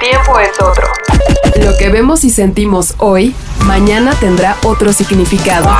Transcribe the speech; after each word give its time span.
tiempo 0.00 0.38
es 0.40 0.58
otro. 0.60 0.88
Lo 1.62 1.76
que 1.76 1.90
vemos 1.90 2.24
y 2.24 2.30
sentimos 2.30 2.94
hoy, 2.96 3.34
mañana 3.64 4.14
tendrá 4.18 4.56
otro 4.64 4.92
significado. 4.92 5.70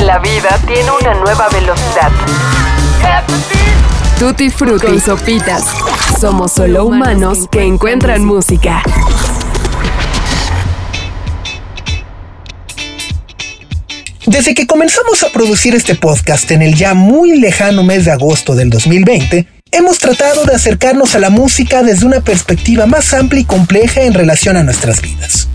La 0.00 0.18
vida 0.18 0.58
tiene 0.66 0.90
una 1.00 1.14
nueva 1.14 1.48
velocidad. 1.48 2.10
Tutti 4.18 4.50
Frutti 4.50 4.88
y 4.88 5.00
Sopitas. 5.00 5.64
Somos 6.20 6.52
solo 6.52 6.84
humanos 6.84 7.46
que 7.50 7.62
encuentran 7.62 8.24
música. 8.24 8.82
Desde 14.26 14.54
que 14.54 14.66
comenzamos 14.66 15.22
a 15.22 15.30
producir 15.30 15.74
este 15.74 15.94
podcast 15.94 16.50
en 16.50 16.62
el 16.62 16.74
ya 16.74 16.94
muy 16.94 17.38
lejano 17.38 17.82
mes 17.82 18.04
de 18.04 18.12
agosto 18.12 18.54
del 18.54 18.70
2020, 18.70 19.46
hemos 19.72 19.98
tratado 19.98 20.44
de 20.44 20.54
acercarnos 20.54 21.14
a 21.14 21.18
la 21.18 21.30
música 21.30 21.82
desde 21.82 22.06
una 22.06 22.20
perspectiva 22.20 22.86
más 22.86 23.12
amplia 23.14 23.40
y 23.40 23.44
compleja 23.44 24.02
en 24.02 24.14
relación 24.14 24.56
a 24.56 24.62
nuestras 24.62 25.00
vidas. 25.00 25.48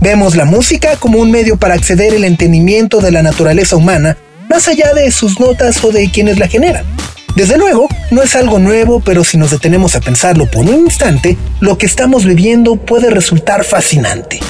Vemos 0.00 0.36
la 0.36 0.44
música 0.44 0.96
como 0.96 1.18
un 1.18 1.30
medio 1.30 1.56
para 1.56 1.74
acceder 1.74 2.14
al 2.14 2.24
entendimiento 2.24 3.00
de 3.00 3.10
la 3.10 3.22
naturaleza 3.22 3.76
humana, 3.76 4.16
más 4.48 4.68
allá 4.68 4.92
de 4.94 5.10
sus 5.10 5.40
notas 5.40 5.82
o 5.82 5.90
de 5.90 6.10
quienes 6.10 6.38
la 6.38 6.48
generan. 6.48 6.84
Desde 7.34 7.56
luego, 7.56 7.88
no 8.10 8.22
es 8.22 8.34
algo 8.36 8.58
nuevo, 8.58 9.00
pero 9.00 9.24
si 9.24 9.38
nos 9.38 9.50
detenemos 9.50 9.94
a 9.96 10.00
pensarlo 10.00 10.46
por 10.46 10.66
un 10.66 10.80
instante, 10.80 11.36
lo 11.60 11.78
que 11.78 11.86
estamos 11.86 12.24
viviendo 12.24 12.76
puede 12.76 13.08
resultar 13.10 13.64
fascinante. 13.64 14.40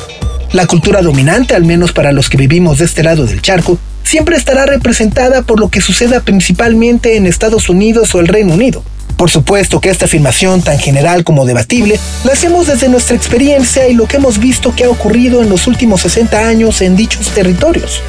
La 0.52 0.66
cultura 0.66 1.02
dominante, 1.02 1.54
al 1.54 1.64
menos 1.64 1.92
para 1.92 2.10
los 2.10 2.28
que 2.28 2.38
vivimos 2.38 2.78
de 2.78 2.86
este 2.86 3.02
lado 3.02 3.26
del 3.26 3.42
charco, 3.42 3.78
siempre 4.10 4.36
estará 4.36 4.66
representada 4.66 5.42
por 5.42 5.60
lo 5.60 5.68
que 5.68 5.80
suceda 5.80 6.18
principalmente 6.18 7.16
en 7.16 7.28
Estados 7.28 7.68
Unidos 7.68 8.12
o 8.12 8.18
el 8.18 8.26
Reino 8.26 8.54
Unido. 8.54 8.82
Por 9.16 9.30
supuesto 9.30 9.80
que 9.80 9.88
esta 9.88 10.06
afirmación 10.06 10.62
tan 10.62 10.80
general 10.80 11.22
como 11.22 11.46
debatible 11.46 11.96
la 12.24 12.32
hacemos 12.32 12.66
desde 12.66 12.88
nuestra 12.88 13.14
experiencia 13.14 13.86
y 13.86 13.94
lo 13.94 14.08
que 14.08 14.16
hemos 14.16 14.38
visto 14.38 14.74
que 14.74 14.82
ha 14.82 14.90
ocurrido 14.90 15.44
en 15.44 15.48
los 15.48 15.68
últimos 15.68 16.00
60 16.00 16.40
años 16.44 16.82
en 16.82 16.96
dichos 16.96 17.28
territorios. 17.28 18.02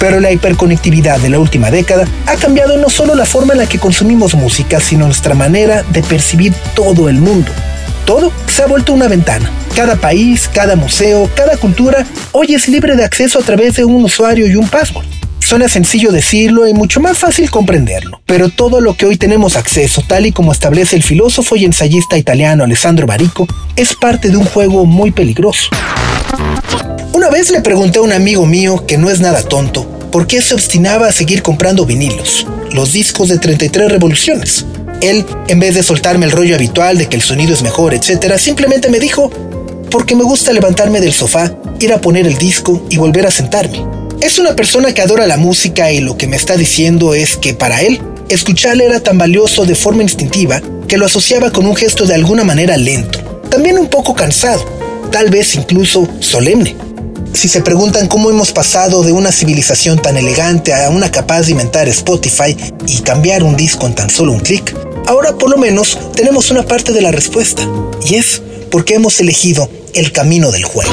Pero 0.00 0.20
la 0.20 0.32
hiperconectividad 0.32 1.18
de 1.18 1.28
la 1.28 1.38
última 1.38 1.70
década 1.70 2.08
ha 2.24 2.36
cambiado 2.36 2.78
no 2.78 2.88
solo 2.88 3.14
la 3.14 3.26
forma 3.26 3.52
en 3.52 3.58
la 3.58 3.66
que 3.66 3.78
consumimos 3.78 4.34
música, 4.34 4.80
sino 4.80 5.04
nuestra 5.04 5.34
manera 5.34 5.82
de 5.82 6.02
percibir 6.02 6.54
todo 6.74 7.10
el 7.10 7.16
mundo. 7.16 7.52
Todo 8.06 8.32
se 8.46 8.62
ha 8.62 8.66
vuelto 8.66 8.94
una 8.94 9.06
ventana. 9.06 9.50
Cada 9.76 9.96
país, 9.96 10.48
cada 10.50 10.76
museo, 10.76 11.28
cada 11.34 11.58
cultura 11.58 12.06
hoy 12.32 12.54
es 12.54 12.68
libre 12.68 12.96
de 12.96 13.04
acceso 13.04 13.38
a 13.38 13.42
través 13.42 13.76
de 13.76 13.84
un 13.84 14.02
usuario 14.02 14.46
y 14.46 14.56
un 14.56 14.66
password. 14.66 15.21
Suena 15.42 15.68
sencillo 15.68 16.12
decirlo 16.12 16.68
y 16.68 16.72
mucho 16.72 17.00
más 17.00 17.18
fácil 17.18 17.50
comprenderlo, 17.50 18.22
pero 18.26 18.48
todo 18.48 18.80
lo 18.80 18.96
que 18.96 19.06
hoy 19.06 19.16
tenemos 19.16 19.56
acceso, 19.56 20.02
tal 20.06 20.24
y 20.24 20.32
como 20.32 20.52
establece 20.52 20.96
el 20.96 21.02
filósofo 21.02 21.56
y 21.56 21.64
ensayista 21.64 22.16
italiano 22.16 22.64
Alessandro 22.64 23.06
Barico, 23.06 23.46
es 23.76 23.94
parte 23.94 24.30
de 24.30 24.36
un 24.36 24.46
juego 24.46 24.86
muy 24.86 25.10
peligroso. 25.10 25.68
Una 27.12 27.28
vez 27.28 27.50
le 27.50 27.60
pregunté 27.60 27.98
a 27.98 28.02
un 28.02 28.12
amigo 28.12 28.46
mío, 28.46 28.86
que 28.86 28.96
no 28.96 29.10
es 29.10 29.20
nada 29.20 29.42
tonto, 29.42 29.86
por 30.10 30.26
qué 30.26 30.40
se 30.40 30.54
obstinaba 30.54 31.08
a 31.08 31.12
seguir 31.12 31.42
comprando 31.42 31.84
vinilos, 31.84 32.46
los 32.72 32.92
discos 32.92 33.28
de 33.28 33.38
33 33.38 33.90
revoluciones. 33.90 34.64
Él, 35.02 35.26
en 35.48 35.58
vez 35.58 35.74
de 35.74 35.82
soltarme 35.82 36.24
el 36.24 36.32
rollo 36.32 36.54
habitual 36.54 36.96
de 36.96 37.08
que 37.08 37.16
el 37.16 37.22
sonido 37.22 37.52
es 37.52 37.62
mejor, 37.62 37.94
etc., 37.94 38.38
simplemente 38.38 38.88
me 38.88 39.00
dijo, 39.00 39.28
porque 39.90 40.14
me 40.14 40.22
gusta 40.22 40.52
levantarme 40.52 41.00
del 41.00 41.12
sofá, 41.12 41.52
ir 41.80 41.92
a 41.92 42.00
poner 42.00 42.26
el 42.28 42.38
disco 42.38 42.86
y 42.88 42.96
volver 42.96 43.26
a 43.26 43.30
sentarme. 43.30 44.01
Es 44.22 44.38
una 44.38 44.54
persona 44.54 44.94
que 44.94 45.02
adora 45.02 45.26
la 45.26 45.36
música 45.36 45.90
y 45.90 45.98
lo 45.98 46.16
que 46.16 46.28
me 46.28 46.36
está 46.36 46.56
diciendo 46.56 47.12
es 47.12 47.36
que 47.36 47.54
para 47.54 47.82
él, 47.82 48.00
escucharla 48.28 48.84
era 48.84 49.00
tan 49.00 49.18
valioso 49.18 49.64
de 49.64 49.74
forma 49.74 50.04
instintiva 50.04 50.62
que 50.86 50.96
lo 50.96 51.06
asociaba 51.06 51.50
con 51.50 51.66
un 51.66 51.74
gesto 51.74 52.06
de 52.06 52.14
alguna 52.14 52.44
manera 52.44 52.76
lento, 52.76 53.18
también 53.50 53.80
un 53.80 53.88
poco 53.88 54.14
cansado, 54.14 54.64
tal 55.10 55.28
vez 55.28 55.56
incluso 55.56 56.08
solemne. 56.20 56.76
Si 57.32 57.48
se 57.48 57.62
preguntan 57.62 58.06
cómo 58.06 58.30
hemos 58.30 58.52
pasado 58.52 59.02
de 59.02 59.10
una 59.10 59.32
civilización 59.32 60.00
tan 60.00 60.16
elegante 60.16 60.72
a 60.72 60.88
una 60.90 61.10
capaz 61.10 61.42
de 61.46 61.52
inventar 61.52 61.88
Spotify 61.88 62.56
y 62.86 62.98
cambiar 63.00 63.42
un 63.42 63.56
disco 63.56 63.88
en 63.88 63.96
tan 63.96 64.08
solo 64.08 64.30
un 64.30 64.40
clic, 64.40 64.72
ahora 65.08 65.32
por 65.36 65.50
lo 65.50 65.56
menos 65.56 65.98
tenemos 66.14 66.48
una 66.52 66.62
parte 66.62 66.92
de 66.92 67.02
la 67.02 67.10
respuesta, 67.10 67.66
y 68.06 68.14
es 68.14 68.40
porque 68.70 68.94
hemos 68.94 69.18
elegido 69.18 69.68
el 69.94 70.12
camino 70.12 70.52
del 70.52 70.62
juego. 70.62 70.92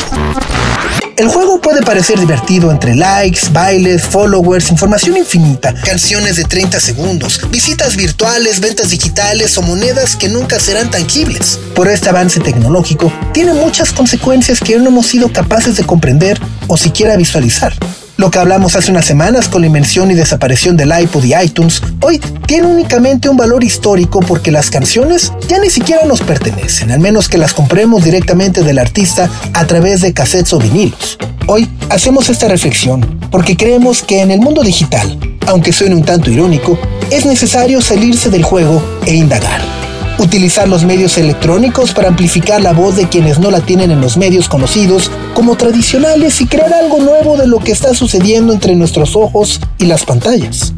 El 1.20 1.28
juego 1.28 1.60
puede 1.60 1.82
parecer 1.82 2.18
divertido 2.18 2.72
entre 2.72 2.96
likes, 2.96 3.50
bailes, 3.52 4.04
followers, 4.04 4.72
información 4.72 5.18
infinita, 5.18 5.74
canciones 5.74 6.38
de 6.38 6.46
30 6.46 6.80
segundos, 6.80 7.42
visitas 7.52 7.98
virtuales, 7.98 8.62
ventas 8.62 8.92
digitales 8.92 9.58
o 9.58 9.62
monedas 9.62 10.16
que 10.16 10.30
nunca 10.30 10.62
serán 10.62 10.90
tangibles. 10.90 11.60
Por 11.76 11.90
este 11.90 12.08
avance 12.08 12.40
tecnológico, 12.40 13.12
tiene 13.34 13.52
muchas 13.52 13.92
consecuencias 13.92 14.62
que 14.62 14.78
no 14.78 14.88
hemos 14.88 15.08
sido 15.08 15.34
capaces 15.34 15.76
de 15.76 15.84
comprender 15.84 16.40
o 16.68 16.78
siquiera 16.78 17.18
visualizar. 17.18 17.74
Lo 18.20 18.30
que 18.32 18.38
hablamos 18.38 18.76
hace 18.76 18.92
unas 18.92 19.06
semanas 19.06 19.48
con 19.48 19.62
la 19.62 19.68
invención 19.68 20.12
y 20.12 20.14
desaparición 20.14 20.76
del 20.76 20.92
iPod 20.92 21.24
y 21.24 21.36
iTunes, 21.36 21.82
hoy 22.02 22.20
tiene 22.46 22.68
únicamente 22.68 23.30
un 23.30 23.38
valor 23.38 23.64
histórico 23.64 24.20
porque 24.20 24.52
las 24.52 24.70
canciones 24.70 25.32
ya 25.48 25.58
ni 25.58 25.70
siquiera 25.70 26.04
nos 26.04 26.20
pertenecen, 26.20 26.92
al 26.92 27.00
menos 27.00 27.30
que 27.30 27.38
las 27.38 27.54
compremos 27.54 28.04
directamente 28.04 28.62
del 28.62 28.78
artista 28.78 29.30
a 29.54 29.66
través 29.68 30.02
de 30.02 30.12
cassettes 30.12 30.52
o 30.52 30.60
vinilos. 30.60 31.18
Hoy 31.48 31.70
hacemos 31.90 32.28
esta 32.28 32.50
reflexión 32.50 33.22
porque 33.32 33.56
creemos 33.56 34.04
que 34.04 34.20
en 34.20 34.32
el 34.32 34.42
mundo 34.42 34.64
digital, 34.64 35.18
aunque 35.48 35.72
suene 35.72 35.96
un 35.96 36.04
tanto 36.04 36.30
irónico, 36.30 36.78
es 37.12 37.26
necesario 37.26 37.80
salirse 37.80 38.30
del 38.30 38.44
juego 38.44 38.84
e 39.06 39.16
indagar 39.16 39.79
utilizar 40.20 40.68
los 40.68 40.84
medios 40.84 41.18
electrónicos 41.18 41.94
para 41.94 42.10
amplificar 42.10 42.62
la 42.62 42.74
voz 42.74 42.96
de 42.96 43.08
quienes 43.08 43.40
no 43.40 43.50
la 43.50 43.62
tienen 43.62 43.92
en 43.92 44.02
los 44.02 44.18
medios 44.18 44.50
conocidos 44.50 45.10
como 45.34 45.56
tradicionales 45.56 46.42
y 46.42 46.46
crear 46.46 46.74
algo 46.74 47.00
nuevo 47.00 47.38
de 47.38 47.48
lo 47.48 47.60
que 47.60 47.72
está 47.72 47.94
sucediendo 47.94 48.54
entre 48.54 48.76
nuestros 48.76 49.16
ojos 49.16 49.60
y 49.78 49.86
las 49.86 50.04
pantallas. 50.04 50.74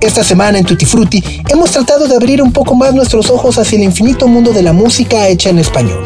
Esta 0.00 0.24
semana 0.24 0.58
en 0.58 0.64
Tutti 0.64 0.84
Frutti 0.84 1.22
hemos 1.48 1.70
tratado 1.70 2.08
de 2.08 2.16
abrir 2.16 2.42
un 2.42 2.52
poco 2.52 2.74
más 2.74 2.92
nuestros 2.92 3.30
ojos 3.30 3.56
hacia 3.58 3.76
el 3.76 3.84
infinito 3.84 4.26
mundo 4.26 4.52
de 4.52 4.62
la 4.62 4.72
música 4.72 5.28
hecha 5.28 5.50
en 5.50 5.60
español. 5.60 6.02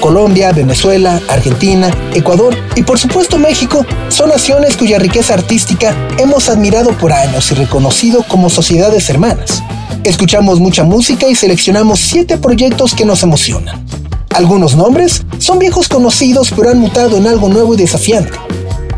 Colombia, 0.00 0.52
Venezuela, 0.52 1.20
Argentina, 1.28 1.90
Ecuador 2.14 2.56
y 2.76 2.82
por 2.82 2.98
supuesto 2.98 3.38
México 3.38 3.84
son 4.08 4.30
naciones 4.30 4.76
cuya 4.76 4.98
riqueza 4.98 5.34
artística 5.34 5.94
hemos 6.18 6.48
admirado 6.48 6.90
por 6.98 7.12
años 7.12 7.50
y 7.50 7.54
reconocido 7.54 8.22
como 8.22 8.50
sociedades 8.50 9.10
hermanas. 9.10 9.62
Escuchamos 10.04 10.60
mucha 10.60 10.84
música 10.84 11.28
y 11.28 11.34
seleccionamos 11.34 12.00
siete 12.00 12.38
proyectos 12.38 12.94
que 12.94 13.04
nos 13.04 13.22
emocionan. 13.22 13.84
Algunos 14.30 14.76
nombres 14.76 15.22
son 15.38 15.58
viejos 15.58 15.88
conocidos 15.88 16.52
pero 16.56 16.70
han 16.70 16.78
mutado 16.78 17.16
en 17.16 17.26
algo 17.26 17.48
nuevo 17.48 17.74
y 17.74 17.76
desafiante. 17.76 18.38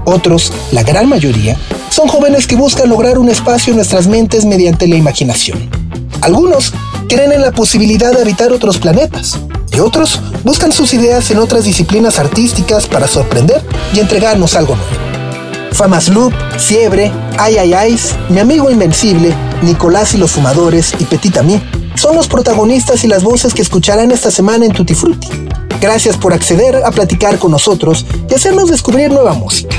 Otros, 0.04 0.52
la 0.72 0.82
gran 0.82 1.08
mayoría, 1.08 1.56
son 1.90 2.08
jóvenes 2.08 2.46
que 2.46 2.56
buscan 2.56 2.88
lograr 2.88 3.18
un 3.18 3.28
espacio 3.28 3.72
en 3.72 3.76
nuestras 3.76 4.06
mentes 4.06 4.44
mediante 4.44 4.86
la 4.86 4.96
imaginación. 4.96 5.68
Algunos 6.20 6.72
creen 7.08 7.32
en 7.32 7.42
la 7.42 7.52
posibilidad 7.52 8.12
de 8.12 8.22
habitar 8.22 8.52
otros 8.52 8.78
planetas 8.78 9.38
y 9.72 9.80
otros 9.80 10.20
buscan 10.44 10.72
sus 10.72 10.94
ideas 10.94 11.30
en 11.30 11.38
otras 11.38 11.64
disciplinas 11.64 12.18
artísticas 12.18 12.86
para 12.86 13.08
sorprender 13.08 13.62
y 13.94 14.00
entregarnos 14.00 14.54
algo 14.54 14.76
nuevo. 14.76 15.10
Famas 15.72 16.08
Loop, 16.08 16.32
Fiebre, 16.58 17.12
Ay 17.38 17.56
Ay 17.56 17.72
Ay's, 17.72 18.14
Mi 18.28 18.40
Amigo 18.40 18.70
Invencible, 18.70 19.34
Nicolás 19.62 20.14
y 20.14 20.18
los 20.18 20.32
Fumadores 20.32 20.94
y 20.98 21.04
Petit 21.04 21.36
Ami 21.38 21.60
son 21.94 22.16
los 22.16 22.28
protagonistas 22.28 23.04
y 23.04 23.08
las 23.08 23.22
voces 23.22 23.54
que 23.54 23.62
escucharán 23.62 24.10
esta 24.10 24.30
semana 24.30 24.64
en 24.64 24.72
Tutti 24.72 24.94
Frutti. 24.94 25.28
Gracias 25.80 26.16
por 26.16 26.32
acceder 26.32 26.76
a 26.76 26.90
platicar 26.90 27.38
con 27.38 27.50
nosotros 27.50 28.06
y 28.28 28.34
hacernos 28.34 28.70
descubrir 28.70 29.10
nueva 29.10 29.34
música. 29.34 29.76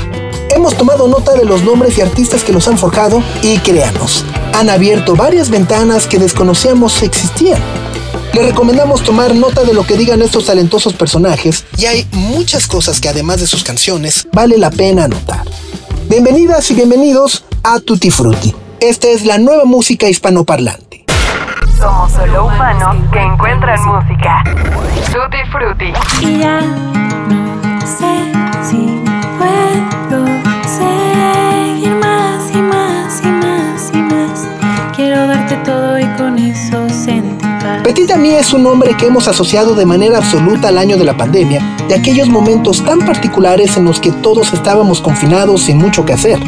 Hemos 0.50 0.76
tomado 0.76 1.08
nota 1.08 1.34
de 1.34 1.44
los 1.44 1.62
nombres 1.62 1.96
y 1.98 2.00
artistas 2.00 2.42
que 2.44 2.52
los 2.52 2.68
han 2.68 2.78
forjado 2.78 3.22
y 3.42 3.58
créanos, 3.58 4.24
han 4.54 4.70
abierto 4.70 5.16
varias 5.16 5.50
ventanas 5.50 6.06
que 6.06 6.18
desconocíamos 6.18 7.02
existían. 7.02 7.60
Le 8.32 8.42
recomendamos 8.42 9.02
tomar 9.02 9.34
nota 9.34 9.62
de 9.64 9.74
lo 9.74 9.84
que 9.84 9.96
digan 9.96 10.22
estos 10.22 10.46
talentosos 10.46 10.94
personajes 10.94 11.64
y 11.76 11.86
hay 11.86 12.06
muchas 12.12 12.66
cosas 12.66 13.00
que 13.00 13.08
además 13.08 13.40
de 13.40 13.46
sus 13.46 13.62
canciones 13.62 14.26
vale 14.32 14.56
la 14.58 14.70
pena 14.70 15.04
anotar. 15.04 15.44
Bienvenidas 16.08 16.70
y 16.70 16.74
bienvenidos 16.74 17.44
a 17.62 17.80
Tutti 17.80 18.10
Frutti. 18.10 18.54
Esta 18.80 19.08
es 19.08 19.24
la 19.24 19.38
nueva 19.38 19.64
música 19.64 20.08
hispanoparlante. 20.08 21.04
Somos 21.78 22.12
solo 22.12 22.46
humanos 22.46 22.96
que 23.12 23.20
encuentran 23.20 23.78
música. 23.84 24.42
Tutti 25.12 25.50
Frutti. 25.50 25.92
Y 26.26 26.38
ya 26.38 26.60
no 26.60 27.80
sé 27.80 28.32
si 28.70 29.01
Petit 37.92 38.10
Ami 38.10 38.30
es 38.30 38.54
un 38.54 38.62
nombre 38.62 38.96
que 38.96 39.04
hemos 39.04 39.28
asociado 39.28 39.74
de 39.74 39.84
manera 39.84 40.16
absoluta 40.16 40.68
al 40.68 40.78
año 40.78 40.96
de 40.96 41.04
la 41.04 41.14
pandemia, 41.14 41.76
de 41.90 41.94
aquellos 41.94 42.30
momentos 42.30 42.82
tan 42.82 43.00
particulares 43.00 43.76
en 43.76 43.84
los 43.84 44.00
que 44.00 44.10
todos 44.10 44.54
estábamos 44.54 45.02
confinados 45.02 45.64
sin 45.64 45.76
mucho 45.76 46.06
que 46.06 46.14
hacer. 46.14 46.40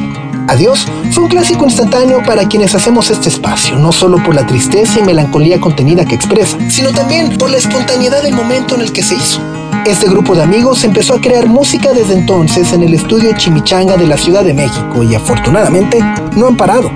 Adiós 0.48 0.86
fue 1.12 1.24
un 1.24 1.28
clásico 1.28 1.66
instantáneo 1.66 2.22
para 2.22 2.48
quienes 2.48 2.74
hacemos 2.74 3.10
este 3.10 3.28
espacio, 3.28 3.78
no 3.78 3.92
solo 3.92 4.22
por 4.24 4.34
la 4.34 4.46
tristeza 4.46 5.00
y 5.00 5.02
melancolía 5.02 5.60
contenida 5.60 6.06
que 6.06 6.14
expresa, 6.14 6.56
sino 6.70 6.92
también 6.92 7.36
por 7.36 7.50
la 7.50 7.58
espontaneidad 7.58 8.22
del 8.22 8.32
momento 8.32 8.74
en 8.74 8.80
el 8.80 8.90
que 8.90 9.02
se 9.02 9.14
hizo. 9.14 9.42
Este 9.84 10.08
grupo 10.08 10.34
de 10.34 10.44
amigos 10.44 10.82
empezó 10.82 11.12
a 11.12 11.20
crear 11.20 11.46
música 11.46 11.92
desde 11.92 12.14
entonces 12.14 12.72
en 12.72 12.84
el 12.84 12.94
estudio 12.94 13.36
Chimichanga 13.36 13.98
de 13.98 14.06
la 14.06 14.16
Ciudad 14.16 14.44
de 14.44 14.54
México 14.54 15.02
y 15.02 15.14
afortunadamente 15.14 15.98
no 16.36 16.46
han 16.46 16.56
parado. 16.56 16.90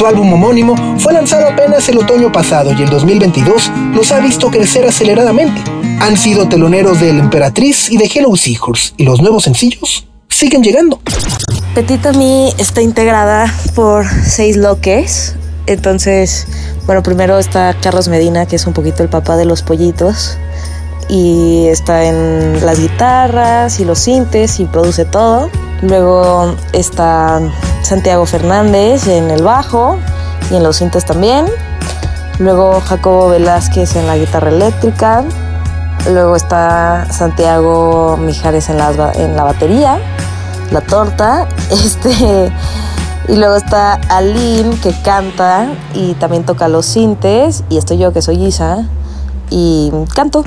Su 0.00 0.06
álbum 0.06 0.32
homónimo 0.32 0.74
fue 0.98 1.12
lanzado 1.12 1.46
apenas 1.46 1.86
el 1.90 1.98
otoño 1.98 2.32
pasado 2.32 2.72
y 2.72 2.82
el 2.82 2.88
2022 2.88 3.70
los 3.94 4.10
ha 4.12 4.20
visto 4.20 4.50
crecer 4.50 4.86
aceleradamente. 4.86 5.60
Han 6.00 6.16
sido 6.16 6.48
teloneros 6.48 7.02
de 7.02 7.10
El 7.10 7.18
Emperatriz 7.18 7.90
y 7.90 7.98
de 7.98 8.06
Hello 8.06 8.34
Seahorse 8.34 8.94
y 8.96 9.04
los 9.04 9.20
nuevos 9.20 9.44
sencillos 9.44 10.08
siguen 10.26 10.62
llegando. 10.62 11.02
Petita 11.74 12.14
Mi 12.14 12.50
está 12.56 12.80
integrada 12.80 13.54
por 13.74 14.06
seis 14.08 14.56
loques. 14.56 15.34
Entonces, 15.66 16.46
bueno, 16.86 17.02
primero 17.02 17.38
está 17.38 17.76
Carlos 17.78 18.08
Medina, 18.08 18.46
que 18.46 18.56
es 18.56 18.66
un 18.66 18.72
poquito 18.72 19.02
el 19.02 19.10
papá 19.10 19.36
de 19.36 19.44
los 19.44 19.60
pollitos. 19.60 20.38
Y 21.10 21.66
está 21.66 22.04
en 22.04 22.64
las 22.64 22.78
guitarras 22.78 23.80
y 23.80 23.84
los 23.84 23.98
sintes 23.98 24.60
y 24.60 24.64
produce 24.64 25.04
todo. 25.04 25.50
Luego 25.82 26.54
está 26.72 27.40
Santiago 27.82 28.26
Fernández 28.26 29.08
en 29.08 29.30
el 29.30 29.42
bajo 29.42 29.98
y 30.50 30.56
en 30.56 30.62
los 30.62 30.76
sintes 30.76 31.04
también. 31.04 31.46
Luego 32.38 32.80
Jacobo 32.80 33.28
Velázquez 33.30 33.96
en 33.96 34.06
la 34.06 34.16
guitarra 34.16 34.50
eléctrica. 34.50 35.24
Luego 36.10 36.36
está 36.36 37.06
Santiago 37.10 38.16
Mijares 38.16 38.70
en 38.70 38.78
la, 38.78 39.12
en 39.14 39.36
la 39.36 39.44
batería 39.44 39.98
la 40.70 40.80
torta. 40.80 41.48
Este, 41.70 42.52
y 43.28 43.36
luego 43.36 43.54
está 43.54 43.94
Aline 44.08 44.76
que 44.82 44.92
canta 45.02 45.68
y 45.94 46.14
también 46.14 46.44
toca 46.44 46.68
los 46.68 46.86
sintes. 46.86 47.62
Y 47.68 47.76
estoy 47.76 47.98
yo 47.98 48.12
que 48.12 48.22
soy 48.22 48.44
Isa 48.44 48.88
y 49.50 49.90
canto. 50.14 50.44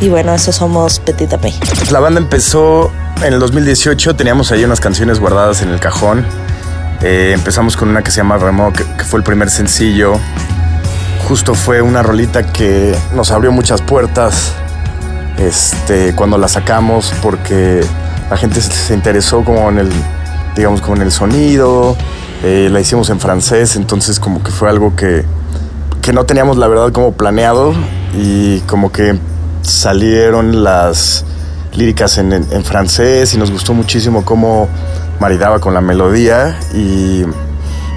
Y 0.00 0.08
bueno, 0.08 0.34
eso 0.34 0.52
somos 0.52 1.00
Petita 1.00 1.38
P. 1.38 1.52
La 1.90 2.00
banda 2.00 2.20
empezó 2.20 2.90
en 3.22 3.32
el 3.32 3.40
2018, 3.40 4.16
teníamos 4.16 4.52
ahí 4.52 4.64
unas 4.64 4.80
canciones 4.80 5.20
guardadas 5.20 5.62
en 5.62 5.70
el 5.70 5.80
cajón. 5.80 6.24
Eh, 7.02 7.32
empezamos 7.34 7.76
con 7.76 7.88
una 7.88 8.02
que 8.02 8.10
se 8.10 8.18
llama 8.18 8.38
Remo, 8.38 8.72
que, 8.72 8.84
que 8.96 9.04
fue 9.04 9.18
el 9.18 9.24
primer 9.24 9.50
sencillo. 9.50 10.14
Justo 11.28 11.54
fue 11.54 11.80
una 11.82 12.02
rolita 12.02 12.52
que 12.52 12.94
nos 13.14 13.30
abrió 13.30 13.50
muchas 13.52 13.80
puertas 13.82 14.54
este, 15.38 16.14
cuando 16.14 16.38
la 16.38 16.48
sacamos 16.48 17.12
porque 17.22 17.84
la 18.30 18.36
gente 18.36 18.60
se 18.60 18.94
interesó 18.94 19.44
como 19.44 19.68
en 19.68 19.78
el, 19.78 19.90
digamos, 20.54 20.80
como 20.80 20.96
en 20.96 21.02
el 21.02 21.12
sonido, 21.12 21.96
eh, 22.42 22.68
la 22.70 22.80
hicimos 22.80 23.10
en 23.10 23.20
francés, 23.20 23.76
entonces 23.76 24.20
como 24.20 24.42
que 24.42 24.50
fue 24.50 24.68
algo 24.68 24.94
que, 24.96 25.24
que 26.04 26.12
no 26.12 26.26
teníamos 26.26 26.58
la 26.58 26.68
verdad 26.68 26.92
como 26.92 27.12
planeado 27.12 27.72
y 28.14 28.60
como 28.60 28.92
que 28.92 29.18
salieron 29.62 30.62
las 30.62 31.24
líricas 31.72 32.18
en, 32.18 32.44
francés 32.62 33.32
y 33.32 33.38
nos 33.38 33.50
gustó 33.50 33.72
muchísimo 33.72 34.22
cómo 34.22 34.68
maridaba 35.18 35.60
con 35.60 35.72
la 35.72 35.80
melodía 35.80 36.60
y, 36.74 37.24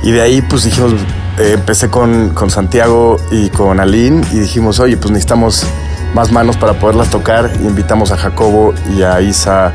y 0.04 0.12
de 0.12 0.22
ahí 0.22 0.42
pues 0.42 0.64
dijimos, 0.64 0.94
eh, 1.38 1.52
empecé 1.56 1.90
con, 1.90 2.30
con 2.30 2.50
Santiago 2.50 3.18
y 3.30 3.50
con 3.50 3.82
Aline 3.82 4.26
y 4.32 4.40
dijimos, 4.40 4.80
oye, 4.80 4.96
pues 4.96 5.12
necesitamos 5.12 5.66
más 6.14 6.32
manos 6.32 6.56
para 6.56 6.80
poderlas 6.80 7.10
tocar. 7.10 7.52
invitamos 7.60 8.14
a 8.14 8.18
Jacobo 8.18 8.74
y 8.96 9.04
a 9.04 9.20
Isa 9.20 9.74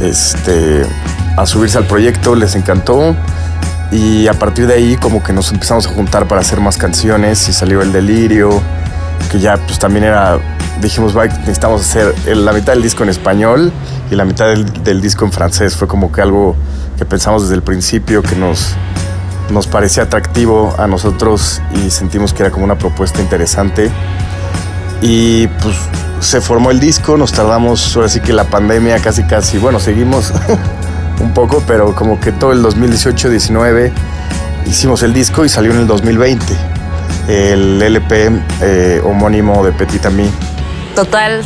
este, 0.00 0.82
a 1.36 1.46
subirse 1.46 1.78
al 1.78 1.86
proyecto, 1.86 2.34
les 2.34 2.56
encantó 2.56 3.14
y 3.92 4.28
a 4.28 4.34
partir 4.34 4.66
de 4.66 4.74
ahí 4.74 4.96
como 4.96 5.22
que 5.22 5.32
nos 5.32 5.50
empezamos 5.52 5.86
a 5.86 5.90
juntar 5.90 6.28
para 6.28 6.40
hacer 6.40 6.60
más 6.60 6.76
canciones 6.76 7.48
y 7.48 7.52
salió 7.52 7.82
El 7.82 7.92
Delirio, 7.92 8.50
que 9.30 9.40
ya 9.40 9.56
pues 9.56 9.78
también 9.78 10.04
era, 10.04 10.38
dijimos, 10.80 11.14
necesitamos 11.14 11.80
hacer 11.82 12.14
la 12.36 12.52
mitad 12.52 12.72
del 12.72 12.82
disco 12.82 13.02
en 13.02 13.08
español 13.08 13.72
y 14.10 14.14
la 14.14 14.24
mitad 14.24 14.46
del, 14.46 14.84
del, 14.84 15.00
disco 15.00 15.24
en 15.24 15.32
francés, 15.32 15.76
fue 15.76 15.88
como 15.88 16.12
que 16.12 16.20
algo 16.20 16.56
que 16.96 17.04
pensamos 17.04 17.42
desde 17.42 17.54
el 17.54 17.62
principio 17.62 18.22
que 18.22 18.36
nos, 18.36 18.74
nos 19.50 19.66
parecía 19.66 20.04
atractivo 20.04 20.74
a 20.78 20.86
nosotros 20.86 21.60
y 21.74 21.90
sentimos 21.90 22.32
que 22.32 22.42
era 22.42 22.52
como 22.52 22.64
una 22.64 22.78
propuesta 22.78 23.20
interesante. 23.20 23.90
Y 25.02 25.46
pues 25.46 25.76
se 26.20 26.40
formó 26.40 26.70
el 26.70 26.78
disco, 26.78 27.16
nos 27.16 27.32
tardamos, 27.32 27.96
ahora 27.96 28.08
sí 28.08 28.20
que 28.20 28.32
la 28.32 28.44
pandemia 28.44 28.98
casi 29.00 29.24
casi, 29.24 29.58
bueno, 29.58 29.80
seguimos 29.80 30.32
un 31.20 31.32
poco, 31.32 31.62
pero 31.66 31.94
como 31.94 32.18
que 32.20 32.32
todo 32.32 32.52
el 32.52 32.62
2018-19 32.62 33.92
hicimos 34.66 35.02
el 35.02 35.12
disco 35.12 35.44
y 35.44 35.48
salió 35.48 35.72
en 35.72 35.78
el 35.78 35.86
2020 35.86 36.44
el 37.28 37.80
LP 37.80 38.30
eh, 38.62 39.02
homónimo 39.04 39.64
de 39.64 39.72
Petit 39.72 40.04
Ami. 40.06 40.28
Total, 40.94 41.42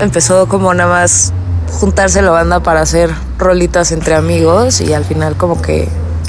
empezó 0.00 0.46
como 0.48 0.72
nada 0.74 0.90
más 0.90 1.32
juntarse 1.72 2.22
la 2.22 2.30
banda 2.30 2.60
para 2.60 2.80
hacer 2.80 3.10
rolitas 3.38 3.92
entre 3.92 4.14
amigos 4.14 4.80
y 4.80 4.92
al 4.92 5.04
final 5.04 5.36
como 5.36 5.60
que 5.60 5.88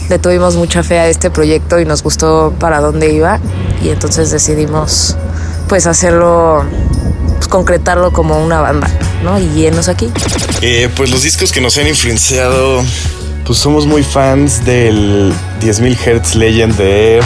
le 0.10 0.20
tuvimos 0.20 0.56
mucha 0.56 0.84
fe 0.84 1.00
a 1.00 1.08
este 1.08 1.30
proyecto 1.30 1.80
y 1.80 1.86
nos 1.86 2.04
gustó 2.04 2.54
para 2.60 2.80
dónde 2.80 3.14
iba 3.14 3.40
y 3.82 3.90
entonces 3.90 4.32
decidimos 4.32 5.16
pues 5.68 5.88
hacerlo 5.88 6.64
concretarlo 7.50 8.12
como 8.12 8.44
una 8.44 8.62
banda, 8.62 8.90
¿no? 9.24 9.40
Y 9.40 9.48
llenos 9.50 9.88
aquí. 9.88 10.10
Eh, 10.62 10.90
pues 10.96 11.12
los 11.12 11.24
discos 11.24 11.52
que 11.52 11.62
nos 11.62 11.78
han 11.78 11.88
influenciado, 11.88 12.84
pues 13.46 13.60
somos 13.60 13.86
muy 13.86 14.04
fans 14.04 14.66
del 14.66 15.34
10.000 15.62 16.22
Hz 16.22 16.36
Legend 16.36 16.76
de 16.76 17.22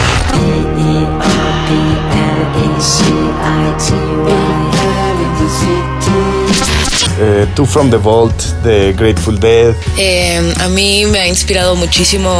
Eh, 7.22 7.46
Two 7.54 7.66
from 7.66 7.90
the 7.90 7.98
Vault 7.98 8.34
de 8.64 8.94
Grateful 8.94 9.38
Dead. 9.38 9.74
Eh, 9.98 10.54
a 10.58 10.68
mí 10.68 11.04
me 11.04 11.20
ha 11.20 11.28
inspirado 11.28 11.76
muchísimo 11.76 12.30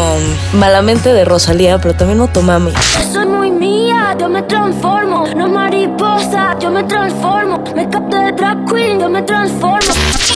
Malamente 0.54 1.12
de 1.12 1.26
Rosalía, 1.26 1.78
pero 1.82 1.94
también 1.94 2.18
Motomami. 2.18 2.72
Soy 3.12 3.26
muy 3.26 3.50
mía, 3.50 4.16
yo 4.18 4.30
me 4.30 4.42
transformo. 4.44 5.26
No 5.36 5.48
mariposa, 5.48 6.56
yo 6.58 6.70
me 6.70 6.82
transformo. 6.84 7.62
Me 7.76 7.90
capto 7.90 8.16
de 8.16 8.32
drag 8.32 8.64
queen, 8.72 9.00
yo 9.00 9.10
me 9.10 9.20
transformo. 9.20 9.92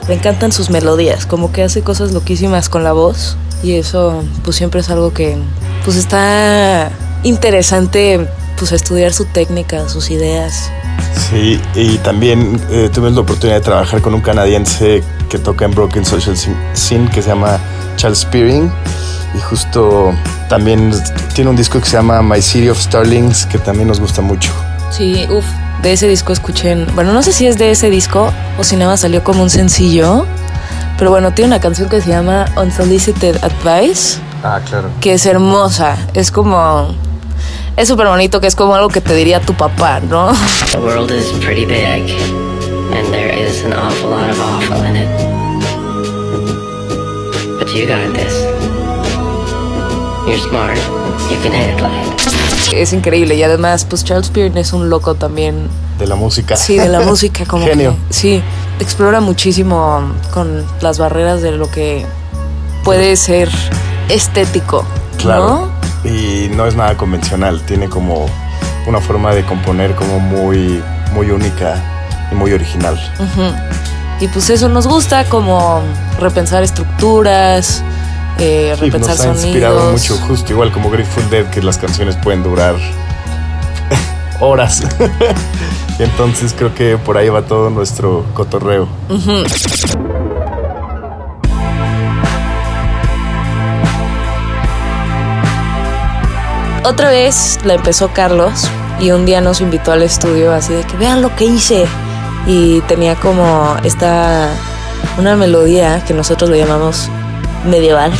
Me 0.07 0.13
encantan 0.13 0.51
sus 0.51 0.69
melodías, 0.69 1.25
como 1.25 1.51
que 1.51 1.63
hace 1.63 1.81
cosas 1.81 2.11
loquísimas 2.11 2.69
con 2.69 2.83
la 2.83 2.93
voz. 2.93 3.37
Y 3.63 3.73
eso, 3.73 4.23
pues 4.43 4.57
siempre 4.57 4.81
es 4.81 4.91
algo 4.91 5.11
que, 5.11 5.37
pues 5.83 5.97
está 5.97 6.91
interesante, 7.23 8.27
pues 8.57 8.71
estudiar 8.71 9.13
su 9.13 9.25
técnica, 9.25 9.87
sus 9.89 10.09
ideas. 10.09 10.71
Sí, 11.29 11.59
y 11.73 11.97
también 11.99 12.59
eh, 12.69 12.89
tuve 12.93 13.09
la 13.11 13.21
oportunidad 13.21 13.57
de 13.57 13.63
trabajar 13.63 14.01
con 14.01 14.13
un 14.13 14.21
canadiense 14.21 15.03
que 15.29 15.39
toca 15.39 15.65
en 15.65 15.71
Broken 15.71 16.05
Social 16.05 16.35
Scene 16.37 17.09
que 17.09 17.21
se 17.21 17.29
llama 17.29 17.59
Charles 17.95 18.19
Spearing. 18.19 18.71
Y 19.35 19.39
justo 19.41 20.13
también 20.49 20.93
tiene 21.33 21.49
un 21.49 21.55
disco 21.55 21.79
que 21.79 21.85
se 21.85 21.97
llama 21.97 22.21
My 22.21 22.41
City 22.41 22.69
of 22.69 22.79
Starlings 22.79 23.45
que 23.47 23.57
también 23.57 23.87
nos 23.87 23.99
gusta 23.99 24.21
mucho. 24.21 24.51
Sí, 24.91 25.27
uff, 25.29 25.45
de 25.81 25.93
ese 25.93 26.07
disco 26.07 26.31
escuchen. 26.31 26.87
Bueno, 26.95 27.11
no 27.11 27.21
sé 27.21 27.33
si 27.33 27.47
es 27.47 27.57
de 27.57 27.71
ese 27.71 27.89
disco 27.89 28.31
o 28.57 28.63
si 28.63 28.75
nada 28.75 28.91
más 28.91 29.01
salió 29.01 29.23
como 29.23 29.43
un 29.43 29.49
sencillo. 29.49 30.25
Pero 30.97 31.09
bueno, 31.09 31.33
tiene 31.33 31.47
una 31.47 31.59
canción 31.59 31.89
que 31.89 31.99
se 31.99 32.09
llama 32.09 32.45
Unsolicited 32.55 33.43
Advice. 33.43 34.19
Ah, 34.43 34.61
claro. 34.67 34.89
Que 35.01 35.13
es 35.13 35.25
hermosa. 35.25 35.97
Es 36.13 36.31
como 36.31 36.95
es 37.77 37.87
súper 37.87 38.07
bonito, 38.07 38.39
que 38.39 38.47
es 38.47 38.55
como 38.55 38.75
algo 38.75 38.89
que 38.89 39.01
te 39.01 39.13
diría 39.13 39.41
tu 39.41 39.53
papá, 39.53 39.99
¿no? 39.99 40.31
The 40.71 40.79
world 40.79 41.11
is 41.11 41.25
pretty 41.43 41.65
big, 41.65 42.09
and 42.93 43.11
there 43.11 43.33
is 43.33 43.63
an 43.65 43.73
awful 43.73 44.09
lot 44.09 44.29
of 44.29 44.39
awful 44.39 44.85
in 44.85 44.95
it. 44.95 45.09
But 47.59 47.67
you 47.73 47.85
got 47.87 48.13
this. 48.13 48.33
You're 50.27 50.39
smart. 50.49 50.77
You 51.29 51.37
can 51.43 51.53
handle 51.53 51.87
it. 51.87 52.73
Es 52.73 52.93
increíble 52.93 53.35
y 53.35 53.43
además, 53.43 53.85
pues 53.85 54.03
Charles 54.03 54.29
Pearson 54.29 54.57
es 54.57 54.73
un 54.73 54.89
loco 54.89 55.15
también. 55.15 55.69
De 55.99 56.07
la 56.07 56.15
música. 56.15 56.55
Sí, 56.55 56.77
de 56.77 56.89
la 56.89 56.99
música, 57.05 57.45
como 57.45 57.65
Genio. 57.65 57.95
Que, 58.07 58.13
sí, 58.13 58.41
explora 58.79 59.21
muchísimo 59.21 60.01
con 60.33 60.65
las 60.81 60.97
barreras 60.97 61.41
de 61.41 61.51
lo 61.51 61.69
que 61.69 62.05
puede 62.83 63.15
ser 63.15 63.49
estético, 64.09 64.83
claro. 65.17 65.47
¿no? 65.47 65.74
Y 66.05 66.49
no 66.55 66.65
es 66.67 66.75
nada 66.75 66.95
convencional, 66.95 67.61
tiene 67.61 67.89
como 67.89 68.25
una 68.87 69.01
forma 69.01 69.33
de 69.33 69.43
componer 69.43 69.95
como 69.95 70.19
muy, 70.19 70.81
muy 71.13 71.31
única 71.31 71.75
y 72.31 72.35
muy 72.35 72.53
original. 72.53 72.95
Uh 73.19 73.23
-huh. 73.23 73.55
Y 74.21 74.27
pues 74.29 74.49
eso 74.49 74.69
nos 74.69 74.87
gusta, 74.87 75.25
como 75.25 75.81
repensar 76.19 76.63
estructuras, 76.63 77.83
eh, 78.39 78.73
sí, 78.75 78.81
repensar 78.85 79.11
nos 79.15 79.19
ha 79.19 79.23
sonidos. 79.23 79.45
inspirado 79.45 79.91
mucho, 79.91 80.17
justo 80.27 80.53
igual 80.53 80.71
como 80.71 80.89
Grateful 80.89 81.29
Dead, 81.29 81.45
que 81.49 81.61
las 81.61 81.77
canciones 81.77 82.15
pueden 82.17 82.43
durar 82.43 82.75
horas. 84.39 84.81
y 85.99 86.03
entonces 86.03 86.53
creo 86.57 86.73
que 86.73 86.97
por 86.97 87.17
ahí 87.17 87.29
va 87.29 87.41
todo 87.41 87.69
nuestro 87.69 88.25
cotorreo. 88.33 88.87
Uh 89.09 89.15
-huh. 89.17 90.34
Otra 96.85 97.09
vez 97.09 97.59
la 97.63 97.73
empezó 97.73 98.09
Carlos 98.13 98.69
y 98.99 99.11
un 99.11 99.25
día 99.25 99.41
nos 99.41 99.61
invitó 99.61 99.91
al 99.91 100.03
estudio 100.03 100.53
así 100.53 100.73
de 100.73 100.83
que 100.83 100.95
vean 100.97 101.21
lo 101.21 101.35
que 101.35 101.45
hice. 101.45 101.85
Y 102.47 102.81
tenía 102.81 103.15
como 103.15 103.75
esta, 103.83 104.49
una 105.17 105.35
melodía 105.35 106.03
que 106.05 106.13
nosotros 106.13 106.49
le 106.49 106.59
llamamos 106.59 107.09
medieval, 107.67 108.11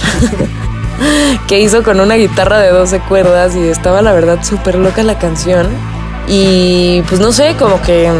que 1.47 1.59
hizo 1.59 1.83
con 1.83 1.99
una 1.99 2.15
guitarra 2.15 2.57
de 2.57 2.71
12 2.71 3.01
cuerdas 3.01 3.55
y 3.55 3.67
estaba 3.67 4.01
la 4.01 4.13
verdad 4.13 4.39
súper 4.43 4.75
loca 4.75 5.03
la 5.03 5.19
canción. 5.19 5.67
Y 6.27 7.03
pues 7.03 7.21
no 7.21 7.31
sé, 7.31 7.55
como 7.57 7.79
que 7.83 8.11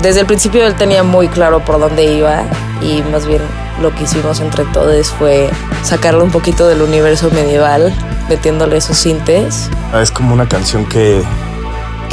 desde 0.00 0.20
el 0.20 0.26
principio 0.26 0.64
él 0.64 0.74
tenía 0.76 1.02
muy 1.02 1.26
claro 1.26 1.64
por 1.64 1.80
dónde 1.80 2.04
iba 2.04 2.42
y 2.80 3.02
más 3.10 3.26
bien 3.26 3.42
lo 3.82 3.92
que 3.92 4.04
hicimos 4.04 4.38
entre 4.40 4.64
todos 4.66 5.08
fue 5.08 5.50
sacarlo 5.82 6.22
un 6.22 6.30
poquito 6.30 6.68
del 6.68 6.82
universo 6.82 7.30
medieval, 7.32 7.92
metiéndole 8.28 8.76
esos 8.76 8.96
sintes. 8.96 9.70
Es 9.94 10.10
como 10.10 10.34
una 10.34 10.48
canción 10.48 10.84
que, 10.86 11.22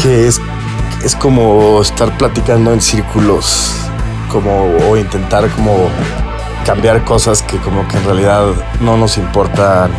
que 0.01 0.27
es, 0.27 0.41
es 1.03 1.15
como 1.15 1.81
estar 1.81 2.17
platicando 2.17 2.73
en 2.73 2.81
círculos, 2.81 3.73
como 4.31 4.65
o 4.89 4.97
intentar 4.97 5.49
como 5.51 5.89
cambiar 6.65 7.03
cosas 7.03 7.41
que 7.41 7.57
como 7.57 7.87
que 7.87 7.97
en 7.97 8.05
realidad 8.05 8.47
no 8.79 8.97
nos 8.97 9.17
importan, 9.17 9.91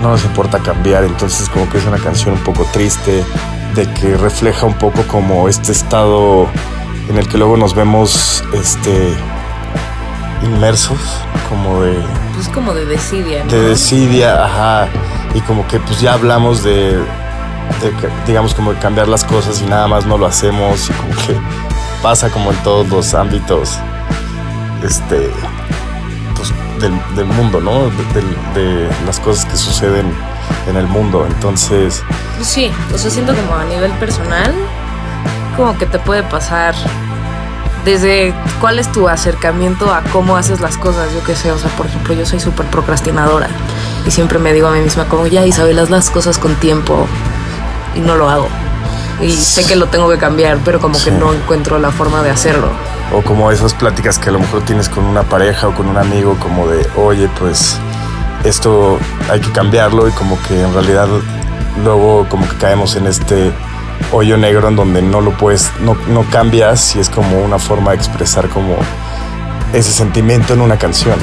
no 0.00 0.10
nos 0.10 0.24
importa 0.24 0.58
cambiar. 0.60 1.04
Entonces 1.04 1.48
como 1.48 1.68
que 1.68 1.78
es 1.78 1.84
una 1.86 1.98
canción 1.98 2.34
un 2.34 2.44
poco 2.44 2.66
triste, 2.72 3.24
de 3.74 3.92
que 3.94 4.16
refleja 4.16 4.64
un 4.64 4.74
poco 4.74 5.02
como 5.06 5.48
este 5.48 5.72
estado 5.72 6.48
en 7.08 7.18
el 7.18 7.28
que 7.28 7.38
luego 7.38 7.56
nos 7.56 7.74
vemos 7.74 8.42
este 8.52 9.14
inmersos, 10.42 10.98
como 11.48 11.82
de 11.82 12.02
Pues 12.36 12.48
como 12.50 12.72
de 12.74 12.84
desidia, 12.86 13.42
¿no? 13.44 13.50
de 13.50 13.60
desidia, 13.70 14.44
ajá, 14.44 14.88
y 15.34 15.40
como 15.40 15.66
que 15.66 15.80
pues 15.80 16.00
ya 16.00 16.12
hablamos 16.12 16.62
de, 16.62 17.02
digamos 18.26 18.54
como 18.54 18.72
de 18.72 18.78
cambiar 18.78 19.08
las 19.08 19.24
cosas 19.24 19.60
y 19.62 19.64
nada 19.66 19.88
más 19.88 20.06
no 20.06 20.16
lo 20.18 20.26
hacemos 20.26 20.88
y 20.88 20.92
como 20.92 21.10
que 21.26 21.36
pasa 22.02 22.30
como 22.30 22.52
en 22.52 22.56
todos 22.58 22.88
los 22.88 23.14
ámbitos 23.14 23.78
este 24.84 25.30
pues, 26.36 26.52
del, 26.80 26.92
del 27.16 27.24
mundo, 27.26 27.60
¿no? 27.60 27.84
De, 27.84 28.20
de- 28.20 28.60
de 28.86 28.88
las 29.06 29.18
cosas 29.18 29.44
que 29.46 29.56
suceden 29.56 30.12
en 30.68 30.76
el 30.76 30.86
mundo. 30.86 31.26
Entonces, 31.26 32.02
Pues 32.36 32.46
Sí, 32.48 32.70
o 32.94 32.98
sea, 32.98 33.10
siento 33.10 33.34
como 33.34 33.56
a 33.56 33.64
nivel 33.64 33.90
personal, 33.92 34.52
como 35.56 35.76
que 35.78 35.86
te 35.86 35.98
puede 35.98 36.22
pasar 36.22 36.74
desde 37.86 38.34
cuál 38.60 38.78
es 38.78 38.90
tu 38.92 39.08
acercamiento 39.08 39.90
a 39.94 40.02
cómo 40.12 40.36
haces 40.36 40.60
las 40.60 40.76
cosas, 40.76 41.12
yo 41.14 41.22
qué 41.24 41.34
sé, 41.34 41.50
o 41.52 41.58
sea, 41.58 41.70
por 41.70 41.86
ejemplo, 41.86 42.12
yo 42.14 42.26
soy 42.26 42.40
súper 42.40 42.66
procrastinadora 42.66 43.46
y 44.06 44.10
siempre 44.10 44.38
me 44.38 44.52
digo 44.52 44.66
a 44.68 44.72
mí 44.72 44.80
misma 44.80 45.04
como, 45.06 45.26
ya 45.26 45.46
Isabel, 45.46 45.78
haz 45.78 45.88
las 45.88 46.10
cosas 46.10 46.36
con 46.38 46.54
tiempo 46.56 47.06
y 47.94 48.00
no 48.00 48.16
lo 48.16 48.28
hago. 48.28 48.48
Y 49.22 49.32
sé 49.32 49.64
que 49.64 49.76
lo 49.76 49.86
tengo 49.86 50.10
que 50.10 50.18
cambiar, 50.18 50.58
pero 50.64 50.78
como 50.80 50.96
Sí. 50.96 51.06
que 51.06 51.10
no 51.12 51.32
encuentro 51.32 51.78
la 51.78 51.90
forma 51.90 52.22
de 52.22 52.30
hacerlo. 52.30 52.68
o 53.14 53.22
como 53.22 53.52
esas 53.52 53.72
pláticas 53.72 54.18
que 54.18 54.30
a 54.30 54.32
lo 54.32 54.40
mejor 54.40 54.62
tienes 54.62 54.88
con 54.88 55.04
una 55.04 55.22
pareja 55.22 55.68
o 55.68 55.74
con 55.74 55.86
un 55.86 55.96
amigo, 55.96 56.36
como 56.40 56.66
de, 56.66 56.84
oye, 56.96 57.30
pues 57.38 57.78
esto 58.42 58.98
hay 59.30 59.38
que 59.38 59.52
cambiarlo 59.52 60.08
y 60.08 60.10
como 60.10 60.36
que 60.42 60.60
en 60.60 60.74
realidad 60.74 61.06
luego 61.84 62.26
como 62.28 62.48
que 62.48 62.56
caemos 62.56 62.96
en 62.96 63.06
este 63.06 63.52
hoyo 64.12 64.36
negro 64.36 64.68
en 64.68 64.76
donde 64.76 65.02
no 65.02 65.20
lo 65.20 65.32
puedes, 65.32 65.70
no, 65.80 65.96
no 66.08 66.24
cambias 66.30 66.96
y 66.96 67.00
es 67.00 67.10
como 67.10 67.40
una 67.40 67.58
forma 67.58 67.90
de 67.90 67.96
expresar 67.96 68.48
como 68.48 68.76
ese 69.72 69.92
sentimiento 69.92 70.54
en 70.54 70.60
una 70.60 70.78
canción. 70.78 71.18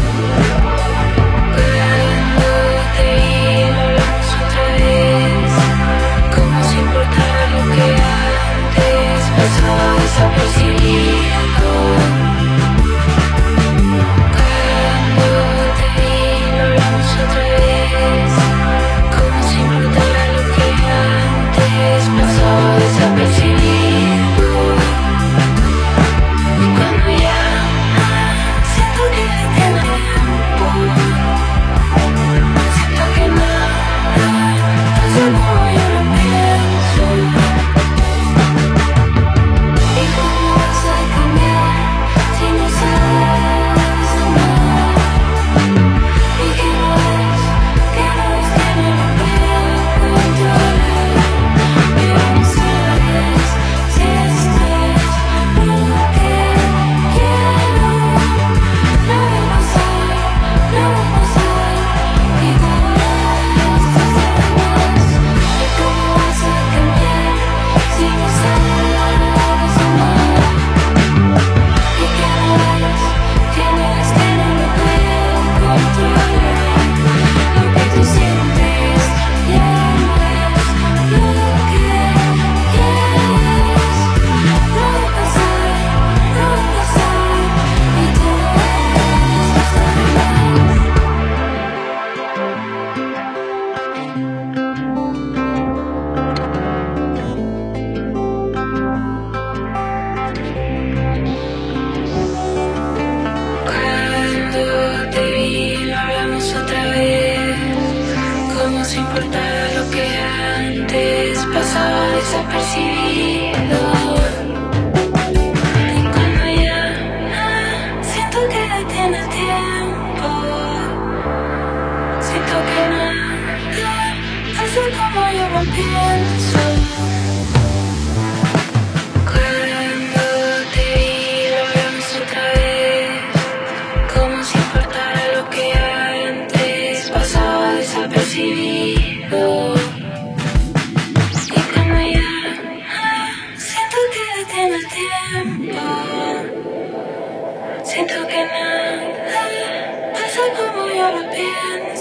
Yo 151.54 151.93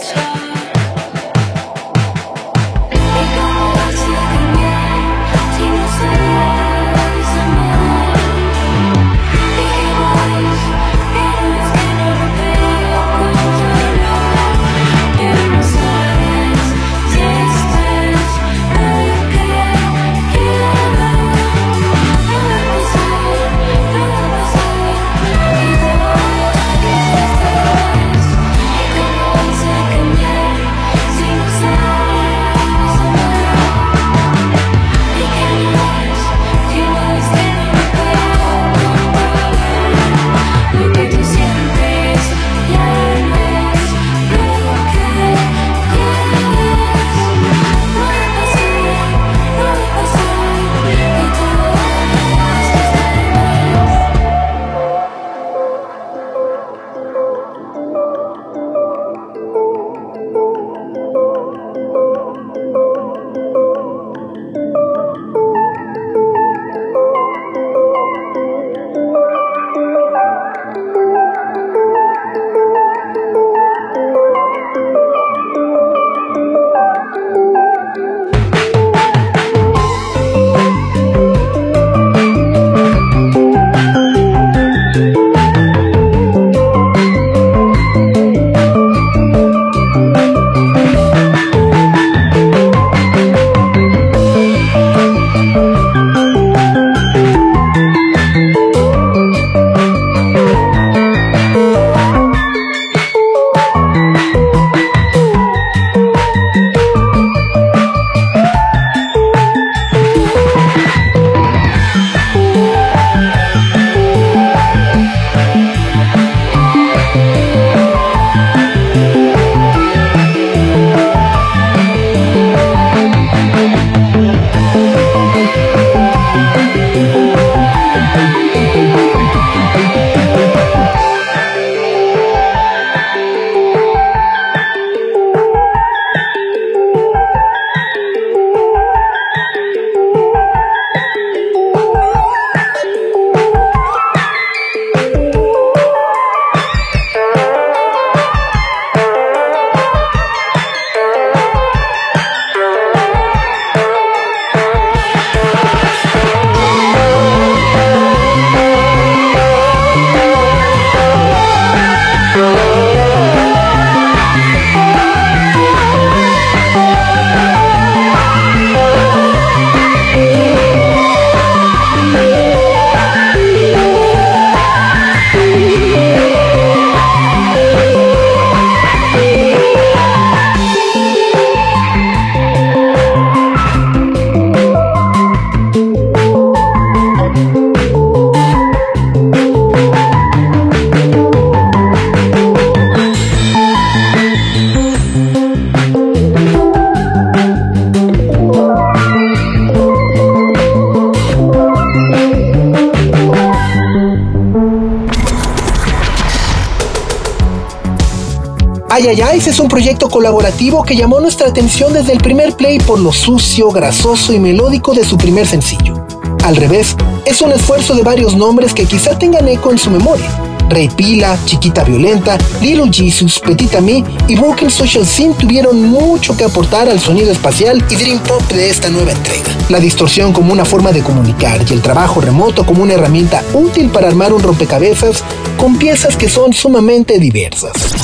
Ay 209.02 209.08
Ay 209.08 209.21
Ay 209.21 209.38
es 209.45 209.58
un 209.58 209.67
proyecto 209.67 210.08
colaborativo 210.08 210.84
que 210.84 210.95
llamó 210.95 211.21
nuestra 211.21 211.49
atención 211.49 211.93
desde 211.93 212.12
el 212.12 212.19
primer 212.19 212.54
play 212.54 212.78
por 212.78 213.00
lo 213.00 213.10
sucio, 213.10 213.69
grasoso 213.71 214.32
y 214.32 214.38
melódico 214.38 214.95
de 214.95 215.04
su 215.04 215.19
primer 215.19 215.45
sencillo. 215.45 216.06
Al 216.45 216.54
revés, 216.54 216.95
es 217.26 217.43
un 217.43 217.50
esfuerzo 217.50 217.97
de 217.97 218.04
varios 218.04 218.36
nombres 218.36 218.73
que 218.73 218.84
quizá 218.84 219.19
tengan 219.19 219.49
eco 219.49 219.73
en 219.73 219.78
su 219.78 219.91
memoria. 219.91 220.30
Rey 220.69 220.88
Pila, 220.88 221.36
Chiquita 221.47 221.82
Violenta, 221.82 222.38
Little 222.60 222.93
Jesus, 222.93 223.41
Petita 223.41 223.80
Me 223.80 224.04
y 224.28 224.36
Broken 224.36 224.71
Social 224.71 225.04
Scene 225.04 225.34
tuvieron 225.34 225.82
mucho 225.82 226.36
que 226.36 226.45
aportar 226.45 226.88
al 226.88 227.00
sonido 227.00 227.32
espacial 227.32 227.84
y 227.91 227.97
dream 227.97 228.21
pop 228.21 228.43
de 228.52 228.71
esta 228.71 228.88
nueva 228.88 229.10
entrega. 229.10 229.50
La 229.69 229.80
distorsión 229.80 230.32
como 230.32 230.52
una 230.52 230.65
forma 230.65 230.93
de 230.93 231.02
comunicar 231.02 231.60
y 231.69 231.73
el 231.73 231.82
trabajo 231.82 232.21
remoto 232.21 232.65
como 232.65 232.84
una 232.84 232.95
herramienta 232.95 233.43
útil 233.52 233.91
para 233.91 234.06
armar 234.06 234.32
un 234.32 234.45
rompecabezas 234.45 235.25
con 235.56 235.76
piezas 235.76 236.17
que 236.17 236.28
son 236.28 236.52
sumamente 236.52 237.19
diversas. 237.19 238.01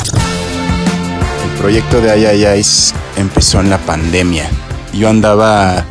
Proyecto 1.59 1.99
de 2.01 2.09
Ay 2.11 2.25
Ay 2.25 2.45
Ay's 2.45 2.93
empezó 3.17 3.59
en 3.59 3.69
la 3.69 3.77
pandemia. 3.79 4.49
Yo 4.93 5.09
andaba, 5.09 5.85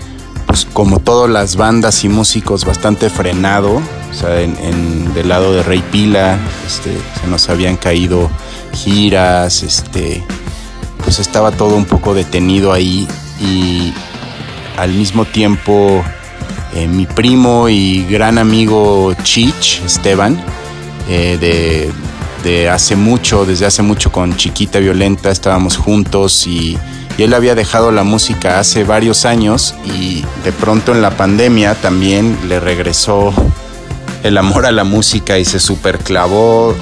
pues 0.47 0.67
como 0.73 0.99
todas 0.99 1.31
las 1.31 1.57
bandas 1.57 2.05
y 2.05 2.09
músicos, 2.09 2.65
bastante 2.65 3.11
frenado. 3.11 3.77
O 4.11 4.15
sea, 4.15 4.41
en- 4.41 5.13
del 5.13 5.29
lado 5.29 5.53
de 5.55 5.63
Rey 5.63 5.83
Pila, 5.93 6.39
este, 6.67 6.97
se 7.21 7.27
nos 7.29 7.49
habían 7.51 7.77
caído 7.77 8.31
giras, 8.73 9.63
este, 9.63 10.25
pues 11.05 11.19
estaba 11.19 11.51
todo 11.53 11.77
un 11.77 11.85
poco 11.85 12.15
detenido 12.15 12.73
ahí 12.73 13.07
y 13.41 13.93
al 14.79 14.93
mismo 14.93 15.25
tiempo 15.27 16.03
eh, 16.75 16.87
mi 16.87 17.07
primo 17.07 17.69
y 17.69 18.05
gran 18.05 18.39
amigo 18.39 19.13
Chich, 19.23 19.83
Esteban, 19.85 20.41
eh, 21.09 21.37
de, 21.41 21.91
de 22.43 22.69
hace 22.69 22.97
mucho, 22.97 23.45
desde 23.45 23.67
hace 23.67 23.83
mucho 23.83 24.13
con 24.13 24.37
Chiquita 24.37 24.79
Violenta 24.79 25.31
estábamos 25.31 25.77
juntos 25.77 26.47
y, 26.47 26.79
y 27.17 27.23
él 27.23 27.35
había 27.35 27.55
dejado 27.55 27.91
la 27.91 28.05
música 28.05 28.59
hace 28.61 28.85
varios 28.85 29.25
años 29.25 29.75
y 29.85 30.25
de 30.45 30.53
pronto 30.53 30.93
en 30.93 31.03
la 31.03 31.11
pandemia 31.11 31.75
también 31.75 32.39
le 32.49 32.61
regresó 32.61 33.33
el 34.23 34.39
amor 34.39 34.67
a 34.67 34.73
la 34.73 34.85
música 34.85 35.39
y 35.39 35.45
se 35.45 35.59
superclavó 35.59 36.75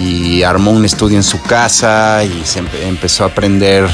y 0.00 0.42
armó 0.42 0.70
un 0.70 0.84
estudio 0.84 1.16
en 1.16 1.22
su 1.22 1.40
casa 1.42 2.24
y 2.24 2.42
empezó 2.82 3.24
a 3.24 3.28
aprender 3.28 3.88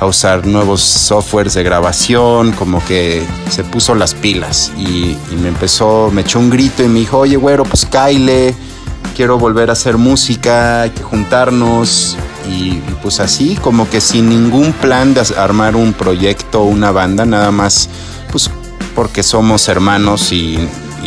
a 0.00 0.06
usar 0.06 0.46
nuevos 0.46 0.80
softwares 0.80 1.54
de 1.54 1.62
grabación, 1.62 2.52
como 2.52 2.84
que 2.84 3.24
se 3.50 3.62
puso 3.64 3.94
las 3.94 4.14
pilas 4.14 4.72
y, 4.76 5.16
y 5.30 5.36
me 5.40 5.48
empezó, 5.48 6.10
me 6.12 6.22
echó 6.22 6.38
un 6.38 6.50
grito 6.50 6.82
y 6.82 6.88
me 6.88 7.00
dijo, 7.00 7.18
oye 7.18 7.36
güero, 7.36 7.64
pues 7.64 7.86
Kyle, 7.86 8.54
quiero 9.14 9.38
volver 9.38 9.70
a 9.70 9.72
hacer 9.72 9.96
música, 9.96 10.82
hay 10.82 10.90
que 10.90 11.02
juntarnos 11.02 12.16
y, 12.50 12.80
pues 13.02 13.20
así, 13.20 13.56
como 13.56 13.88
que 13.88 14.00
sin 14.00 14.28
ningún 14.28 14.72
plan 14.72 15.14
de 15.14 15.22
armar 15.38 15.76
un 15.76 15.92
proyecto 15.92 16.62
una 16.62 16.90
banda, 16.90 17.24
nada 17.24 17.50
más 17.50 17.88
pues 18.30 18.50
porque 18.94 19.22
somos 19.22 19.68
hermanos 19.68 20.32
y, 20.32 20.58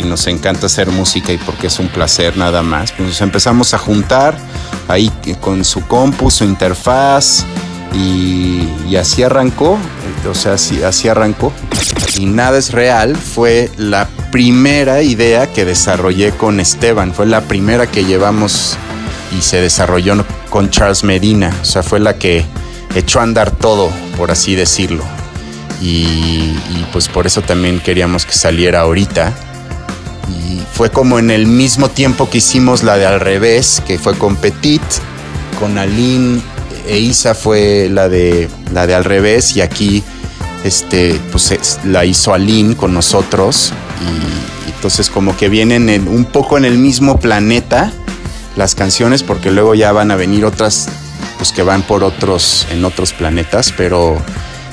nos 0.04 0.28
encanta 0.28 0.66
hacer 0.66 0.92
música 0.92 1.32
y 1.32 1.38
porque 1.38 1.66
es 1.66 1.80
un 1.80 1.88
placer 1.88 2.36
nada 2.36 2.62
más. 2.62 2.92
Pues 2.92 3.08
nos 3.08 3.20
empezamos 3.20 3.74
a 3.74 3.78
juntar 3.78 4.38
ahí 4.86 5.10
con 5.40 5.64
su 5.64 5.80
compu, 5.88 6.30
su 6.30 6.44
interfaz 6.44 7.44
y 7.92 8.94
así 8.94 9.24
arrancó, 9.24 9.76
o 10.26 10.34
sea, 10.34 10.54
así, 10.54 10.82
así 10.82 11.08
arrancó. 11.08 11.52
Y 12.16 12.26
Nada 12.26 12.58
es 12.58 12.72
Real 12.72 13.16
fue 13.16 13.70
la 13.76 14.08
primera 14.32 15.02
idea 15.02 15.52
que 15.52 15.64
desarrollé 15.64 16.32
con 16.32 16.60
Esteban, 16.60 17.14
fue 17.14 17.26
la 17.26 17.42
primera 17.42 17.86
que 17.86 18.04
llevamos 18.04 18.76
y 19.36 19.42
se 19.42 19.60
desarrolló 19.60 20.24
con 20.50 20.70
Charles 20.70 21.04
Medina, 21.04 21.54
o 21.60 21.64
sea, 21.64 21.82
fue 21.82 22.00
la 22.00 22.18
que 22.18 22.44
echó 22.94 23.20
a 23.20 23.22
andar 23.22 23.50
todo, 23.50 23.90
por 24.16 24.30
así 24.30 24.54
decirlo. 24.54 25.04
Y, 25.80 26.02
y 26.02 26.86
pues 26.92 27.08
por 27.08 27.26
eso 27.26 27.42
también 27.42 27.80
queríamos 27.80 28.26
que 28.26 28.32
saliera 28.32 28.80
ahorita. 28.80 29.32
Y 30.28 30.60
fue 30.72 30.90
como 30.90 31.18
en 31.18 31.30
el 31.30 31.46
mismo 31.46 31.88
tiempo 31.88 32.28
que 32.28 32.38
hicimos 32.38 32.82
la 32.82 32.96
de 32.96 33.06
Al 33.06 33.20
Revés, 33.20 33.82
que 33.86 33.98
fue 33.98 34.16
con 34.18 34.36
Petit, 34.36 34.82
con 35.58 35.78
Aline 35.78 36.40
e 36.88 36.98
Isa 36.98 37.34
fue 37.34 37.88
la 37.90 38.08
de, 38.08 38.48
la 38.72 38.86
de 38.86 38.94
Al 38.94 39.04
Revés 39.04 39.56
y 39.56 39.60
aquí 39.60 40.02
este, 40.64 41.18
pues 41.30 41.50
es- 41.52 41.78
la 41.84 42.04
hizo 42.04 42.34
Aline 42.34 42.76
con 42.76 42.92
nosotros 42.94 43.72
y, 44.02 44.68
y 44.68 44.72
entonces 44.74 45.10
como 45.10 45.36
que 45.36 45.48
vienen 45.48 45.88
en- 45.88 46.08
un 46.08 46.24
poco 46.24 46.58
en 46.58 46.64
el 46.64 46.78
mismo 46.78 47.18
planeta 47.20 47.92
las 48.56 48.74
canciones 48.74 49.22
porque 49.22 49.50
luego 49.50 49.74
ya 49.74 49.92
van 49.92 50.10
a 50.10 50.16
venir 50.16 50.44
otras 50.44 50.88
pues 51.36 51.52
que 51.52 51.62
van 51.62 51.82
por 51.82 52.02
otros 52.02 52.66
en 52.72 52.84
otros 52.84 53.12
planetas 53.12 53.72
pero 53.76 54.16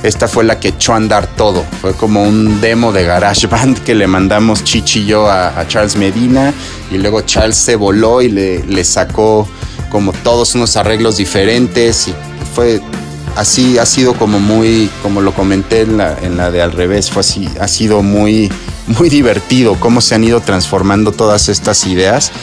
esta 0.03 0.27
fue 0.27 0.43
la 0.43 0.59
que 0.59 0.67
echó 0.67 0.93
a 0.93 0.97
andar 0.97 1.25
todo. 1.25 1.65
Fue 1.81 1.93
como 1.93 2.21
un 2.21 2.61
demo 2.61 2.91
de 2.91 3.05
garage 3.05 3.47
band 3.47 3.79
que 3.83 3.95
le 3.95 4.05
mandamos 4.05 4.63
Chichi 4.63 4.99
y 4.99 5.05
yo 5.07 5.27
a, 5.27 5.59
a 5.59 5.67
Charles 5.67 5.95
Medina 5.95 6.53
y 6.91 6.97
luego 6.99 7.21
Charles 7.21 7.57
se 7.57 7.75
voló 7.75 8.21
y 8.21 8.29
le, 8.29 8.63
le 8.65 8.83
sacó 8.83 9.47
como 9.95 10.11
todos 10.11 10.55
unos 10.55 10.75
arreglos 10.75 11.15
diferentes 11.15 12.09
y 12.09 12.13
fue 12.53 12.81
así 13.37 13.77
ha 13.77 13.85
sido 13.85 14.13
como 14.13 14.41
muy, 14.41 14.89
como 15.01 15.21
lo 15.21 15.33
comenté 15.33 15.83
en 15.83 15.95
la, 15.95 16.17
en 16.21 16.35
la 16.35 16.51
de 16.51 16.61
al 16.61 16.73
revés, 16.73 17.09
fue 17.09 17.21
así, 17.21 17.47
ha 17.61 17.69
sido 17.69 18.03
muy, 18.03 18.51
muy 18.87 19.07
divertido 19.07 19.77
cómo 19.79 20.01
se 20.01 20.15
han 20.15 20.25
ido 20.25 20.41
transformando 20.41 21.13
todas 21.13 21.47
estas 21.47 21.85
ideas. 21.85 22.33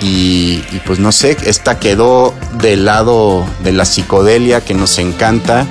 Y, 0.00 0.64
y 0.72 0.82
pues 0.84 0.98
no 0.98 1.12
sé, 1.12 1.36
esta 1.46 1.78
quedó 1.78 2.34
del 2.60 2.86
lado 2.86 3.46
de 3.62 3.70
la 3.70 3.84
psicodelia 3.84 4.64
que 4.64 4.74
nos 4.74 4.98
encanta, 4.98 5.64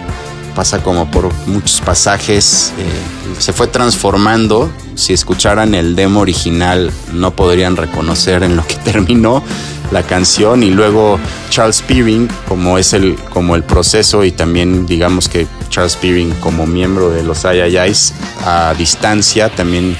pasa 0.55 0.81
como 0.81 1.11
por 1.11 1.33
muchos 1.47 1.81
pasajes, 1.81 2.71
eh, 2.77 3.39
se 3.39 3.51
fue 3.51 3.67
transformando. 3.67 4.71
Si 4.95 5.11
escucharan 5.11 5.75
el 5.75 5.97
demo 5.97 6.21
original 6.21 6.93
no 7.11 7.35
podrían 7.35 7.75
reconocer 7.75 8.43
en 8.43 8.55
lo 8.55 8.65
que 8.65 8.75
terminó 8.85 9.43
la 9.91 10.03
canción 10.03 10.63
y 10.63 10.71
luego 10.71 11.19
Charles 11.49 11.81
Peering 11.81 12.27
como 12.47 12.77
es 12.77 12.93
el 12.93 13.15
como 13.29 13.55
el 13.55 13.63
proceso 13.63 14.23
y 14.23 14.31
también 14.31 14.85
digamos 14.85 15.29
que 15.29 15.47
Charles 15.69 15.95
Peering 15.95 16.31
como 16.39 16.65
miembro 16.65 17.09
de 17.09 17.23
los 17.23 17.45
Ay's, 17.45 18.13
a 18.45 18.73
distancia 18.77 19.49
también 19.49 19.95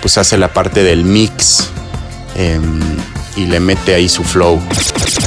pues 0.00 0.18
hace 0.18 0.38
la 0.38 0.52
parte 0.52 0.82
del 0.82 1.04
mix 1.04 1.68
em, 2.36 2.80
y 3.36 3.46
le 3.46 3.60
mete 3.60 3.94
ahí 3.94 4.08
su 4.08 4.24
flow. 4.24 4.60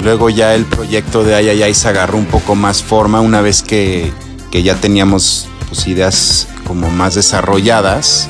Luego 0.04 0.30
ya 0.30 0.56
el 0.56 0.66
proyecto 0.66 1.24
de 1.24 1.74
se 1.74 1.88
agarró 1.88 2.18
un 2.18 2.26
poco 2.26 2.56
más 2.56 2.82
forma 2.84 3.22
una 3.22 3.42
vez 3.42 3.62
que, 3.62 4.12
que 4.52 4.64
ya 4.64 4.76
teníamos 4.76 5.48
pues, 5.70 5.88
ideas 5.88 6.48
como 6.66 6.90
más 6.90 7.16
desarrolladas. 7.16 8.30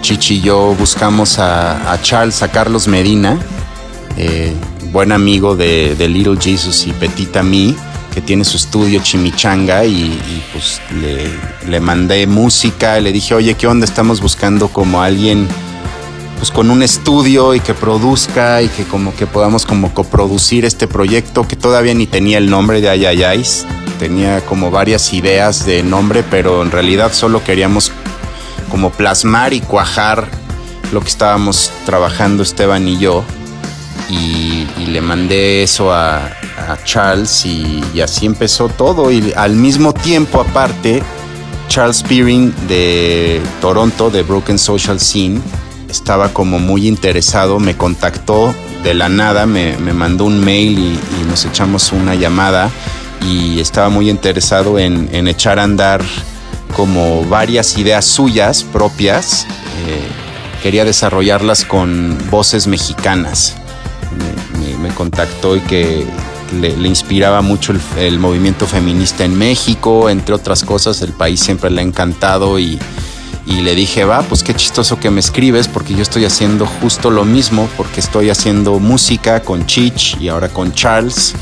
Chichi 0.00 0.36
y 0.36 0.40
yo 0.42 0.74
buscamos 0.78 1.38
a, 1.38 1.92
a 1.92 2.00
Charles, 2.00 2.42
a 2.42 2.48
Carlos 2.48 2.86
Medina, 2.86 3.38
eh, 4.16 4.54
buen 4.92 5.12
amigo 5.12 5.56
de, 5.56 5.96
Little 6.08 6.38
Jesus 6.40 6.86
y 6.86 6.92
Petita 6.92 7.42
Me, 7.42 7.74
que 8.12 8.20
tiene 8.20 8.44
su 8.44 8.56
estudio 8.56 9.00
Chimichanga 9.02 9.84
y, 9.84 10.42
pues 10.52 10.80
le, 11.66 11.80
mandé 11.80 12.26
música, 12.26 13.00
le 13.00 13.12
dije, 13.12 13.34
oye, 13.34 13.54
¿qué 13.54 13.66
onda? 13.66 13.84
Estamos 13.84 14.20
buscando 14.20 14.68
como 14.68 15.02
alguien 15.02 15.46
pues 16.38 16.52
con 16.52 16.70
un 16.70 16.84
estudio 16.84 17.54
y 17.56 17.60
que 17.60 17.74
produzca 17.74 18.62
y 18.62 18.68
que 18.68 18.84
como 18.84 19.12
que 19.12 19.26
podamos 19.26 19.66
como 19.66 19.92
coproducir 19.92 20.64
este 20.64 20.86
proyecto 20.86 21.48
que 21.48 21.56
todavía 21.56 21.94
ni 21.94 22.06
tenía 22.06 22.38
el 22.38 22.48
nombre 22.48 22.80
de 22.80 22.88
Ayayais. 22.88 23.66
Tenía 23.98 24.40
como 24.42 24.70
varias 24.70 25.12
ideas 25.12 25.66
de 25.66 25.82
nombre, 25.82 26.22
pero 26.30 26.62
en 26.62 26.70
realidad 26.70 27.12
solo 27.12 27.42
queríamos 27.42 27.90
como 28.70 28.90
plasmar 28.90 29.52
y 29.52 29.60
cuajar 29.60 30.28
lo 30.92 31.00
que 31.00 31.08
estábamos 31.08 31.72
trabajando 31.84 32.44
Esteban 32.44 32.86
y 32.86 32.98
yo. 32.98 33.24
Y, 34.08 34.66
le 34.86 35.00
mandé 35.02 35.62
eso 35.62 35.92
a, 35.92 36.30
Charles 36.84 37.44
y, 37.44 38.00
así 38.00 38.26
empezó 38.26 38.68
todo. 38.68 39.10
Y 39.10 39.32
al 39.36 39.54
mismo 39.54 39.92
tiempo, 39.92 40.40
aparte, 40.40 41.02
Charles 41.68 42.02
Peering 42.02 42.54
de 42.66 43.40
Toronto, 43.60 44.10
de 44.10 44.22
Broken 44.22 44.58
Social 44.58 44.98
Scene, 45.00 45.40
estaba 45.88 46.32
como 46.32 46.58
muy 46.58 46.86
interesado, 46.86 47.58
me 47.58 47.76
contactó 47.76 48.54
de 48.82 48.94
la 48.94 49.08
nada, 49.08 49.46
me, 49.46 49.76
mandó 49.76 50.24
un 50.24 50.40
mail 50.40 50.78
y, 50.78 51.28
nos 51.28 51.44
echamos 51.44 51.92
una 51.92 52.14
llamada 52.14 52.70
y 53.26 53.60
estaba 53.60 53.88
muy 53.90 54.08
interesado 54.08 54.78
en, 54.78 55.08
en, 55.12 55.28
echar 55.28 55.58
a 55.58 55.64
andar 55.64 56.02
como 56.74 57.24
varias 57.24 57.76
ideas 57.76 58.04
suyas 58.04 58.62
propias. 58.62 59.46
Eh, 59.86 60.08
quería 60.62 60.84
desarrollarlas 60.84 61.64
con 61.64 62.16
voces 62.30 62.66
mexicanas. 62.66 63.56
Me, 64.88 64.94
contactó 64.94 65.56
y 65.56 65.60
que 65.60 66.06
le, 66.60 66.88
inspiraba 66.88 67.42
mucho 67.42 67.74
el, 67.96 68.18
movimiento 68.18 68.66
feminista 68.66 69.24
en 69.24 69.36
México, 69.36 70.10
entre 70.10 70.34
otras 70.34 70.64
cosas, 70.64 71.02
el 71.02 71.12
país 71.12 71.40
siempre 71.40 71.70
le 71.70 71.80
ha 71.80 71.84
encantado 71.84 72.58
y, 72.58 72.78
le 73.46 73.74
dije, 73.74 74.04
va, 74.04 74.22
pues 74.22 74.42
qué 74.42 74.54
chistoso 74.54 75.00
que 75.00 75.10
me 75.10 75.20
escribes 75.20 75.68
porque 75.68 75.94
yo 75.94 76.02
estoy 76.02 76.26
haciendo 76.26 76.66
justo 76.66 77.10
lo 77.10 77.24
mismo, 77.24 77.68
porque 77.78 78.00
estoy 78.00 78.28
haciendo 78.28 78.78
música 78.78 79.40
con 79.40 79.64
Chich 79.64 80.18
y 80.20 80.28
ahora 80.28 80.48
con 80.48 80.72
Charles 80.72 81.34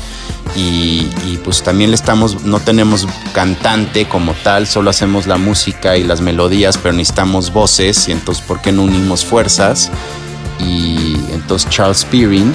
y, 0.55 1.39
pues 1.43 1.61
también 1.63 1.93
estamos, 1.93 2.43
no 2.43 2.59
tenemos 2.59 3.07
cantante 3.33 4.07
como 4.07 4.33
tal, 4.33 4.67
solo 4.67 4.89
hacemos 4.89 5.27
la 5.27 5.37
música 5.37 5.97
y 5.97 6.03
las 6.03 6.21
melodías, 6.21 6.77
pero 6.77 6.93
necesitamos 6.93 7.51
voces 7.51 8.07
y 8.07 8.11
entonces 8.11 8.43
¿por 8.43 8.61
qué 8.61 8.71
no 8.71 8.83
unimos 8.83 9.25
fuerzas? 9.25 9.91
Y 10.59 11.15
entonces 11.31 11.69
Charles 11.69 11.99
Spearing, 11.99 12.51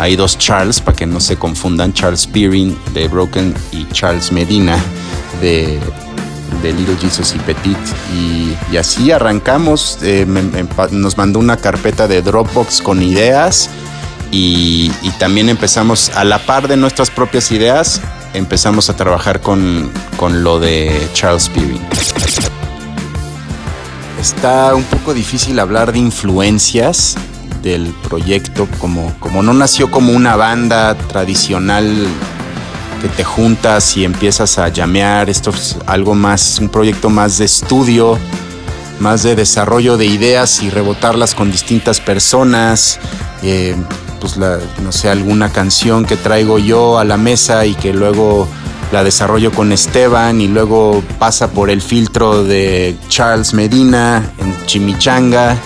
hay 0.00 0.16
dos 0.16 0.38
Charles 0.38 0.80
para 0.80 0.96
que 0.96 1.04
no 1.04 1.20
se 1.20 1.36
confundan, 1.36 1.92
Charles 1.92 2.22
Spearing 2.22 2.74
de 2.94 3.06
Broken 3.06 3.54
y 3.70 3.86
Charles 3.92 4.32
Medina 4.32 4.78
de, 5.42 5.78
Little 6.62 6.96
Jesus 6.98 7.34
y 7.34 7.38
Petit. 7.40 7.76
Y, 8.14 8.76
así 8.78 9.12
arrancamos, 9.12 9.98
eh, 10.00 10.26
nos 10.90 11.18
mandó 11.18 11.38
una 11.38 11.58
carpeta 11.58 12.08
de 12.08 12.22
Dropbox 12.22 12.80
con 12.80 13.02
ideas 13.02 13.68
y, 14.30 14.90
también 15.18 15.50
empezamos 15.50 16.08
a 16.16 16.24
la 16.24 16.38
par 16.38 16.66
de 16.66 16.78
nuestras 16.78 17.10
propias 17.10 17.52
ideas, 17.52 18.00
empezamos 18.32 18.88
a 18.88 18.96
trabajar 18.96 19.42
con, 19.42 19.90
con 20.16 20.42
lo 20.42 20.60
de 20.60 21.08
Charles 21.12 21.42
Spearing. 21.42 21.82
Está 24.18 24.74
un 24.74 24.84
poco 24.84 25.12
difícil 25.12 25.58
hablar 25.58 25.92
de 25.92 25.98
influencias 25.98 27.18
del 27.62 27.94
proyecto, 28.08 28.66
como, 28.78 29.14
como 29.20 29.42
no 29.42 29.52
nació 29.52 29.90
como 29.90 30.12
una 30.12 30.36
banda 30.36 30.94
tradicional 30.94 32.06
que 33.00 33.08
te 33.08 33.24
juntas 33.24 33.96
y 33.96 34.04
empiezas 34.04 34.58
a 34.58 34.68
llamear, 34.68 35.30
esto 35.30 35.50
es 35.50 35.76
algo 35.86 36.14
más, 36.14 36.58
un 36.60 36.68
proyecto 36.68 37.08
más 37.08 37.38
de 37.38 37.46
estudio, 37.46 38.18
más 38.98 39.22
de 39.22 39.34
desarrollo 39.34 39.96
de 39.96 40.06
ideas 40.06 40.62
y 40.62 40.70
rebotarlas 40.70 41.34
con 41.34 41.50
distintas 41.50 42.00
personas, 42.00 42.98
eh, 43.42 43.74
pues 44.20 44.36
no 44.36 44.92
sé, 44.92 45.08
alguna 45.08 45.50
canción 45.50 46.04
que 46.04 46.16
traigo 46.16 46.58
yo 46.58 46.98
a 46.98 47.04
la 47.04 47.16
mesa 47.16 47.64
y 47.64 47.74
que 47.74 47.94
luego 47.94 48.46
la 48.92 49.02
desarrollo 49.02 49.52
con 49.52 49.72
Esteban 49.72 50.40
y 50.40 50.48
luego 50.48 51.02
pasa 51.18 51.50
por 51.52 51.70
el 51.70 51.80
filtro 51.80 52.44
de 52.44 52.96
Charles 53.08 53.54
Medina 53.54 54.30
en 54.38 54.66
Chimichanga 54.66 55.56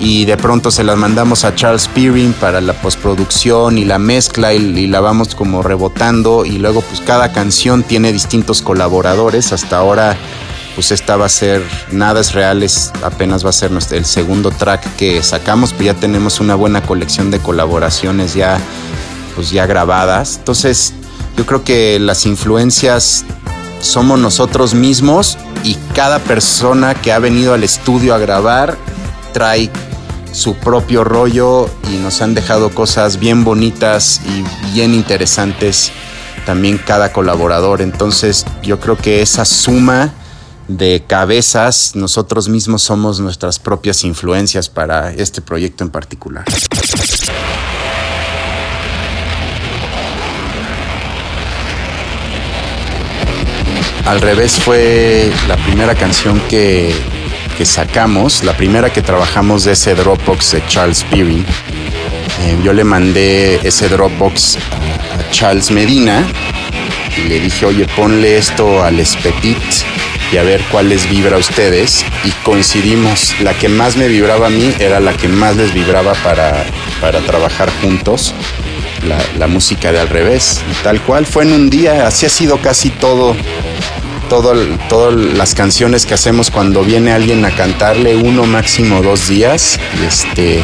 y 0.00 0.24
de 0.24 0.36
pronto 0.36 0.70
se 0.70 0.84
las 0.84 0.96
mandamos 0.96 1.44
a 1.44 1.54
Charles 1.54 1.88
Peering 1.88 2.32
para 2.34 2.60
la 2.60 2.72
postproducción 2.72 3.78
y 3.78 3.84
la 3.84 3.98
mezcla 3.98 4.54
y, 4.54 4.86
la 4.86 5.00
vamos 5.00 5.34
como 5.34 5.62
rebotando 5.62 6.44
y 6.44 6.58
luego 6.58 6.82
pues 6.82 7.00
cada 7.00 7.32
canción 7.32 7.82
tiene 7.82 8.12
distintos 8.12 8.62
colaboradores 8.62 9.52
hasta 9.52 9.78
ahora 9.78 10.16
pues 10.76 10.92
esta 10.92 11.16
va 11.16 11.26
a 11.26 11.28
ser 11.28 11.64
Nada 11.90 12.20
es 12.20 12.32
Real, 12.32 12.64
apenas 13.02 13.44
va 13.44 13.50
a 13.50 13.52
ser 13.52 13.72
el 13.90 14.04
segundo 14.04 14.52
track 14.52 14.94
que 14.94 15.20
sacamos, 15.24 15.72
pues 15.72 15.86
ya 15.86 15.94
tenemos 15.94 16.38
una 16.38 16.54
buena 16.54 16.82
colección 16.82 17.32
de 17.32 17.40
colaboraciones 17.40 18.34
ya, 18.34 18.60
pues 19.34 19.50
ya 19.50 19.66
grabadas. 19.66 20.36
Entonces, 20.36 20.94
yo 21.36 21.44
creo 21.46 21.64
que 21.64 21.98
las 21.98 22.26
influencias 22.26 23.24
somos 23.80 24.20
nosotros 24.20 24.74
mismos 24.74 25.36
y 25.64 25.76
cada 25.96 26.20
persona 26.20 26.94
que 26.94 27.12
ha 27.12 27.18
venido 27.18 27.54
al 27.54 27.64
estudio 27.64 28.14
a 28.14 28.18
grabar 28.18 28.76
trae 29.32 29.70
su 30.32 30.54
propio 30.54 31.04
rollo 31.04 31.68
y 31.92 31.96
nos 31.96 32.20
han 32.22 32.34
dejado 32.34 32.70
cosas 32.70 33.18
bien 33.18 33.44
bonitas 33.44 34.20
y 34.26 34.72
bien 34.72 34.94
interesantes 34.94 35.92
también 36.46 36.78
cada 36.78 37.12
colaborador. 37.12 37.82
Entonces 37.82 38.46
yo 38.62 38.80
creo 38.80 38.96
que 38.96 39.22
esa 39.22 39.44
suma 39.44 40.12
de 40.68 41.02
cabezas, 41.06 41.92
nosotros 41.94 42.48
mismos 42.48 42.82
somos 42.82 43.20
nuestras 43.20 43.58
propias 43.58 44.04
influencias 44.04 44.68
para 44.68 45.12
este 45.12 45.40
proyecto 45.40 45.82
en 45.84 45.90
particular. 45.90 46.44
Al 54.04 54.22
revés 54.22 54.52
fue 54.52 55.30
la 55.48 55.56
primera 55.56 55.94
canción 55.94 56.40
que, 56.48 56.94
que 57.58 57.66
sacamos, 57.66 58.44
la 58.44 58.56
primera 58.56 58.88
que 58.88 59.02
trabajamos 59.02 59.64
de 59.64 59.72
ese 59.72 59.96
Dropbox 59.96 60.52
de 60.52 60.66
Charles 60.68 61.02
Peary. 61.02 61.44
Eh, 62.44 62.56
yo 62.62 62.72
le 62.72 62.84
mandé 62.84 63.58
ese 63.66 63.88
Dropbox 63.88 64.58
a, 64.58 65.30
Charles 65.32 65.72
Medina 65.72 66.24
y 67.16 67.28
le 67.28 67.40
dije, 67.40 67.66
oye, 67.66 67.84
ponle 67.96 68.38
esto 68.38 68.84
al 68.84 68.94
Petit 69.24 69.58
y 70.30 70.36
a 70.36 70.44
ver 70.44 70.62
cuál 70.70 70.90
les 70.90 71.10
vibra 71.10 71.34
a 71.34 71.40
ustedes. 71.40 72.04
Y 72.22 72.30
coincidimos, 72.44 73.34
la 73.40 73.54
que 73.54 73.68
más 73.68 73.96
me 73.96 74.06
vibraba 74.06 74.46
a 74.46 74.50
mí 74.50 74.72
era 74.78 75.00
la 75.00 75.14
que 75.14 75.26
más 75.26 75.56
les 75.56 75.74
vibraba 75.74 76.12
para, 76.22 76.64
para 77.00 77.18
trabajar 77.22 77.72
juntos. 77.82 78.34
La, 79.04 79.18
la 79.36 79.48
música 79.48 79.90
de 79.90 79.98
al 79.98 80.08
revés, 80.08 80.60
y 80.70 80.84
tal 80.84 81.00
cual 81.02 81.26
fue 81.26 81.42
en 81.42 81.52
un 81.52 81.70
día, 81.70 82.06
así 82.06 82.24
ha 82.24 82.28
sido 82.28 82.58
casi 82.58 82.90
todo 82.90 83.34
todo, 84.28 84.54
todas 84.88 85.14
las 85.14 85.54
canciones 85.54 86.06
que 86.06 86.14
hacemos 86.14 86.50
cuando 86.50 86.82
viene 86.82 87.12
alguien 87.12 87.44
a 87.44 87.50
cantarle 87.50 88.16
uno 88.16 88.44
máximo 88.44 89.02
dos 89.02 89.28
días. 89.28 89.78
Este, 90.06 90.62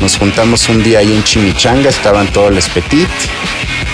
nos 0.00 0.18
juntamos 0.18 0.68
un 0.68 0.82
día 0.82 1.00
ahí 1.00 1.12
en 1.12 1.24
Chimichanga, 1.24 1.88
estaban 1.88 2.28
todos 2.32 2.54
los 2.54 2.68
petit. 2.68 3.08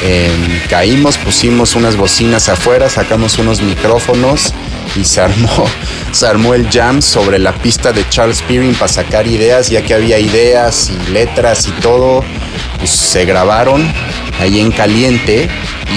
Eh, 0.03 0.31
caímos, 0.69 1.17
pusimos 1.19 1.77
unas 1.77 1.97
bocinas 1.97 2.49
afuera, 2.49 2.89
sacamos 2.89 3.39
unos 3.39 3.63
micrófonos 3.63 4.53
y 4.97 5.05
se 5.05 5.21
armó, 5.21 5.67
se 6.13 6.27
armó 6.27 6.55
el 6.55 6.69
jam 6.71 7.03
sobre 7.03 7.39
la 7.39 7.53
pista 7.53 7.93
de 7.93 8.09
Charles 8.09 8.43
Peering 8.43 8.75
para 8.75 8.89
sacar 8.89 9.27
ideas, 9.27 9.71
ya 9.71 9.83
que 9.83 9.95
había 9.95 10.19
ideas 10.19 10.91
y 10.91 11.11
letras 11.11 11.67
y 11.67 11.73
todo, 11.81 12.25
pues 12.79 12.91
se 12.91 13.25
grabaron 13.25 13.93
ahí 14.41 14.61
en 14.61 14.73
caliente 14.73 15.49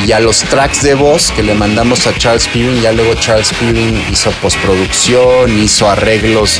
y 0.03 0.07
ya 0.07 0.19
los 0.19 0.39
tracks 0.39 0.83
de 0.83 0.93
voz 0.93 1.31
que 1.31 1.43
le 1.43 1.55
mandamos 1.55 2.05
a 2.07 2.17
Charles 2.17 2.47
Peering, 2.47 2.81
ya 2.81 2.91
luego 2.91 3.15
Charles 3.15 3.51
Peering 3.53 4.03
hizo 4.11 4.31
postproducción, 4.41 5.57
hizo 5.57 5.89
arreglos, 5.89 6.59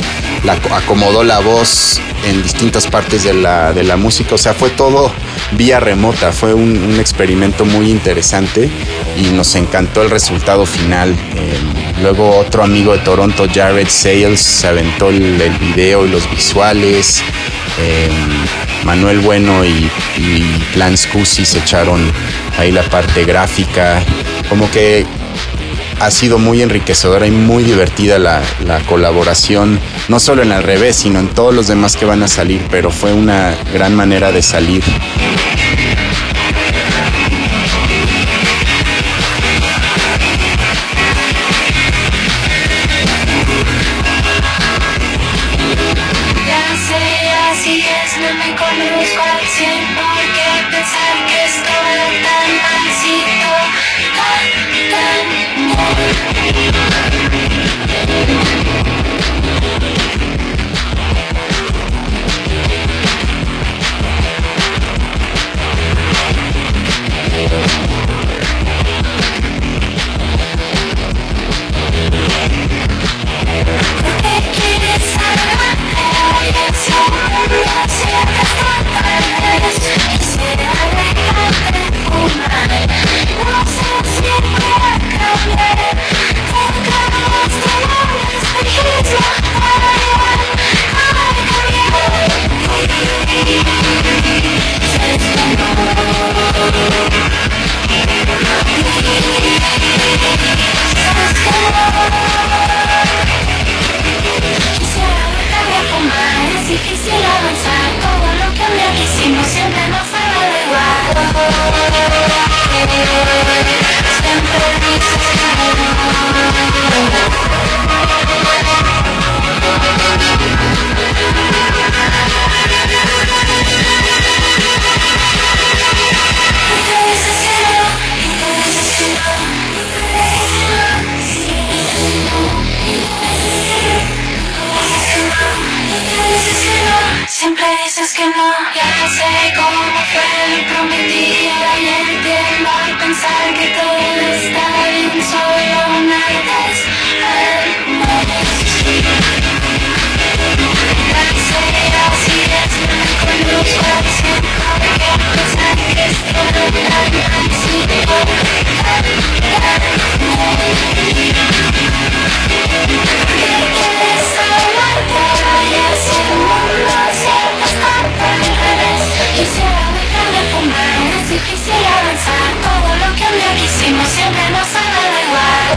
acomodó 0.72 1.22
la 1.22 1.40
voz 1.40 2.00
en 2.26 2.42
distintas 2.42 2.86
partes 2.86 3.24
de 3.24 3.34
la, 3.34 3.72
de 3.72 3.84
la 3.84 3.96
música, 3.96 4.34
o 4.34 4.38
sea, 4.38 4.54
fue 4.54 4.70
todo 4.70 5.12
vía 5.52 5.80
remota, 5.80 6.32
fue 6.32 6.54
un, 6.54 6.96
experimento 6.98 7.64
muy 7.64 7.90
interesante 7.90 8.70
y 9.16 9.26
nos 9.34 9.54
encantó 9.54 10.02
el 10.02 10.10
resultado 10.10 10.66
final. 10.66 11.10
Eh, 11.10 11.85
luego 12.02 12.36
otro 12.38 12.62
amigo 12.62 12.92
de 12.92 12.98
Toronto, 12.98 13.46
Jared 13.52 13.88
Sales, 13.88 14.40
se 14.40 14.68
aventó 14.68 15.10
el, 15.10 15.40
el 15.40 15.52
video 15.58 16.06
y 16.06 16.10
los 16.10 16.30
visuales. 16.30 17.22
Eh, 17.80 18.08
Manuel 18.84 19.20
Bueno 19.20 19.64
y, 19.64 19.90
y 20.16 20.64
Plan 20.72 20.96
Scusi 20.96 21.44
se 21.44 21.58
echaron 21.58 22.00
ahí 22.58 22.72
la 22.72 22.82
parte 22.84 23.24
gráfica. 23.24 24.02
Como 24.48 24.70
que 24.70 25.04
ha 26.00 26.10
sido 26.10 26.38
muy 26.38 26.62
enriquecedora 26.62 27.26
y 27.26 27.30
muy 27.30 27.64
divertida 27.64 28.18
la, 28.18 28.42
la, 28.66 28.80
colaboración, 28.80 29.80
no 30.08 30.20
solo 30.20 30.42
en 30.42 30.52
al 30.52 30.62
revés, 30.62 30.96
sino 30.96 31.18
en 31.18 31.28
todos 31.28 31.54
los 31.54 31.68
demás 31.68 31.96
que 31.96 32.04
van 32.04 32.22
a 32.22 32.28
salir, 32.28 32.60
pero 32.70 32.90
fue 32.90 33.12
una 33.12 33.54
gran 33.72 33.94
manera 33.94 34.30
de 34.30 34.42
salir. 34.42 34.82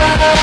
Igual 0.10 0.40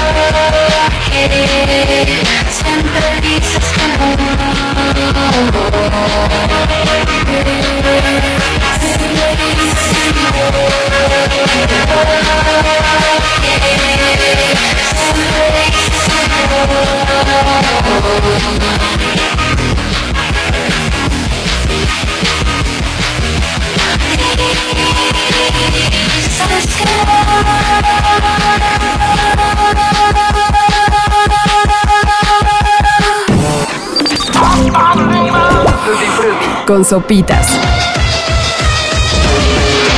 Porque 24.36 24.85
Con 36.66 36.84
sopitas. 36.84 37.48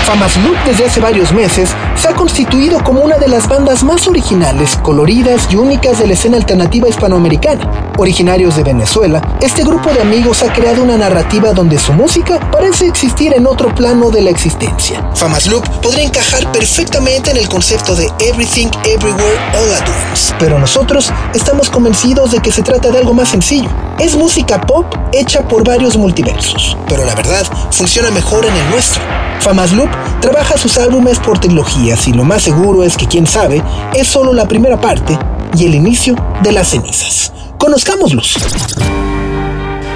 Famas 0.05 0.37
Loop 0.39 0.57
desde 0.65 0.87
hace 0.87 1.01
varios 1.01 1.33
meses 1.33 1.75
se 1.95 2.09
ha 2.09 2.15
constituido 2.15 2.83
como 2.85 3.01
una 3.01 3.19
de 3.19 3.29
las 3.29 3.49
bandas 3.49 3.85
más 3.85 4.07
originales, 4.07 4.77
coloridas 4.83 5.49
y 5.51 5.57
únicas 5.57 5.99
de 5.99 6.07
la 6.07 6.13
escena 6.15 6.37
alternativa 6.37 6.89
hispanoamericana. 6.89 7.88
Originarios 8.01 8.55
de 8.55 8.63
Venezuela, 8.63 9.21
este 9.41 9.65
grupo 9.65 9.91
de 9.91 10.01
amigos 10.01 10.45
ha 10.45 10.53
creado 10.53 10.85
una 10.85 10.97
narrativa 10.97 11.53
donde 11.53 11.81
su 11.81 11.93
música 11.93 12.39
parece 12.53 12.87
existir 12.87 13.35
en 13.35 13.45
otro 13.45 13.75
plano 13.75 14.11
de 14.11 14.23
la 14.23 14.31
existencia. 14.31 15.11
Famas 15.17 15.49
Loop 15.49 15.69
podría 15.83 16.05
encajar 16.05 16.53
perfectamente 16.53 17.33
en 17.33 17.39
el 17.39 17.49
concepto 17.49 17.97
de 17.97 18.09
Everything 18.21 18.69
Everywhere 18.85 19.37
All 19.53 19.75
at 19.75 19.89
Once, 20.11 20.33
pero 20.39 20.61
nosotros 20.61 21.11
estamos 21.35 21.71
convencidos 21.71 22.31
de 22.31 22.39
que 22.39 22.53
se 22.53 22.63
trata 22.63 22.93
de 22.93 22.99
algo 22.99 23.15
más 23.15 23.31
sencillo. 23.31 23.69
Es 23.99 24.15
música 24.15 24.61
pop 24.61 24.87
hecha 25.11 25.43
por 25.49 25.65
varios 25.65 25.97
multiversos, 25.97 26.77
pero 26.89 27.05
la 27.05 27.17
verdad 27.17 27.45
funciona 27.73 28.13
mejor 28.13 28.45
en 28.45 28.55
el 28.55 28.71
nuestro. 28.71 29.03
Famas 29.41 29.73
Loop 29.73 29.91
trabaja 30.21 30.57
sus 30.57 30.79
álbumes 30.79 31.19
por 31.19 31.41
trilogías 31.41 32.07
y 32.07 32.13
lo 32.13 32.23
más 32.23 32.43
seguro 32.43 32.85
es 32.85 32.97
que 32.97 33.09
quién 33.09 33.27
sabe 33.27 33.61
es 33.93 34.07
solo 34.07 34.33
la 34.33 34.47
primera 34.47 34.81
parte 34.81 35.19
y 35.57 35.67
el 35.67 35.75
inicio 35.75 36.15
de 36.45 36.53
las 36.53 36.69
cenizas. 36.69 37.33
Conozcámoslos. 37.59 38.38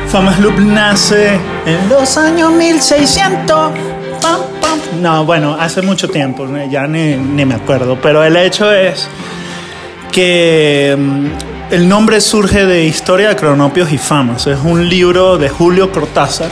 Famas 0.08 0.38
Loop 0.40 0.58
nace 0.58 1.38
en 1.64 1.88
los 1.88 2.18
años 2.18 2.52
1600. 2.52 3.70
Pam, 4.20 4.40
pam. 4.60 4.78
No, 5.00 5.24
bueno, 5.24 5.56
hace 5.58 5.80
mucho 5.80 6.08
tiempo, 6.08 6.44
¿no? 6.46 6.62
ya 6.66 6.86
ni, 6.86 7.14
ni 7.14 7.44
me 7.44 7.54
acuerdo. 7.54 7.98
Pero 8.02 8.22
el 8.24 8.36
hecho 8.36 8.70
es 8.72 9.08
que 10.10 10.94
mm, 10.98 11.72
el 11.72 11.88
nombre 11.88 12.20
surge 12.20 12.66
de 12.66 12.84
Historia 12.84 13.30
de 13.30 13.36
Cronopios 13.36 13.92
y 13.92 13.98
Famas. 13.98 14.46
Es 14.46 14.58
un 14.62 14.88
libro 14.88 15.38
de 15.38 15.48
Julio 15.48 15.90
Cortázar. 15.92 16.50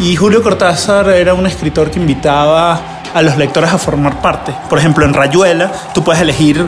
Y 0.00 0.16
Julio 0.16 0.42
Cortázar 0.42 1.08
era 1.10 1.34
un 1.34 1.46
escritor 1.46 1.90
que 1.90 2.00
invitaba 2.00 3.00
a 3.14 3.22
los 3.22 3.36
lectores 3.36 3.72
a 3.72 3.78
formar 3.78 4.20
parte. 4.20 4.52
Por 4.68 4.78
ejemplo, 4.78 5.04
en 5.04 5.14
Rayuela 5.14 5.72
tú 5.94 6.02
puedes 6.02 6.20
elegir 6.20 6.66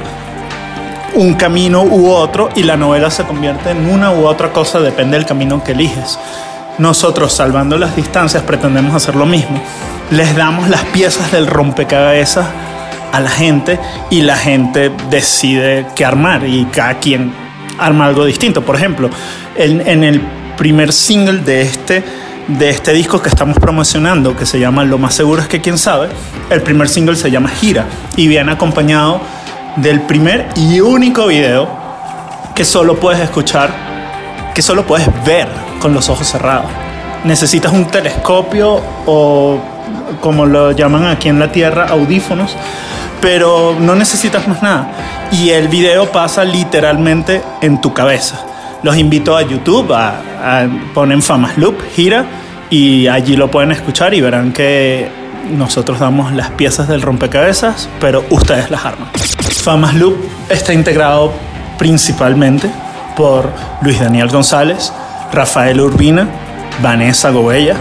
un 1.15 1.35
camino 1.35 1.83
u 1.83 2.11
otro 2.11 2.49
y 2.55 2.63
la 2.63 2.77
novela 2.77 3.11
se 3.11 3.25
convierte 3.25 3.71
en 3.71 3.91
una 3.91 4.13
u 4.13 4.27
otra 4.27 4.53
cosa, 4.53 4.81
depende 4.81 5.17
del 5.17 5.27
camino 5.27 5.63
que 5.63 5.73
eliges. 5.73 6.19
Nosotros, 6.79 7.33
salvando 7.33 7.77
las 7.77 7.95
distancias, 7.97 8.43
pretendemos 8.43 8.95
hacer 8.95 9.15
lo 9.15 9.27
mismo. 9.27 9.61
Les 10.11 10.35
damos 10.35 10.69
las 10.69 10.83
piezas 10.87 11.31
del 11.33 11.47
rompecabezas 11.47 12.47
a 13.13 13.21
la 13.21 13.31
gente 13.31 13.79
y 14.11 14.23
la 14.23 14.37
gente 14.37 14.91
decide 15.11 15.87
qué 15.95 16.05
armar 16.05 16.47
y 16.47 16.65
cada 16.67 16.95
quien 16.95 17.33
arma 17.79 18.07
algo 18.07 18.25
distinto. 18.25 18.63
Por 18.63 18.77
ejemplo, 18.77 19.11
en, 19.55 19.87
en 19.87 20.03
el 20.03 20.23
primer 20.57 20.93
single 20.93 21.39
de 21.39 21.63
este, 21.63 22.03
de 22.49 22.71
este 22.71 22.93
disco 22.95 23.21
que 23.21 23.29
estamos 23.29 23.59
promocionando, 23.59 24.35
que 24.35 24.47
se 24.47 24.59
llama 24.59 24.85
Lo 24.85 24.97
más 24.97 25.15
seguro 25.15 25.43
es 25.43 25.49
que 25.49 25.61
quién 25.61 25.77
sabe, 25.77 26.09
el 26.51 26.63
primer 26.63 26.89
single 26.89 27.17
se 27.17 27.31
llama 27.31 27.51
Gira 27.51 27.87
y 28.17 28.29
viene 28.29 28.53
acompañado 28.53 29.21
del 29.77 30.03
primer 30.03 30.49
y 30.57 30.81
único 30.81 31.27
video 31.27 31.69
que 32.55 32.65
solo 32.65 32.97
puedes 32.97 33.21
escuchar, 33.21 33.71
que 34.55 34.63
solo 34.63 34.85
puedes 34.87 35.09
ver 35.25 35.49
con 35.81 35.95
los 35.95 36.09
ojos 36.09 36.27
cerrados. 36.27 36.71
Necesitas 37.25 37.73
un 37.73 37.87
telescopio 37.87 38.81
o, 39.07 39.59
como 40.21 40.45
lo 40.47 40.73
llaman 40.73 41.07
aquí 41.07 41.29
en 41.29 41.39
la 41.39 41.51
Tierra, 41.51 41.87
audífonos, 41.89 42.57
pero 43.21 43.77
no 43.79 43.95
necesitas 43.95 44.47
más 44.49 44.63
nada. 44.63 44.89
Y 45.31 45.51
el 45.51 45.69
video 45.69 46.11
pasa 46.11 46.45
literalmente 46.45 47.43
en 47.61 47.81
tu 47.81 47.95
cabeza. 47.95 48.45
Los 48.83 48.97
invito 48.97 49.37
a 49.37 49.43
YouTube, 49.43 49.93
a, 49.93 50.21
a 50.43 50.67
ponen 50.93 51.23
Famas 51.23 51.57
Loop, 51.57 51.81
gira, 51.95 52.27
y 52.69 53.07
allí 53.07 53.37
lo 53.37 53.51
pueden 53.51 53.71
escuchar 53.71 54.13
y 54.15 54.21
verán 54.21 54.53
que 54.53 55.22
nosotros 55.51 55.99
damos 55.99 56.33
las 56.33 56.51
piezas 56.51 56.89
del 56.89 57.03
rompecabezas, 57.03 57.89
pero 58.01 58.25
ustedes 58.31 58.71
las 58.71 58.85
arman. 58.85 59.09
Famas 59.63 59.95
Loop 59.95 60.17
está 60.49 60.73
integrado 60.73 61.33
principalmente 61.79 62.71
por 63.17 63.51
Luis 63.83 64.01
Daniel 64.01 64.29
González, 64.29 64.93
Rafael 65.33 65.81
Urbina, 65.81 66.29
Vanessa 66.83 67.31
Gobella. 67.31 67.77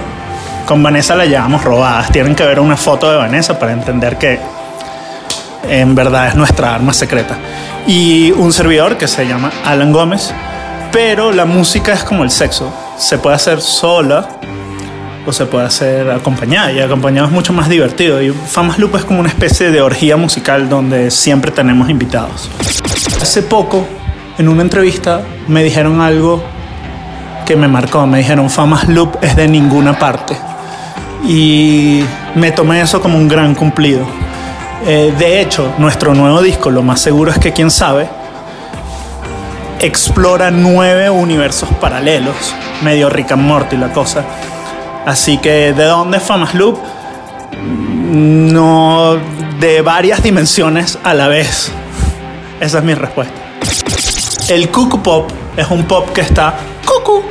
Con 0.66 0.84
Vanessa 0.84 1.16
la 1.16 1.26
llevamos 1.26 1.64
robadas. 1.64 2.12
Tienen 2.12 2.36
que 2.36 2.46
ver 2.46 2.60
una 2.60 2.78
foto 2.78 3.10
de 3.10 3.18
Vanessa 3.18 3.58
para 3.58 3.72
entender 3.74 4.18
que 4.18 4.40
en 5.70 5.96
verdad 5.96 6.28
es 6.28 6.36
nuestra 6.36 6.76
arma 6.76 6.94
secreta. 6.94 7.38
Y 7.88 8.32
un 8.32 8.54
servidor 8.54 8.98
que 8.98 9.08
se 9.08 9.28
llama 9.28 9.52
Alan 9.66 9.92
Gómez. 9.92 10.34
Pero 10.92 11.32
la 11.32 11.46
música 11.46 11.94
es 11.94 12.04
como 12.04 12.24
el 12.24 12.32
sexo. 12.32 12.72
Se 12.98 13.18
puede 13.18 13.36
hacer 13.36 13.62
sola 13.62 14.28
o 15.26 15.32
se 15.34 15.46
puede 15.46 15.66
hacer 15.66 16.10
acompañada. 16.10 16.72
Y 16.72 16.80
acompañado 16.80 17.28
es 17.28 17.34
mucho 17.34 17.54
más 17.54 17.70
divertido. 17.70 18.22
Y 18.22 18.32
Famas 18.32 18.80
Loop 18.80 18.96
es 18.96 19.06
como 19.06 19.20
una 19.20 19.30
especie 19.30 19.72
de 19.72 19.82
orgía 19.82 20.18
musical 20.18 20.70
donde 20.70 21.12
siempre 21.12 21.52
tenemos 21.52 21.90
invitados. 21.90 22.50
Hace 23.22 23.44
poco, 23.44 23.86
en 24.38 24.50
una 24.50 24.62
entrevista, 24.62 25.22
me 25.48 25.64
dijeron 25.64 26.02
algo 26.02 26.44
que 27.46 27.56
me 27.56 27.68
marcó. 27.68 28.06
Me 28.08 28.20
dijeron, 28.20 28.50
Famas 28.50 28.88
Loop 28.88 29.18
es 29.22 29.36
de 29.36 29.48
ninguna 29.48 29.98
parte. 29.98 30.38
Y 31.28 32.04
me 32.36 32.52
tomé 32.52 32.82
eso 32.82 33.02
como 33.02 33.18
un 33.18 33.28
gran 33.28 33.54
cumplido. 33.56 34.06
Eh, 34.86 35.14
de 35.18 35.42
hecho, 35.42 35.72
nuestro 35.78 36.16
nuevo 36.16 36.42
disco, 36.42 36.72
lo 36.72 36.82
más 36.82 37.00
seguro 37.00 37.32
es 37.32 37.38
que 37.38 37.54
quién 37.54 37.70
sabe, 37.70 38.10
explora 39.80 40.50
nueve 40.50 41.10
universos 41.10 41.70
paralelos, 41.80 42.36
medio 42.84 43.10
Rick 43.10 43.32
and 43.32 43.44
Morty 43.44 43.78
la 43.78 43.92
cosa. 43.94 44.24
Así 45.06 45.38
que, 45.38 45.74
¿de 45.74 45.84
dónde 45.86 46.18
es 46.18 46.24
Famas 46.24 46.54
Loop? 46.54 46.78
No, 48.12 49.18
de 49.60 49.82
varias 49.82 50.22
dimensiones 50.22 51.00
a 51.04 51.14
la 51.14 51.28
vez. 51.28 51.72
Esa 52.60 52.78
es 52.80 52.84
mi 52.84 52.94
respuesta. 52.94 53.34
El 54.50 54.70
cuckoo 54.70 55.02
pop 55.02 55.32
es 55.58 55.68
un 55.70 55.86
pop 55.86 56.12
que 56.14 56.22
está 56.22 56.54
cuckoo. 56.86 57.24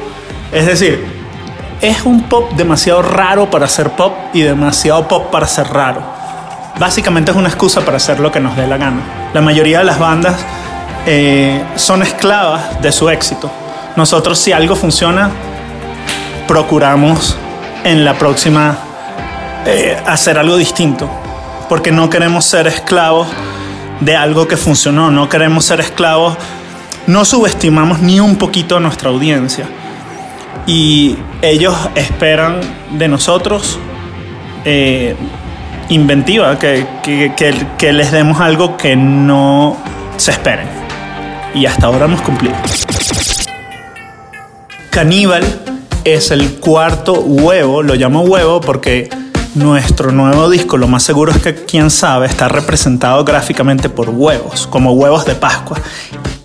Es 0.53 0.67
decir, 0.67 1.05
es 1.81 2.05
un 2.05 2.23
pop 2.25 2.53
demasiado 2.53 3.03
raro 3.03 3.51
para 3.51 3.69
ser 3.69 3.91
pop 3.91 4.15
y 4.33 4.41
demasiado 4.41 5.07
pop 5.07 5.31
para 5.31 5.47
ser 5.47 5.69
raro. 5.69 6.03
Básicamente 6.79 7.31
es 7.31 7.37
una 7.37 7.49
excusa 7.49 7.83
para 7.83 7.99
hacer 7.99 8.21
lo 8.21 8.33
que 8.33 8.41
nos 8.41 8.57
dé 8.57 8.67
la 8.67 8.79
gana. 8.79 9.31
La 9.33 9.41
mayoría 9.41 9.79
de 9.81 9.85
las 9.85 9.99
bandas 9.99 10.37
eh, 11.07 11.63
son 11.77 12.03
esclavas 12.03 12.81
de 12.83 12.91
su 12.91 13.09
éxito. 13.09 13.51
Nosotros 13.97 14.39
si 14.39 14.53
algo 14.53 14.75
funciona, 14.75 15.31
procuramos 16.49 17.37
en 17.85 18.05
la 18.05 18.15
próxima 18.19 18.79
eh, 19.67 19.97
hacer 20.07 20.39
algo 20.39 20.57
distinto. 20.57 21.09
Porque 21.69 21.93
no 21.93 22.11
queremos 22.11 22.45
ser 22.45 22.67
esclavos 22.67 23.29
de 24.01 24.17
algo 24.17 24.49
que 24.49 24.57
funcionó. 24.57 25.11
No 25.11 25.29
queremos 25.29 25.65
ser 25.65 25.81
esclavos. 25.81 26.37
No 27.07 27.25
subestimamos 27.25 28.01
ni 28.01 28.21
un 28.21 28.37
poquito 28.37 28.77
a 28.77 28.81
nuestra 28.81 29.11
audiencia. 29.11 29.67
Y 30.67 31.17
ellos 31.43 31.75
esperan 31.95 32.61
de 32.93 33.09
nosotros 33.09 33.79
eh, 34.65 35.17
inventiva, 35.89 36.59
que, 36.59 36.87
que- 37.03 37.33
que- 37.79 37.93
les 37.93 38.13
demos 38.13 38.41
algo 38.41 38.77
que 38.77 38.95
no 38.97 39.77
se 40.17 40.33
esperen. 40.33 40.67
Y 41.55 41.67
hasta 41.67 41.87
ahora 41.87 42.05
hemos 42.05 42.21
cumplido. 42.23 42.55
Caníbal 44.91 45.45
es 46.05 46.31
el 46.31 46.55
cuarto 46.55 47.15
huevo, 47.21 47.83
lo 47.83 47.95
llamo 47.95 48.23
huevo 48.23 48.61
porque 48.61 49.11
nuestro 49.55 50.13
nuevo 50.13 50.49
disco, 50.49 50.77
lo 50.77 50.89
más 50.89 51.03
seguro 51.03 51.33
es 51.33 51.39
que 51.39 51.55
quién 51.55 51.91
sabe, 51.91 52.27
está 52.27 52.49
representado 52.49 53.25
gráficamente 53.25 53.89
por 53.89 54.11
huevos, 54.11 54.67
como 54.67 54.93
huevos 54.93 55.25
de 55.27 55.35
Pascua. 55.35 55.79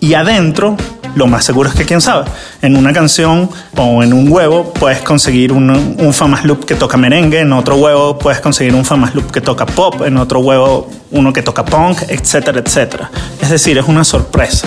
Y 0.00 0.14
adentro, 0.14 0.76
lo 1.14 1.26
más 1.26 1.44
seguro 1.44 1.68
es 1.68 1.74
que 1.74 1.84
quién 1.84 2.00
sabe, 2.00 2.26
en 2.62 2.76
una 2.76 2.92
canción 2.92 3.48
o 3.76 4.02
en 4.02 4.12
un 4.12 4.30
huevo 4.30 4.72
puedes 4.74 5.00
conseguir 5.00 5.52
un, 5.52 5.70
un 5.70 6.12
Famas 6.12 6.44
Loop 6.44 6.64
que 6.64 6.74
toca 6.74 6.96
merengue, 6.96 7.40
en 7.40 7.52
otro 7.52 7.76
huevo 7.76 8.18
puedes 8.18 8.40
conseguir 8.40 8.74
un 8.74 8.84
Famas 8.84 9.14
Loop 9.14 9.30
que 9.30 9.40
toca 9.40 9.64
pop, 9.64 10.02
en 10.02 10.16
otro 10.18 10.40
huevo 10.40 10.90
uno 11.12 11.32
que 11.32 11.42
toca 11.42 11.64
punk, 11.64 12.02
etcétera, 12.08 12.60
etcétera. 12.60 13.10
Es 13.40 13.50
decir, 13.50 13.78
es 13.78 13.86
una 13.86 14.04
sorpresa. 14.04 14.66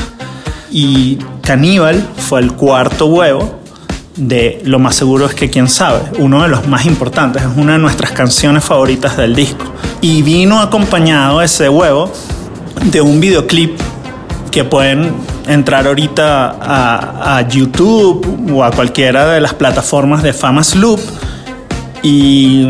Y 0.71 1.17
Caníbal 1.41 2.08
fue 2.17 2.39
el 2.41 2.54
cuarto 2.54 3.08
huevo 3.08 3.60
de 4.19 4.62
Lo 4.65 4.79
más 4.79 4.95
seguro 4.95 5.25
es 5.25 5.34
que 5.34 5.49
quién 5.49 5.69
sabe, 5.69 6.01
uno 6.17 6.43
de 6.43 6.49
los 6.49 6.67
más 6.67 6.86
importantes, 6.86 7.41
es 7.41 7.49
una 7.55 7.73
de 7.73 7.79
nuestras 7.79 8.12
canciones 8.12 8.63
favoritas 8.63 9.15
del 9.17 9.34
disco. 9.34 9.65
Y 10.01 10.21
vino 10.21 10.60
acompañado 10.60 11.41
ese 11.41 11.69
huevo 11.69 12.12
de 12.91 13.01
un 13.01 13.19
videoclip 13.19 13.79
que 14.51 14.63
pueden 14.63 15.13
entrar 15.47 15.88
ahorita 15.88 16.58
a, 17.37 17.48
YouTube 17.48 18.52
o 18.54 18.63
a 18.63 18.71
cualquiera 18.71 19.27
de 19.29 19.41
las 19.41 19.54
plataformas 19.54 20.21
de 20.21 20.33
Famas 20.33 20.75
Loop 20.75 21.00
y, 22.04 22.67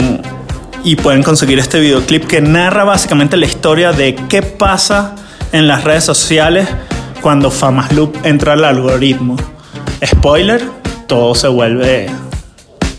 y 0.84 0.96
pueden 0.98 1.24
conseguir 1.24 1.60
este 1.60 1.80
videoclip 1.80 2.26
que 2.26 2.42
narra 2.42 2.84
básicamente 2.84 3.38
la 3.38 3.46
historia 3.46 3.92
de 3.92 4.16
qué 4.16 4.42
pasa 4.42 5.16
en 5.52 5.68
las 5.68 5.84
redes 5.84 6.04
sociales 6.04 6.68
cuando 7.22 7.50
Famas 7.50 7.92
Loop 7.92 8.16
entra 8.24 8.54
al 8.54 8.66
algoritmo. 8.66 9.36
Spoiler, 10.06 10.79
todo 11.10 11.34
se 11.34 11.48
vuelve 11.48 12.08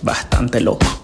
bastante 0.02 0.60
loco. 0.60 0.99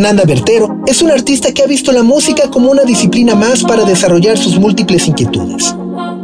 Fernanda 0.00 0.24
Bertero 0.24 0.78
es 0.86 1.02
una 1.02 1.12
artista 1.12 1.52
que 1.52 1.62
ha 1.62 1.66
visto 1.66 1.92
la 1.92 2.02
música 2.02 2.48
como 2.48 2.70
una 2.70 2.84
disciplina 2.84 3.34
más 3.34 3.62
para 3.62 3.84
desarrollar 3.84 4.38
sus 4.38 4.58
múltiples 4.58 5.06
inquietudes. 5.06 5.74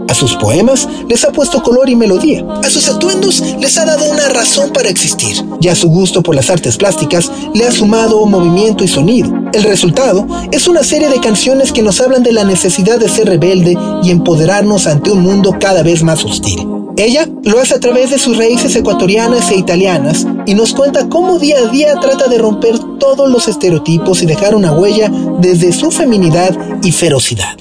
A 0.09 0.15
sus 0.15 0.35
poemas 0.37 0.89
les 1.11 1.23
ha 1.27 1.31
puesto 1.31 1.63
color 1.63 1.91
y 1.91 1.95
melodía. 1.95 2.43
A 2.65 2.71
sus 2.71 2.89
atuendos 2.89 3.43
les 3.61 3.77
ha 3.77 3.85
dado 3.85 4.11
una 4.11 4.31
razón 4.31 4.73
para 4.73 4.89
existir. 4.89 5.45
Y 5.61 5.69
a 5.69 5.75
su 5.75 5.91
gusto 5.91 6.23
por 6.23 6.35
las 6.35 6.49
artes 6.49 6.79
plásticas 6.79 7.31
le 7.53 7.67
ha 7.67 7.71
sumado 7.71 8.25
movimiento 8.25 8.83
y 8.83 8.89
sonido. 8.89 9.31
El 9.53 9.65
resultado 9.65 10.27
es 10.53 10.69
una 10.69 10.83
serie 10.83 11.11
de 11.11 11.21
canciones 11.21 11.71
que 11.71 11.83
nos 11.83 12.01
hablan 12.01 12.23
de 12.23 12.33
la 12.33 12.45
necesidad 12.45 12.99
de 12.99 13.11
ser 13.11 13.29
rebelde 13.29 13.77
y 14.03 14.11
empoderarnos 14.11 14.87
ante 14.87 15.11
un 15.11 15.21
mundo 15.21 15.55
cada 15.61 15.83
vez 15.83 16.03
más 16.03 16.25
hostil. 16.25 16.67
Ella 16.97 17.26
lo 17.47 17.61
hace 17.61 17.77
a 17.77 17.81
través 17.81 18.11
de 18.11 18.19
sus 18.19 18.37
raíces 18.37 18.75
ecuatorianas 18.75 19.53
e 19.53 19.57
italianas 19.57 20.27
y 20.47 20.55
nos 20.55 20.75
cuenta 20.75 21.09
cómo 21.09 21.39
día 21.39 21.59
a 21.61 21.71
día 21.71 21.95
trata 22.01 22.27
de 22.27 22.39
romper 22.39 22.77
todos 22.99 23.31
los 23.31 23.47
estereotipos 23.47 24.21
y 24.23 24.27
dejar 24.27 24.57
una 24.57 24.73
huella 24.73 25.09
desde 25.41 25.73
su 25.73 25.93
feminidad 25.93 26.59
y 26.83 26.91
ferocidad. 26.91 27.57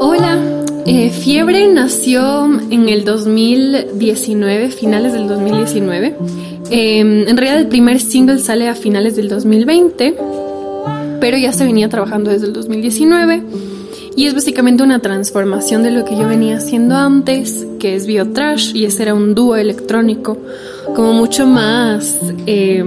Hola, 0.00 0.36
eh, 0.84 1.10
Fiebre 1.10 1.72
nació 1.72 2.46
en 2.70 2.88
el 2.88 3.04
2019, 3.04 4.70
finales 4.72 5.12
del 5.12 5.28
2019. 5.28 6.16
Eh, 6.72 6.98
en 6.98 7.36
realidad 7.36 7.60
el 7.60 7.68
primer 7.68 8.00
single 8.00 8.40
sale 8.40 8.68
a 8.68 8.74
finales 8.74 9.14
del 9.14 9.28
2020, 9.28 10.16
pero 11.20 11.38
ya 11.38 11.52
se 11.52 11.64
venía 11.64 11.88
trabajando 11.88 12.32
desde 12.32 12.46
el 12.46 12.52
2019 12.52 13.69
y 14.16 14.26
es 14.26 14.34
básicamente 14.34 14.82
una 14.82 14.98
transformación 14.98 15.82
de 15.82 15.90
lo 15.90 16.04
que 16.04 16.16
yo 16.16 16.26
venía 16.26 16.58
haciendo 16.58 16.96
antes, 16.96 17.66
que 17.78 17.94
es 17.94 18.06
Biotrash, 18.06 18.74
y 18.74 18.84
ese 18.84 19.02
era 19.04 19.14
un 19.14 19.34
dúo 19.34 19.56
electrónico, 19.56 20.36
como 20.94 21.12
mucho 21.12 21.46
más 21.46 22.18
eh, 22.46 22.84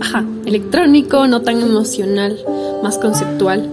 ajá, 0.00 0.24
electrónico, 0.44 1.26
no 1.26 1.42
tan 1.42 1.60
emocional, 1.60 2.38
más 2.82 2.98
conceptual. 2.98 3.68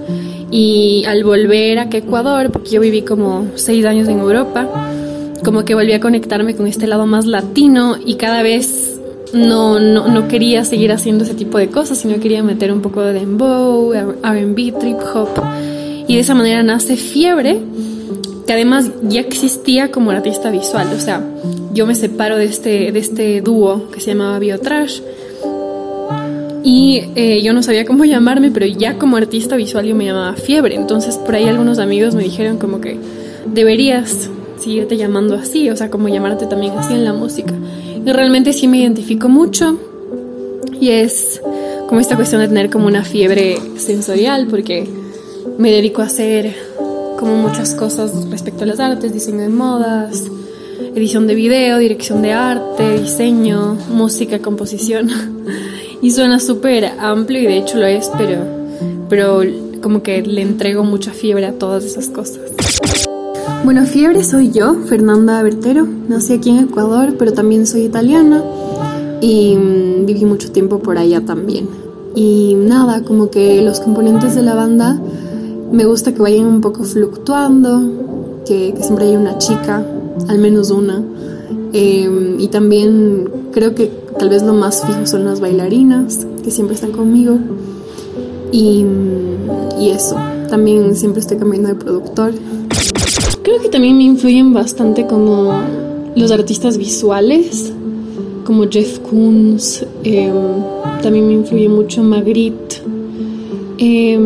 Y 0.51 1.03
al 1.07 1.23
volver 1.23 1.79
a 1.79 1.89
Ecuador, 1.91 2.51
porque 2.51 2.71
yo 2.71 2.81
viví 2.81 3.01
como 3.01 3.47
seis 3.55 3.85
años 3.85 4.07
en 4.07 4.19
Europa, 4.19 4.67
como 5.43 5.65
que 5.65 5.75
volví 5.75 5.93
a 5.93 5.99
conectarme 5.99 6.55
con 6.55 6.67
este 6.67 6.87
lado 6.87 7.05
más 7.05 7.25
latino 7.25 7.97
y 8.03 8.15
cada 8.15 8.43
vez 8.43 8.93
no, 9.33 9.79
no, 9.79 10.07
no 10.07 10.27
quería 10.27 10.63
seguir 10.63 10.91
haciendo 10.91 11.23
ese 11.23 11.33
tipo 11.33 11.57
de 11.57 11.69
cosas, 11.69 11.97
sino 11.97 12.19
quería 12.19 12.43
meter 12.43 12.71
un 12.71 12.81
poco 12.81 13.01
de 13.01 13.13
dembow, 13.13 13.91
RB, 13.93 14.79
trip 14.79 14.97
hop. 15.13 15.29
Y 16.07 16.15
de 16.15 16.21
esa 16.21 16.35
manera 16.35 16.63
nace 16.63 16.95
Fiebre, 16.97 17.59
que 18.45 18.53
además 18.53 18.89
ya 19.03 19.21
existía 19.21 19.91
como 19.91 20.11
artista 20.11 20.51
visual. 20.51 20.87
O 20.95 20.99
sea, 20.99 21.23
yo 21.73 21.85
me 21.85 21.95
separo 21.95 22.37
de 22.37 22.45
este, 22.45 22.91
de 22.91 22.99
este 22.99 23.41
dúo 23.41 23.89
que 23.91 23.99
se 23.99 24.11
llamaba 24.11 24.39
Biotrash. 24.39 25.01
Y 26.63 27.03
eh, 27.15 27.41
yo 27.43 27.53
no 27.53 27.63
sabía 27.63 27.85
cómo 27.85 28.05
llamarme, 28.05 28.51
pero 28.51 28.65
ya 28.65 28.97
como 28.97 29.17
artista 29.17 29.55
visual 29.55 29.85
yo 29.85 29.95
me 29.95 30.05
llamaba 30.05 30.33
Fiebre. 30.35 30.75
Entonces 30.75 31.17
por 31.17 31.35
ahí 31.35 31.45
algunos 31.45 31.79
amigos 31.79 32.15
me 32.15 32.23
dijeron 32.23 32.57
como 32.57 32.81
que 32.81 32.97
deberías 33.45 34.29
seguirte 34.57 34.95
llamando 34.95 35.35
así, 35.35 35.69
o 35.69 35.75
sea, 35.75 35.89
como 35.89 36.07
llamarte 36.07 36.45
también 36.45 36.73
así 36.77 36.93
en 36.93 37.03
la 37.03 37.13
música. 37.13 37.53
Y 38.05 38.11
realmente 38.11 38.53
sí 38.53 38.67
me 38.67 38.79
identifico 38.79 39.29
mucho. 39.29 39.77
Y 40.79 40.89
es 40.89 41.41
como 41.87 42.01
esta 42.01 42.15
cuestión 42.15 42.41
de 42.41 42.47
tener 42.47 42.69
como 42.69 42.87
una 42.87 43.03
fiebre 43.03 43.57
sensorial, 43.77 44.47
porque 44.49 44.87
me 45.57 45.71
dedico 45.71 46.01
a 46.01 46.05
hacer 46.05 46.55
como 47.19 47.35
muchas 47.35 47.73
cosas 47.73 48.29
respecto 48.29 48.63
a 48.63 48.67
las 48.67 48.79
artes, 48.79 49.13
diseño 49.13 49.41
de 49.41 49.49
modas, 49.49 50.23
edición 50.95 51.27
de 51.27 51.35
video, 51.35 51.77
dirección 51.77 52.21
de 52.21 52.33
arte, 52.33 52.99
diseño, 52.99 53.75
música, 53.89 54.39
composición. 54.39 55.09
Y 56.01 56.11
suena 56.11 56.41
súper 56.41 56.83
amplio 56.99 57.39
y 57.39 57.45
de 57.45 57.57
hecho 57.59 57.77
lo 57.77 57.85
es, 57.85 58.11
pero, 58.17 58.39
pero 59.07 59.41
como 59.81 60.03
que 60.03 60.21
le 60.21 60.41
entrego 60.41 60.83
mucha 60.83 61.11
fiebre 61.11 61.45
a 61.45 61.53
todas 61.53 61.85
esas 61.85 62.09
cosas. 62.09 62.41
Bueno, 63.63 63.85
fiebre 63.85 64.21
soy 64.25 64.51
yo, 64.51 64.75
Fernanda 64.89 65.41
Bertero. 65.41 65.87
Nací 66.09 66.33
aquí 66.33 66.49
en 66.49 66.65
Ecuador, 66.65 67.15
pero 67.17 67.31
también 67.31 67.65
soy 67.65 67.83
italiana 67.83 68.43
y 69.21 69.55
mm, 69.55 70.05
viví 70.05 70.25
mucho 70.25 70.51
tiempo 70.51 70.79
por 70.79 70.97
allá 70.97 71.21
también. 71.21 71.69
Y 72.15 72.55
nada, 72.55 73.03
como 73.03 73.29
que 73.29 73.61
los 73.61 73.79
componentes 73.79 74.35
de 74.35 74.41
la 74.41 74.55
banda 74.55 74.99
me 75.73 75.85
gusta 75.85 76.13
que 76.13 76.21
vayan 76.21 76.45
un 76.45 76.61
poco 76.61 76.83
fluctuando, 76.83 78.43
que, 78.45 78.75
siempre 78.79 79.05
hay 79.05 79.15
una 79.15 79.39
chica, 79.39 79.83
al 80.27 80.37
menos 80.37 80.69
una. 80.69 81.03
Eh, 81.73 82.37
y 82.37 82.47
también 82.49 83.27
creo 83.51 83.73
que 83.73 83.87
tal 84.19 84.29
vez 84.29 84.43
lo 84.43 84.53
más 84.53 84.85
fijo 84.85 85.07
son 85.07 85.25
las 85.25 85.39
bailarinas, 85.39 86.27
que 86.43 86.51
siempre 86.51 86.75
están 86.75 86.91
conmigo. 86.91 87.39
Y, 88.51 88.85
eso, 89.89 90.15
también 90.49 90.95
siempre 90.95 91.21
estoy 91.21 91.37
cambiando 91.37 91.69
de 91.69 91.75
productor. 91.75 92.33
Creo 93.41 93.59
que 93.59 93.67
también 93.67 93.97
me 93.97 94.03
influyen 94.03 94.53
bastante 94.53 95.07
como 95.07 95.53
los 96.15 96.31
artistas 96.31 96.77
visuales, 96.77 97.73
como 98.45 98.69
Jeff 98.69 98.99
Koons, 98.99 99.85
eh, 100.03 100.31
también 101.01 101.27
me 101.27 101.33
influye 101.33 101.67
mucho 101.67 102.03
Magritte. 102.03 102.81
Eh, 103.77 104.17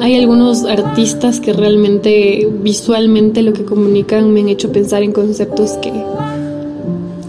hay 0.00 0.16
algunos 0.16 0.64
artistas 0.64 1.40
que 1.40 1.52
realmente 1.52 2.48
visualmente 2.62 3.42
lo 3.42 3.52
que 3.52 3.64
comunican 3.64 4.32
me 4.32 4.40
han 4.40 4.48
hecho 4.48 4.72
pensar 4.72 5.02
en 5.02 5.12
conceptos 5.12 5.72
que, 5.82 5.92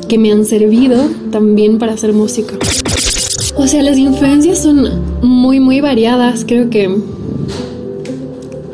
que 0.07 0.17
me 0.17 0.31
han 0.31 0.45
servido 0.45 0.97
también 1.31 1.79
para 1.79 1.93
hacer 1.93 2.13
música. 2.13 2.55
O 3.57 3.67
sea, 3.67 3.83
las 3.83 3.97
influencias 3.97 4.59
son 4.59 4.89
muy, 5.21 5.59
muy 5.59 5.81
variadas. 5.81 6.45
Creo 6.47 6.69
que 6.69 6.89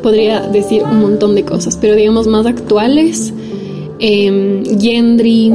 podría 0.02 0.40
decir 0.40 0.84
un 0.84 1.00
montón 1.00 1.34
de 1.34 1.44
cosas, 1.44 1.76
pero 1.76 1.96
digamos 1.96 2.28
más 2.28 2.46
actuales. 2.46 3.32
Eh, 3.98 4.62
Gendry, 4.80 5.52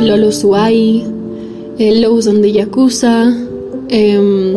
Lolo 0.00 0.32
Suai, 0.32 1.04
eh, 1.78 2.00
Lowson 2.00 2.40
de 2.40 2.52
Yakuza, 2.52 3.36
eh, 3.90 4.54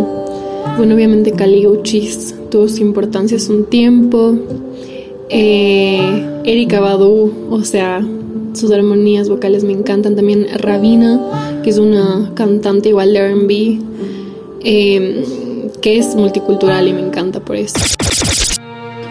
bueno, 0.77 0.95
obviamente 0.95 1.33
Uchis 1.67 2.35
tuvo 2.51 2.67
su 2.67 2.83
importancia 2.83 3.37
hace 3.37 3.51
un 3.51 3.65
tiempo. 3.65 4.35
Eh, 5.29 6.41
Erika 6.43 6.79
Badu, 6.79 7.33
o 7.49 7.63
sea, 7.63 8.05
sus 8.53 8.71
armonías 8.71 9.29
vocales 9.29 9.63
me 9.63 9.73
encantan. 9.73 10.15
También 10.15 10.47
Rabina, 10.59 11.61
que 11.63 11.71
es 11.71 11.79
una 11.79 12.31
cantante 12.35 12.89
igual 12.89 13.13
de 13.13 13.33
RB, 13.33 13.79
eh, 14.63 15.25
que 15.81 15.97
es 15.97 16.15
multicultural 16.15 16.87
y 16.87 16.93
me 16.93 17.01
encanta 17.01 17.39
por 17.39 17.55
eso. 17.55 17.79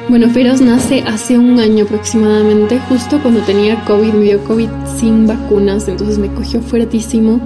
Bueno, 0.09 0.29
Feroz 0.31 0.61
nace 0.61 1.03
hace 1.07 1.39
un 1.39 1.61
año 1.61 1.85
aproximadamente, 1.85 2.81
justo 2.89 3.21
cuando 3.23 3.41
tenía 3.43 3.85
COVID, 3.85 4.13
me 4.13 4.25
dio 4.25 4.45
COVID 4.45 4.69
sin 4.99 5.27
vacunas, 5.27 5.87
entonces 5.89 6.19
me 6.19 6.33
cogió 6.35 6.61
fuertísimo. 6.61 7.41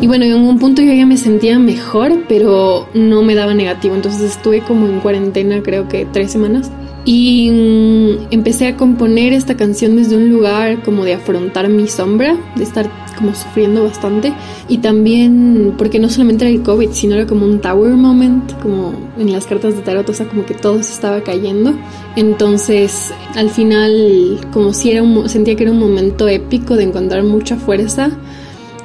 Y 0.00 0.06
bueno, 0.06 0.24
en 0.24 0.34
un 0.34 0.58
punto 0.58 0.82
yo 0.82 0.92
ya 0.92 1.06
me 1.06 1.16
sentía 1.16 1.58
mejor, 1.58 2.24
pero 2.28 2.88
no 2.94 3.22
me 3.22 3.34
daba 3.34 3.54
negativo. 3.54 3.94
Entonces 3.94 4.22
estuve 4.22 4.60
como 4.60 4.86
en 4.86 5.00
cuarentena, 5.00 5.62
creo 5.62 5.88
que 5.88 6.06
tres 6.06 6.32
semanas. 6.32 6.70
Y 7.04 7.50
mm, 7.50 8.32
empecé 8.32 8.68
a 8.68 8.76
componer 8.76 9.32
esta 9.32 9.56
canción 9.56 9.96
desde 9.96 10.16
un 10.16 10.30
lugar 10.30 10.82
como 10.82 11.04
de 11.04 11.14
afrontar 11.14 11.68
mi 11.68 11.88
sombra, 11.88 12.36
de 12.54 12.62
estar 12.62 12.88
como 13.16 13.34
sufriendo 13.34 13.84
bastante. 13.84 14.32
Y 14.68 14.78
también 14.78 15.74
porque 15.76 15.98
no 15.98 16.08
solamente 16.08 16.44
era 16.44 16.54
el 16.54 16.62
COVID, 16.62 16.90
sino 16.92 17.14
era 17.14 17.26
como 17.26 17.44
un 17.44 17.60
tower 17.60 17.92
moment, 17.92 18.52
como 18.60 18.92
en 19.18 19.32
las 19.32 19.46
cartas 19.46 19.76
de 19.76 19.82
tarot, 19.82 20.08
o 20.08 20.14
sea, 20.14 20.26
como 20.26 20.46
que 20.46 20.54
todo 20.54 20.82
se 20.82 20.92
estaba 20.92 21.22
cayendo. 21.22 21.74
Entonces, 22.16 23.12
al 23.34 23.50
final, 23.50 24.38
como 24.52 24.72
si 24.72 24.90
era 24.90 25.02
un, 25.02 25.28
sentía 25.28 25.56
que 25.56 25.64
era 25.64 25.72
un 25.72 25.78
momento 25.78 26.28
épico 26.28 26.76
de 26.76 26.84
encontrar 26.84 27.24
mucha 27.24 27.56
fuerza 27.56 28.10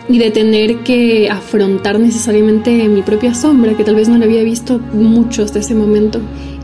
y 0.10 0.20
de 0.20 0.32
tener 0.32 0.78
que 0.80 1.30
afrontar 1.30 2.00
necesariamente 2.00 2.88
mi 2.88 3.02
propia 3.02 3.34
sombra, 3.34 3.76
que 3.76 3.84
tal 3.84 3.96
vez 3.96 4.08
no 4.08 4.18
la 4.18 4.26
había 4.26 4.44
visto 4.44 4.80
mucho 4.94 5.44
hasta 5.44 5.60
ese 5.60 5.76
momento. 5.76 6.20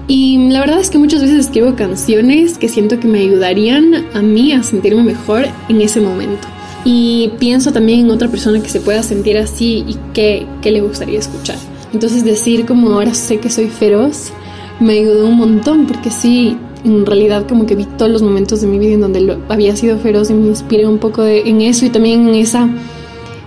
Y 0.07 0.49
la 0.49 0.59
verdad 0.59 0.79
es 0.79 0.89
que 0.89 0.97
muchas 0.97 1.21
veces 1.21 1.45
escribo 1.45 1.75
canciones 1.75 2.57
que 2.57 2.67
siento 2.67 2.99
que 2.99 3.07
me 3.07 3.19
ayudarían 3.19 4.05
a 4.13 4.21
mí 4.21 4.51
a 4.51 4.63
sentirme 4.63 5.03
mejor 5.03 5.45
en 5.69 5.81
ese 5.81 6.01
momento. 6.01 6.47
Y 6.85 7.31
pienso 7.39 7.71
también 7.71 8.01
en 8.01 8.11
otra 8.11 8.27
persona 8.27 8.61
que 8.61 8.69
se 8.69 8.81
pueda 8.81 9.03
sentir 9.03 9.37
así 9.37 9.85
y 9.87 9.95
que, 10.13 10.45
que 10.61 10.71
le 10.71 10.81
gustaría 10.81 11.19
escuchar. 11.19 11.57
Entonces 11.93 12.25
decir 12.25 12.65
como 12.65 12.91
ahora 12.91 13.13
sé 13.13 13.37
que 13.37 13.49
soy 13.49 13.67
feroz 13.67 14.33
me 14.79 14.93
ayudó 14.93 15.27
un 15.27 15.37
montón 15.37 15.85
porque 15.85 16.11
sí, 16.11 16.57
en 16.83 17.05
realidad 17.05 17.47
como 17.47 17.65
que 17.65 17.75
vi 17.75 17.85
todos 17.85 18.11
los 18.11 18.21
momentos 18.21 18.61
de 18.61 18.67
mi 18.67 18.79
vida 18.79 18.93
en 18.93 19.01
donde 19.01 19.21
lo, 19.21 19.37
había 19.49 19.75
sido 19.75 19.97
feroz 19.97 20.29
y 20.29 20.33
me 20.33 20.47
inspiré 20.47 20.87
un 20.87 20.97
poco 20.97 21.21
de, 21.21 21.47
en 21.47 21.61
eso 21.61 21.85
y 21.85 21.89
también 21.89 22.27
en 22.27 22.35
esa 22.35 22.69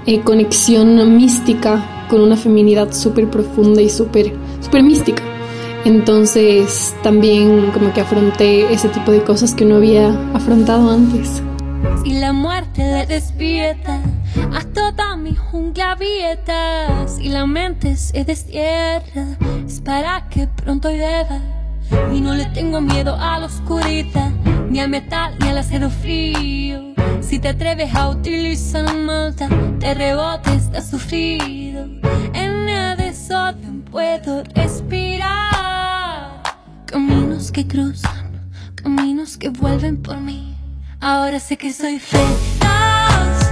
eh, 0.07 0.20
conexión 0.20 1.16
mística 1.16 2.07
con 2.09 2.20
una 2.20 2.36
feminidad 2.36 2.92
súper 2.92 3.28
profunda 3.28 3.82
y 3.82 3.88
súper 3.88 4.32
súper 4.61 4.82
mística. 4.82 5.22
Entonces 5.84 6.94
también 7.02 7.70
como 7.72 7.92
que 7.92 8.00
afronté 8.00 8.72
ese 8.72 8.88
tipo 8.88 9.12
de 9.12 9.22
cosas 9.22 9.54
que 9.54 9.64
no 9.64 9.76
había 9.76 10.09
afrontado 10.34 10.90
antes. 10.90 11.42
Si 12.02 12.12
la 12.12 12.32
muerte 12.32 12.82
le 12.82 13.07
despierta 13.07 14.02
a 14.52 14.62
toda 14.62 15.16
mi 15.16 15.34
jungla 15.34 15.92
abierta, 15.92 17.07
si 17.07 17.28
la 17.28 17.46
mente 17.46 17.96
se 17.96 18.24
destierra, 18.24 19.36
es 19.64 19.80
para 19.80 20.28
que 20.28 20.48
pronto 20.48 20.90
llueva. 20.90 21.40
Y 22.12 22.20
no 22.20 22.34
le 22.34 22.46
tengo 22.46 22.80
miedo 22.80 23.14
a 23.14 23.38
la 23.38 23.46
oscuridad, 23.46 24.32
ni 24.68 24.80
al 24.80 24.88
metal, 24.88 25.34
ni 25.40 25.48
al 25.48 25.59
acero 25.59 25.88
frío. 25.88 26.95
Si 27.29 27.41
te 27.41 27.49
atreves 27.49 27.93
a 27.95 28.09
utilizar 28.09 28.95
malta, 28.95 29.49
te 29.81 29.95
rebotes, 29.95 30.70
te 30.70 30.79
has 30.79 30.89
sufrido. 30.89 31.85
En 32.33 32.68
el 32.68 32.97
desorden 32.97 33.83
puedo 33.83 34.45
respirar. 34.55 36.41
Caminos 36.87 37.51
que 37.51 37.66
cruzan, 37.66 38.49
caminos 38.77 39.37
que 39.37 39.49
vuelven 39.49 40.01
por 40.01 40.20
mí. 40.20 40.57
Ahora 41.01 41.41
sé 41.41 41.57
que 41.57 41.72
soy 41.72 41.99
feroz, 41.99 42.61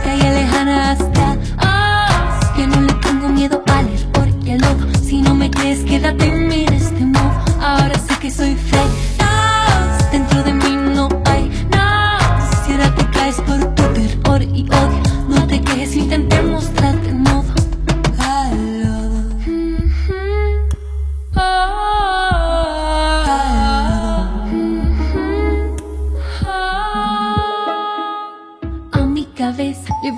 calle 0.05 0.31
lejana 0.31 0.93
hasta 0.93 1.33
Oz. 1.59 2.51
Que 2.55 2.68
no 2.68 2.81
le 2.81 2.93
tengo 2.95 3.29
miedo 3.29 3.61
al 3.66 3.89
error 3.89 4.29
y 4.45 4.53
al 4.53 4.61
lodo. 4.61 4.87
Si 5.03 5.20
no 5.20 5.35
me 5.35 5.51
crees, 5.51 5.81
quédate 5.81 6.29
y 6.29 6.31
mira 6.31 6.77
este 6.77 7.05
modo. 7.05 7.45
Ahora 7.61 7.99
sé 7.99 8.16
que 8.20 8.31
soy 8.31 8.55
feroz, 8.55 8.74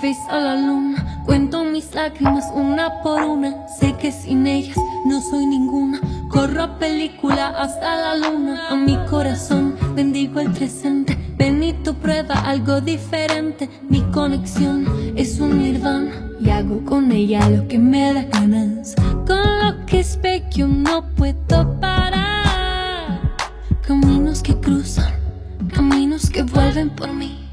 ves 0.07 0.19
a 0.31 0.39
la 0.39 0.55
luna. 0.55 1.23
Cuento 1.27 1.65
mis 1.65 1.93
lágrimas 1.93 2.45
una 2.55 3.03
por 3.03 3.25
una. 3.25 3.67
Sé 3.67 3.95
que 3.95 4.13
sin 4.13 4.47
ellas 4.47 4.77
no 5.05 5.21
soy 5.21 5.47
ninguna. 5.47 6.01
Corro 6.29 6.63
a 6.63 6.79
película 6.79 7.49
hasta 7.49 7.97
la 7.97 8.15
luna. 8.15 8.69
A 8.71 8.77
mi 8.77 8.97
corazón 9.11 9.75
bendigo 9.97 10.39
el 10.39 10.53
presente. 10.53 11.19
Tu 11.83 11.95
prueba 11.95 12.35
algo 12.35 12.81
diferente. 12.81 13.69
Mi 13.89 14.01
conexión 14.13 14.87
es 15.17 15.41
un 15.41 15.59
nirvana. 15.59 16.13
Y 16.41 16.51
hago 16.51 16.85
con 16.85 17.11
ella 17.11 17.49
lo 17.49 17.67
que 17.67 17.79
me 17.79 18.13
da 18.13 18.23
ganas. 18.23 18.95
Con 19.27 19.45
lo 19.63 19.87
que 19.87 20.01
es 20.01 20.21
bello 20.21 20.69
no 20.69 21.05
puedo 21.17 21.81
parar. 21.81 23.35
Caminos 23.87 24.43
que 24.43 24.55
cruzan, 24.57 25.15
caminos 25.75 26.31
que 26.31 26.43
vuelven 26.43 26.91
por 26.91 27.13
mí. 27.13 27.46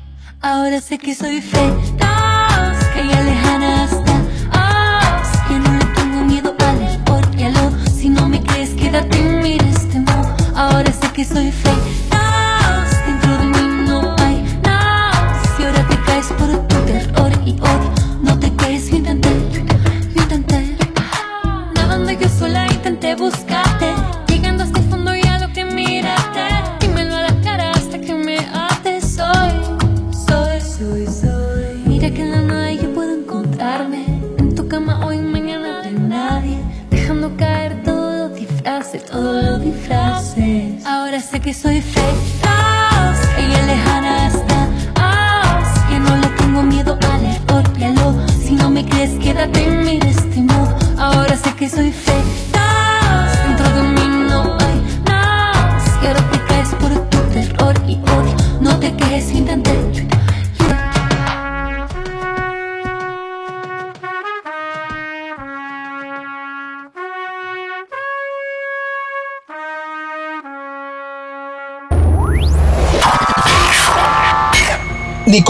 Ahora 0.45 0.81
sé 0.81 0.97
que 0.97 1.15
soy 1.15 1.39
feroz, 1.39 1.95
calle 1.97 3.23
lejana 3.23 3.85
hasta 3.85 4.11
Oz. 4.51 5.29
Que 5.47 5.57
no 5.57 5.71
le 5.71 5.85
tengo 5.95 6.25
miedo 6.25 6.53
al 6.59 6.81
error 6.81 7.23
y 7.37 7.43
al 7.43 7.53
lodo. 7.53 7.71
Si 7.87 8.09
no 8.09 8.27
me 8.27 8.43
crees, 8.43 8.71
quédate 8.71 9.19
y 9.19 9.23
mira 9.41 9.65
este 9.69 10.01
modo. 10.01 10.35
Ahora 10.53 10.91
sé 10.91 11.07
que 11.13 11.23
soy 11.23 11.49
feroz, 11.49 11.79
dentro 13.05 13.37
de 13.37 13.45
mí 13.45 13.85
no 13.87 14.15
hay 14.17 14.43
nada. 14.63 15.41
Si 15.55 15.63
ahora 15.63 15.87
te 15.87 15.97
caes 16.01 16.27
por 16.27 16.49
tu 16.67 16.75
terror 16.87 17.31
y 17.45 17.53
odio, 17.61 17.93
que 41.43 41.53
soy 41.53 41.81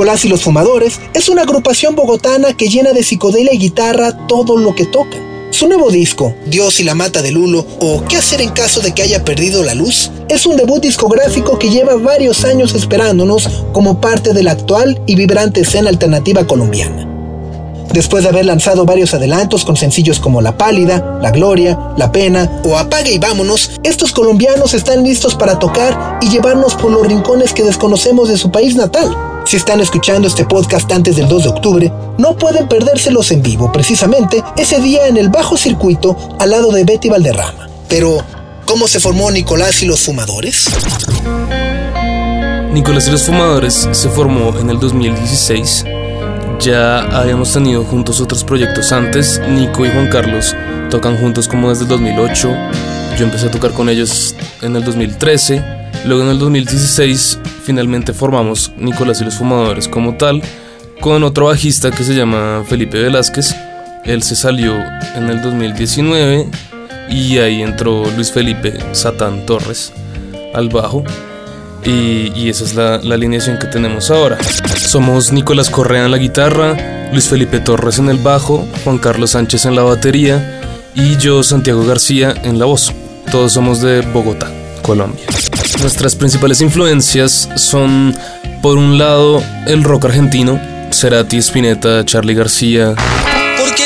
Nicolás 0.03 0.25
y 0.25 0.27
los 0.27 0.43
Fumadores 0.43 0.99
es 1.13 1.29
una 1.29 1.43
agrupación 1.43 1.95
bogotana 1.95 2.51
que 2.57 2.67
llena 2.67 2.91
de 2.91 3.03
psicodelia 3.03 3.53
y 3.53 3.57
guitarra 3.57 4.27
todo 4.27 4.57
lo 4.57 4.75
que 4.75 4.85
toca. 4.85 5.15
Su 5.51 5.69
nuevo 5.69 5.91
disco, 5.91 6.35
Dios 6.45 6.81
y 6.81 6.83
la 6.83 6.93
Mata 6.93 7.21
de 7.21 7.31
Lulo 7.31 7.65
o 7.79 8.03
¿Qué 8.09 8.17
hacer 8.17 8.41
en 8.41 8.49
caso 8.49 8.81
de 8.81 8.93
que 8.93 9.01
haya 9.01 9.23
perdido 9.23 9.63
la 9.63 9.75
luz? 9.75 10.11
es 10.27 10.45
un 10.45 10.57
debut 10.57 10.81
discográfico 10.81 11.57
que 11.57 11.69
lleva 11.69 11.95
varios 11.95 12.43
años 12.43 12.75
esperándonos 12.75 13.47
como 13.71 14.01
parte 14.01 14.33
de 14.33 14.43
la 14.43 14.51
actual 14.51 15.01
y 15.07 15.15
vibrante 15.15 15.61
escena 15.61 15.87
alternativa 15.87 16.45
colombiana. 16.45 17.12
Después 17.93 18.23
de 18.23 18.29
haber 18.29 18.45
lanzado 18.45 18.85
varios 18.85 19.13
adelantos 19.13 19.63
con 19.63 19.77
sencillos 19.77 20.19
como 20.19 20.41
La 20.41 20.57
Pálida, 20.57 21.19
La 21.21 21.29
Gloria, 21.29 21.77
La 21.95 22.11
Pena 22.11 22.49
o 22.65 22.75
Apague 22.75 23.13
y 23.13 23.19
Vámonos, 23.19 23.69
estos 23.83 24.11
colombianos 24.11 24.73
están 24.73 25.03
listos 25.03 25.35
para 25.35 25.59
tocar 25.59 26.17
y 26.19 26.29
llevarnos 26.29 26.73
por 26.73 26.89
los 26.89 27.07
rincones 27.07 27.53
que 27.53 27.61
desconocemos 27.61 28.29
de 28.29 28.37
su 28.37 28.49
país 28.49 28.75
natal. 28.75 29.15
Si 29.45 29.57
están 29.57 29.79
escuchando 29.79 30.27
este 30.27 30.43
podcast 30.43 30.91
antes 30.91 31.17
del 31.17 31.27
2 31.27 31.43
de 31.43 31.49
octubre, 31.49 31.93
no 32.17 32.35
pueden 32.35 32.67
perdérselos 32.67 33.29
en 33.31 33.43
vivo, 33.43 33.71
precisamente 33.71 34.43
ese 34.57 34.81
día 34.81 35.07
en 35.07 35.17
el 35.17 35.29
bajo 35.29 35.55
circuito 35.55 36.17
al 36.39 36.49
lado 36.49 36.71
de 36.71 36.85
Betty 36.85 37.09
Valderrama. 37.09 37.69
Pero, 37.89 38.17
¿cómo 38.65 38.87
se 38.87 38.99
formó 38.99 39.29
Nicolás 39.29 39.83
y 39.83 39.85
los 39.85 39.99
Fumadores? 39.99 40.65
Nicolás 42.71 43.07
y 43.07 43.11
los 43.11 43.23
Fumadores 43.23 43.87
se 43.91 44.09
formó 44.09 44.57
en 44.57 44.71
el 44.71 44.79
2016. 44.79 45.85
Ya 46.59 46.99
habíamos 47.17 47.51
tenido 47.51 47.83
juntos 47.83 48.21
otros 48.21 48.43
proyectos 48.43 48.91
antes. 48.91 49.41
Nico 49.49 49.85
y 49.85 49.89
Juan 49.89 50.09
Carlos 50.09 50.55
tocan 50.89 51.17
juntos 51.17 51.47
como 51.47 51.69
desde 51.69 51.83
el 51.83 51.89
2008. 51.89 52.55
Yo 53.17 53.25
empecé 53.25 53.47
a 53.47 53.51
tocar 53.51 53.71
con 53.71 53.89
ellos 53.89 54.35
en 54.61 54.75
el 54.75 54.83
2013. 54.83 55.63
Luego 56.05 56.23
en 56.23 56.29
el 56.29 56.39
2016 56.39 57.39
finalmente 57.63 58.13
formamos 58.13 58.71
Nicolás 58.77 59.21
y 59.21 59.25
los 59.25 59.35
Fumadores 59.35 59.87
como 59.87 60.15
tal 60.15 60.41
con 60.99 61.23
otro 61.23 61.47
bajista 61.47 61.91
que 61.91 62.03
se 62.03 62.15
llama 62.15 62.63
Felipe 62.67 63.01
Velázquez. 63.01 63.55
Él 64.05 64.23
se 64.23 64.35
salió 64.35 64.73
en 65.15 65.29
el 65.29 65.41
2019 65.41 66.49
y 67.09 67.37
ahí 67.39 67.61
entró 67.61 68.05
Luis 68.15 68.31
Felipe 68.31 68.73
Satán 68.93 69.45
Torres 69.45 69.91
al 70.53 70.69
bajo. 70.69 71.03
Y, 71.85 72.49
esa 72.49 72.63
es 72.63 72.75
la, 72.75 72.95
alineación 72.95 73.57
que 73.59 73.67
tenemos 73.67 74.09
ahora. 74.11 74.37
Somos 74.77 75.31
Nicolás 75.31 75.69
Correa 75.69 76.05
en 76.05 76.11
la 76.11 76.17
guitarra, 76.17 77.09
Luis 77.11 77.27
Felipe 77.27 77.59
Torres 77.59 77.99
en 77.99 78.09
el 78.09 78.17
bajo, 78.17 78.67
Juan 78.83 78.97
Carlos 78.97 79.31
Sánchez 79.31 79.65
en 79.65 79.75
la 79.75 79.83
batería 79.83 80.61
y 80.95 81.17
yo, 81.17 81.43
Santiago 81.43 81.85
García, 81.85 82.33
en 82.43 82.59
la 82.59 82.65
voz. 82.65 82.91
Todos 83.31 83.53
somos 83.53 83.81
de 83.81 84.01
Bogotá, 84.01 84.51
Colombia. 84.81 85.25
Nuestras 85.81 86.15
principales 86.15 86.61
influencias 86.61 87.49
son, 87.55 88.15
por 88.61 88.77
un 88.77 88.97
lado, 88.97 89.43
el 89.65 89.83
rock 89.83 90.05
argentino, 90.05 90.59
Cerati, 90.91 91.37
Spinetta, 91.37 92.05
Charlie 92.05 92.35
García, 92.35 92.95
Porque 93.57 93.83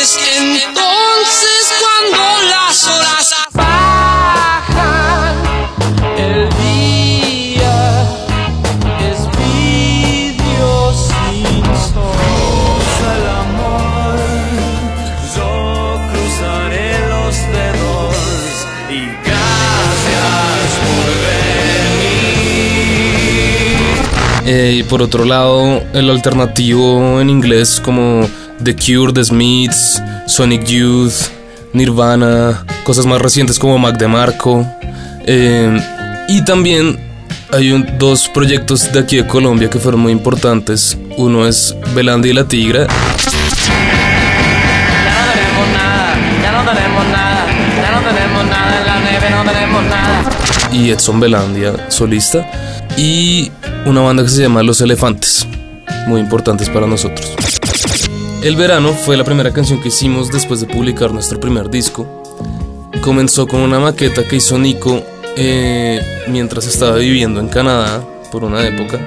Eh, 24.50 24.78
y 24.80 24.84
por 24.84 25.02
otro 25.02 25.26
lado, 25.26 25.84
el 25.94 26.10
alternativo 26.10 27.20
en 27.20 27.30
inglés 27.30 27.82
como 27.84 28.28
The 28.64 28.76
Cure, 28.76 29.12
The 29.14 29.26
Smiths, 29.26 30.02
Sonic 30.26 30.64
Youth, 30.66 31.14
Nirvana, 31.74 32.66
cosas 32.86 33.06
más 33.06 33.22
recientes 33.22 33.60
como 33.60 33.78
Mac 33.78 33.98
DeMarco. 33.98 34.66
Eh, 35.26 35.78
y 36.30 36.42
también 36.46 36.98
hay 37.52 37.72
un- 37.72 37.86
dos 38.00 38.30
proyectos 38.30 38.90
de 38.94 39.00
aquí 39.00 39.18
de 39.18 39.28
Colombia 39.28 39.70
que 39.70 39.80
fueron 39.80 40.00
muy 40.00 40.14
importantes. 40.14 40.98
Uno 41.18 41.46
es 41.46 41.76
Belandi 41.94 42.30
y 42.30 42.34
la 42.34 42.46
Tigra 42.48 42.88
Ya 46.42 46.52
no 46.52 46.72
tenemos 46.72 47.06
nada, 47.08 47.46
ya 47.82 47.92
no 47.92 48.02
tenemos 48.02 48.46
nada 48.46 48.80
en 48.80 48.88
la 48.88 49.00
nieve, 49.10 49.30
no 49.30 49.44
tenemos 49.52 49.84
nada. 49.84 50.24
y 50.72 50.90
Edson 50.92 51.20
Belandia, 51.20 51.74
solista. 51.90 52.46
Y 52.98 53.52
una 53.88 54.02
banda 54.02 54.24
que 54.24 54.30
se 54.30 54.42
llama 54.42 54.64
Los 54.64 54.82
Elefantes, 54.82 55.48
muy 56.08 56.20
importantes 56.20 56.70
para 56.70 56.88
nosotros. 56.88 57.34
El 58.44 58.56
verano 58.56 58.92
fue 58.94 59.16
la 59.16 59.24
primera 59.24 59.54
canción 59.54 59.82
que 59.82 59.88
hicimos 59.88 60.30
después 60.32 60.60
de 60.60 60.68
publicar 60.68 61.14
nuestro 61.14 61.40
primer 61.40 61.70
disco. 61.70 62.24
Comenzó 63.02 63.48
con 63.48 63.62
una 63.62 63.80
maqueta 63.80 64.28
que 64.28 64.36
hizo 64.36 64.58
Nico 64.58 65.02
eh, 65.38 66.02
mientras 66.28 66.68
estaba 66.68 66.98
viviendo 66.98 67.40
en 67.40 67.48
Canadá. 67.48 68.04
por 68.32 68.44
una 68.44 68.68
época. 68.68 69.00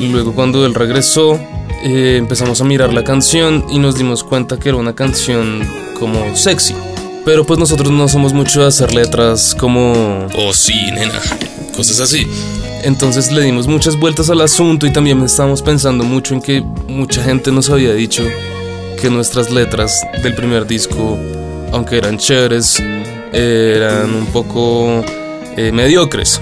Luego 0.00 0.34
cuando 0.34 0.64
él 0.64 0.74
regresó, 0.74 1.38
eh, 1.84 2.16
empezamos 2.16 2.62
a 2.62 2.64
mirar 2.64 2.94
la 2.94 3.04
canción 3.04 3.66
y 3.70 3.78
nos 3.78 3.96
dimos 3.96 4.24
cuenta 4.24 4.58
que 4.58 4.70
era 4.70 4.78
una 4.78 4.94
canción 4.94 5.60
como 5.98 6.34
sexy. 6.34 6.74
Pero 7.26 7.44
pues 7.44 7.58
nosotros 7.58 7.92
no 7.92 8.08
somos 8.08 8.32
mucho 8.32 8.62
de 8.62 8.68
hacer 8.68 8.94
letras 8.94 9.54
como... 9.58 10.26
Oh 10.34 10.52
sí, 10.54 10.74
nena. 10.92 11.20
Cosas 11.76 12.00
así. 12.00 12.26
Entonces 12.84 13.30
le 13.32 13.42
dimos 13.42 13.66
muchas 13.66 13.98
vueltas 13.98 14.28
al 14.30 14.40
asunto 14.40 14.86
y 14.86 14.92
también 14.92 15.22
estábamos 15.22 15.62
pensando 15.62 16.04
mucho 16.04 16.34
en 16.34 16.42
que 16.42 16.60
mucha 16.60 17.22
gente 17.22 17.52
nos 17.52 17.70
había 17.70 17.94
dicho 17.94 18.24
que 19.00 19.08
nuestras 19.08 19.50
letras 19.50 20.00
del 20.22 20.34
primer 20.34 20.66
disco, 20.66 21.18
aunque 21.72 21.98
eran 21.98 22.18
chéveres, 22.18 22.82
eran 23.32 24.14
un 24.14 24.26
poco 24.26 25.04
eh, 25.56 25.72
mediocres. 25.72 26.40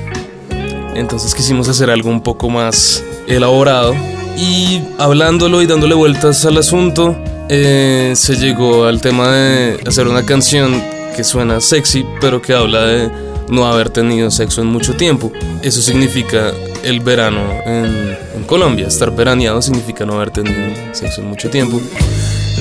Entonces 0.95 1.35
quisimos 1.35 1.69
hacer 1.69 1.91
algo 1.91 2.11
un 2.11 2.23
poco 2.23 2.49
más 2.49 3.05
elaborado 3.27 3.95
y 4.37 4.81
hablándolo 4.99 5.63
y 5.63 5.67
dándole 5.67 5.95
vueltas 5.95 6.45
al 6.47 6.57
asunto, 6.57 7.17
eh, 7.49 8.13
se 8.17 8.37
llegó 8.37 8.85
al 8.85 9.01
tema 9.01 9.29
de 9.29 9.81
hacer 9.87 10.09
una 10.09 10.25
canción 10.25 10.83
que 11.15 11.25
suena 11.25 11.61
sexy, 11.61 12.07
pero 12.21 12.41
que 12.41 12.55
habla 12.55 12.83
de 12.83 13.30
no 13.51 13.67
haber 13.67 13.91
tenido 13.91 14.31
sexo 14.31 14.61
en 14.63 14.69
mucho 14.69 14.95
tiempo. 14.95 15.33
Eso 15.63 15.81
significa 15.83 16.53
el 16.83 17.01
verano 17.01 17.41
en, 17.67 18.17
en 18.37 18.45
Colombia. 18.45 18.87
Estar 18.87 19.15
veraneado 19.15 19.61
significa 19.61 20.05
no 20.07 20.15
haber 20.15 20.31
tenido 20.31 20.57
sexo 20.93 21.21
en 21.21 21.29
mucho 21.29 21.51
tiempo. 21.51 21.81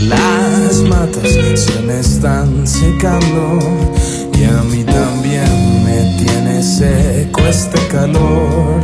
Las 0.08 0.76
matas 0.78 1.30
se 1.56 1.82
me 1.82 2.00
están 2.00 2.66
secando 2.66 3.60
y 4.38 4.46
a 4.46 4.64
mí 4.64 4.84
también 4.86 5.84
me 5.84 6.24
tiene 6.24 6.64
seco 6.64 7.42
este 7.42 7.80
calor. 7.88 8.82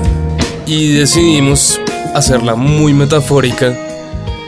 Y 0.66 0.94
decidimos 0.94 1.80
hacerla 2.14 2.56
muy 2.56 2.94
metafórica, 2.94 3.74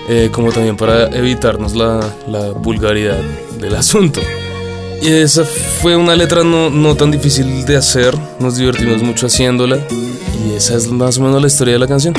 eh, 0.10 0.30
como 0.32 0.52
también 0.52 0.76
para 0.76 1.08
evitarnos 1.08 1.74
la, 1.74 2.02
la 2.28 2.52
vulgaridad 2.52 3.20
del 3.60 3.76
asunto. 3.76 4.20
Y 5.02 5.10
esa 5.10 5.46
fue 5.46 5.96
una 5.96 6.16
letra 6.16 6.44
no, 6.44 6.70
no 6.70 6.96
tan 6.96 7.12
difícil 7.12 7.66
de 7.66 7.78
hacer, 7.78 8.14
nos 8.40 8.58
divertimos 8.58 9.02
mucho 9.04 9.28
haciéndola 9.28 9.78
y 10.46 10.56
esa 10.56 10.76
es 10.76 10.88
más 10.88 11.18
o 11.18 11.22
menos 11.22 11.42
la 11.42 11.48
historia 11.48 11.74
de 11.74 11.80
la 11.80 11.88
canción. 11.88 12.14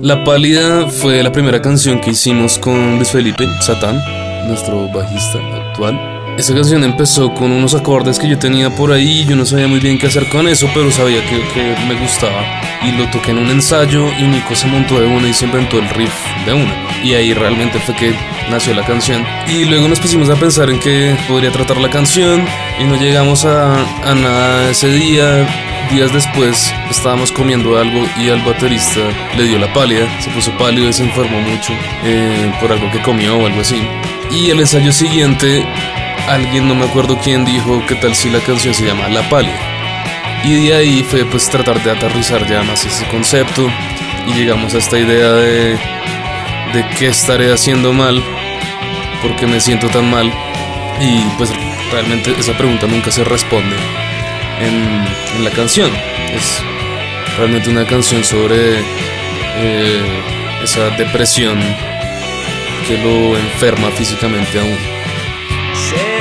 La 0.00 0.24
Pálida 0.24 0.88
fue 0.88 1.22
la 1.22 1.30
primera 1.30 1.62
canción 1.62 2.00
que 2.00 2.10
hicimos 2.10 2.58
con 2.58 2.96
Luis 2.96 3.10
Felipe 3.10 3.46
Satán, 3.60 4.02
nuestro 4.48 4.88
bajista 4.92 5.38
actual. 5.68 6.12
Esa 6.38 6.54
canción 6.54 6.82
empezó 6.82 7.32
con 7.34 7.52
unos 7.52 7.74
acordes 7.74 8.18
que 8.18 8.28
yo 8.28 8.38
tenía 8.38 8.74
por 8.74 8.90
ahí, 8.90 9.24
yo 9.28 9.36
no 9.36 9.44
sabía 9.44 9.68
muy 9.68 9.80
bien 9.80 9.98
qué 9.98 10.06
hacer 10.06 10.28
con 10.30 10.48
eso, 10.48 10.68
pero 10.74 10.90
sabía 10.90 11.22
que, 11.28 11.42
que 11.54 11.76
me 11.86 12.00
gustaba. 12.00 12.42
Y 12.82 12.92
lo 12.92 13.08
toqué 13.10 13.30
en 13.32 13.38
un 13.38 13.50
ensayo 13.50 14.08
y 14.18 14.22
Nico 14.22 14.54
se 14.54 14.66
montó 14.66 14.98
de 14.98 15.06
una 15.06 15.28
y 15.28 15.34
se 15.34 15.44
inventó 15.44 15.78
el 15.78 15.88
riff 15.90 16.14
de 16.46 16.54
una. 16.54 16.81
Y 17.02 17.14
ahí 17.14 17.34
realmente 17.34 17.78
fue 17.80 17.94
que 17.96 18.14
nació 18.50 18.74
la 18.74 18.84
canción. 18.84 19.26
Y 19.48 19.64
luego 19.64 19.88
nos 19.88 20.00
pusimos 20.00 20.28
a 20.30 20.36
pensar 20.36 20.70
en 20.70 20.78
qué 20.78 21.16
podría 21.28 21.50
tratar 21.50 21.78
la 21.78 21.90
canción 21.90 22.46
y 22.78 22.84
no 22.84 22.96
llegamos 22.96 23.44
a, 23.44 23.74
a 23.74 24.14
nada 24.14 24.70
ese 24.70 24.88
día. 24.88 25.46
Días 25.90 26.12
después 26.12 26.72
estábamos 26.90 27.32
comiendo 27.32 27.78
algo 27.78 28.06
y 28.16 28.30
al 28.30 28.40
baterista 28.42 29.00
le 29.36 29.44
dio 29.44 29.58
la 29.58 29.70
pálida, 29.74 30.06
se 30.20 30.30
puso 30.30 30.50
pálido 30.56 30.88
y 30.88 30.92
se 30.92 31.02
enfermó 31.02 31.40
mucho 31.40 31.74
eh, 32.04 32.50
por 32.60 32.72
algo 32.72 32.90
que 32.90 33.02
comió 33.02 33.36
o 33.36 33.46
algo 33.46 33.60
así. 33.60 33.82
Y 34.30 34.48
el 34.48 34.60
ensayo 34.60 34.90
siguiente, 34.92 35.66
alguien, 36.28 36.66
no 36.66 36.74
me 36.74 36.86
acuerdo 36.86 37.18
quién, 37.22 37.44
dijo 37.44 37.84
que 37.86 37.96
tal 37.96 38.14
si 38.14 38.30
la 38.30 38.40
canción 38.40 38.72
se 38.72 38.86
llama 38.86 39.08
La 39.08 39.28
Pálida. 39.28 39.58
Y 40.44 40.66
de 40.66 40.74
ahí 40.74 41.02
fue 41.02 41.26
pues 41.26 41.50
tratar 41.50 41.82
de 41.82 41.90
aterrizar 41.90 42.48
ya 42.48 42.62
más 42.62 42.86
ese 42.86 43.06
concepto 43.08 43.68
y 44.26 44.32
llegamos 44.32 44.74
a 44.74 44.78
esta 44.78 44.98
idea 44.98 45.32
de, 45.32 45.78
de 46.72 46.88
qué 46.98 47.08
estaré 47.08 47.52
haciendo 47.52 47.92
mal, 47.92 48.22
por 49.20 49.36
qué 49.36 49.46
me 49.46 49.60
siento 49.60 49.88
tan 49.88 50.10
mal. 50.10 50.32
Y 51.00 51.20
pues 51.36 51.50
realmente 51.90 52.34
esa 52.38 52.56
pregunta 52.56 52.86
nunca 52.86 53.10
se 53.10 53.24
responde 53.24 53.76
en, 54.60 55.44
la 55.44 55.50
canción. 55.50 55.90
Es 56.34 56.62
realmente 57.36 57.70
una 57.70 57.86
canción 57.86 58.22
sobre 58.24 58.80
eh, 59.56 60.22
esa 60.62 60.90
depresión 60.90 61.58
que 62.86 62.98
lo 62.98 63.36
enferma 63.36 63.90
físicamente 63.90 64.58
aún. 64.58 66.11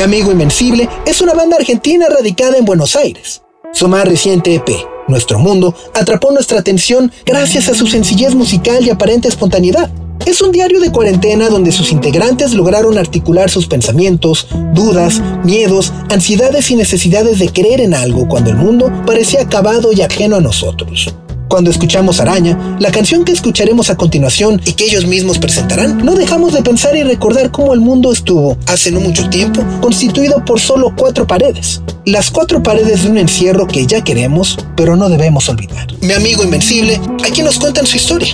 Mi 0.00 0.04
amigo 0.04 0.32
Invencible 0.32 0.88
es 1.04 1.20
una 1.20 1.34
banda 1.34 1.58
argentina 1.58 2.06
radicada 2.08 2.56
en 2.56 2.64
Buenos 2.64 2.96
Aires. 2.96 3.42
Su 3.74 3.86
más 3.86 4.06
reciente 4.06 4.54
EP, 4.54 4.66
Nuestro 5.08 5.38
Mundo, 5.38 5.74
atrapó 5.92 6.32
nuestra 6.32 6.58
atención 6.58 7.12
gracias 7.26 7.68
a 7.68 7.74
su 7.74 7.86
sencillez 7.86 8.34
musical 8.34 8.82
y 8.82 8.88
aparente 8.88 9.28
espontaneidad. 9.28 9.90
Es 10.24 10.40
un 10.40 10.52
diario 10.52 10.80
de 10.80 10.90
cuarentena 10.90 11.50
donde 11.50 11.70
sus 11.70 11.92
integrantes 11.92 12.54
lograron 12.54 12.96
articular 12.96 13.50
sus 13.50 13.66
pensamientos, 13.66 14.48
dudas, 14.72 15.20
miedos, 15.44 15.92
ansiedades 16.08 16.70
y 16.70 16.76
necesidades 16.76 17.38
de 17.38 17.50
creer 17.50 17.82
en 17.82 17.92
algo 17.92 18.26
cuando 18.26 18.48
el 18.48 18.56
mundo 18.56 18.90
parecía 19.04 19.42
acabado 19.42 19.92
y 19.92 20.00
ajeno 20.00 20.36
a 20.36 20.40
nosotros. 20.40 21.14
Cuando 21.50 21.72
escuchamos 21.72 22.20
Araña, 22.20 22.76
la 22.78 22.92
canción 22.92 23.24
que 23.24 23.32
escucharemos 23.32 23.90
a 23.90 23.96
continuación 23.96 24.62
y 24.64 24.74
que 24.74 24.84
ellos 24.84 25.04
mismos 25.04 25.40
presentarán, 25.40 25.98
no 25.98 26.14
dejamos 26.14 26.52
de 26.52 26.62
pensar 26.62 26.94
y 26.94 27.02
recordar 27.02 27.50
cómo 27.50 27.74
el 27.74 27.80
mundo 27.80 28.12
estuvo, 28.12 28.56
hace 28.68 28.92
no 28.92 29.00
mucho 29.00 29.28
tiempo, 29.30 29.60
constituido 29.80 30.44
por 30.44 30.60
solo 30.60 30.94
cuatro 30.96 31.26
paredes. 31.26 31.82
Las 32.06 32.30
cuatro 32.30 32.62
paredes 32.62 33.02
de 33.02 33.10
un 33.10 33.18
encierro 33.18 33.66
que 33.66 33.84
ya 33.84 34.04
queremos, 34.04 34.58
pero 34.76 34.94
no 34.94 35.08
debemos 35.08 35.48
olvidar. 35.48 35.88
Mi 36.00 36.12
amigo 36.12 36.44
Invencible, 36.44 37.00
aquí 37.28 37.42
nos 37.42 37.58
cuentan 37.58 37.84
su 37.84 37.96
historia. 37.96 38.32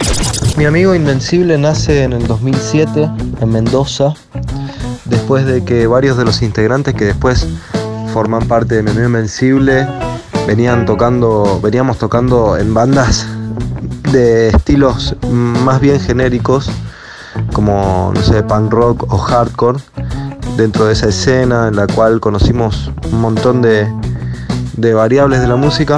Mi 0.58 0.66
amigo 0.66 0.94
Invencible 0.94 1.56
nace 1.56 2.02
en 2.02 2.12
el 2.12 2.26
2007 2.26 3.08
en 3.40 3.48
Mendoza, 3.48 4.12
después 5.06 5.46
de 5.46 5.64
que 5.64 5.86
varios 5.86 6.18
de 6.18 6.26
los 6.26 6.42
integrantes 6.42 6.94
que 6.94 7.06
después 7.06 7.46
forman 8.12 8.46
parte 8.46 8.74
de 8.74 8.82
Mi 8.82 8.90
amigo 8.90 9.06
Invencible 9.06 9.86
venían 10.46 10.86
tocando, 10.86 11.60
veníamos 11.60 11.98
tocando 11.98 12.56
en 12.56 12.72
bandas 12.72 13.26
de 14.12 14.48
estilos 14.48 15.16
más 15.30 15.80
bien 15.80 16.00
genéricos, 16.00 16.70
como 17.52 18.12
no 18.14 18.22
sé, 18.22 18.42
punk 18.42 18.72
rock 18.72 19.12
o 19.12 19.18
hardcore, 19.18 19.80
dentro 20.56 20.86
de 20.86 20.92
esa 20.92 21.08
escena 21.08 21.68
en 21.68 21.76
la 21.76 21.86
cual 21.86 22.20
conocimos 22.20 22.90
un 23.12 23.20
montón 23.20 23.60
de, 23.60 23.86
de 24.76 24.94
variables 24.94 25.40
de 25.40 25.48
la 25.48 25.56
música. 25.56 25.96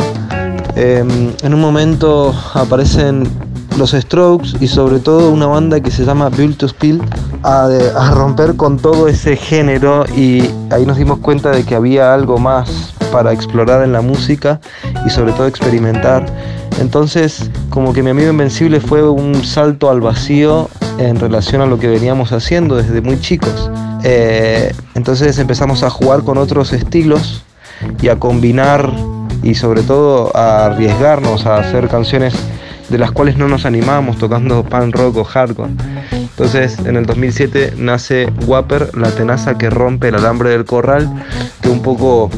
Eh, 0.77 1.05
en 1.43 1.55
un 1.55 1.61
momento 1.61 2.35
aparecen 2.55 3.29
los 3.77 3.93
Strokes 3.93 4.55
y 4.61 4.67
sobre 4.67 4.99
todo 4.99 5.31
una 5.31 5.47
banda 5.47 5.81
que 5.81 5.91
se 5.91 6.05
llama 6.05 6.31
Build 6.31 6.57
to 6.57 6.69
Spill 6.69 7.01
a 7.45 8.11
romper 8.15 8.57
con 8.57 8.79
todo 8.79 9.07
ese 9.07 9.37
género 9.37 10.05
y 10.17 10.51
ahí 10.71 10.85
nos 10.85 10.97
dimos 10.97 11.19
cuenta 11.19 11.51
de 11.51 11.65
que 11.65 11.77
había 11.77 12.13
algo 12.13 12.39
más 12.39 12.98
para 13.13 13.33
explorar 13.33 13.83
en 13.83 13.93
la 13.93 14.01
música 14.01 14.61
y 15.07 15.11
sobre 15.11 15.33
todo 15.33 15.47
experimentar. 15.47 16.27
Entonces 16.81 17.51
como 17.71 17.93
que 17.93 18.03
mi 18.03 18.11
amigo 18.11 18.31
Invencible 18.31 18.81
fue 18.81 19.09
un 19.09 19.45
salto 19.45 19.91
al 19.91 20.01
vacío 20.01 20.69
en 20.99 21.19
relación 21.19 21.63
a 21.63 21.67
lo 21.67 21.79
que 21.79 21.89
veníamos 21.89 22.33
haciendo 22.33 22.77
desde 22.77 23.01
muy 23.01 23.21
chicos. 23.21 23.71
Eh, 24.05 24.73
entonces 24.95 25.39
empezamos 25.39 25.83
a 25.83 25.91
jugar 25.91 26.23
con 26.23 26.39
otros 26.39 26.73
estilos 26.73 27.45
y 28.01 28.09
a 28.09 28.17
combinar 28.17 28.93
y 29.43 29.55
sobre 29.55 29.83
todo 29.83 30.37
a 30.37 30.67
arriesgarnos 30.67 31.47
a 31.47 31.59
hacer 31.59 31.89
canciones 31.89 32.35
de 32.89 32.99
las 32.99 33.13
cuales 33.13 33.37
no 33.37 33.49
nos 33.49 33.67
animábamos 33.67 34.19
tocando 34.19 34.65
punk 34.65 34.97
rock 34.97 35.17
o 35.19 35.25
hardcore. 35.25 35.73
Entonces 36.13 36.79
en 36.81 36.97
el 36.97 37.07
2007 37.07 37.75
nace 37.77 38.33
Wapper, 38.47 38.97
la 38.97 39.11
tenaza 39.11 39.59
que 39.59 39.71
rompe 39.71 40.09
el 40.09 40.15
alambre 40.15 40.51
del 40.51 40.65
corral, 40.65 41.09
que 41.61 41.69
un 41.69 41.83
poco 41.83 42.31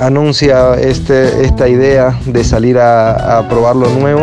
anuncia 0.00 0.74
este, 0.74 1.44
esta 1.44 1.68
idea 1.68 2.18
de 2.26 2.44
salir 2.44 2.78
a, 2.78 3.38
a 3.38 3.48
probar 3.48 3.76
lo 3.76 3.88
nuevo. 3.90 4.22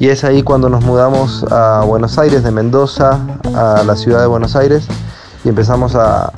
Y 0.00 0.08
es 0.08 0.22
ahí 0.22 0.42
cuando 0.42 0.68
nos 0.68 0.84
mudamos 0.84 1.44
a 1.50 1.82
Buenos 1.84 2.18
Aires, 2.18 2.44
de 2.44 2.52
Mendoza 2.52 3.18
a 3.54 3.82
la 3.84 3.96
ciudad 3.96 4.20
de 4.20 4.28
Buenos 4.28 4.54
Aires, 4.54 4.86
y 5.44 5.48
empezamos 5.48 5.96
a, 5.96 6.32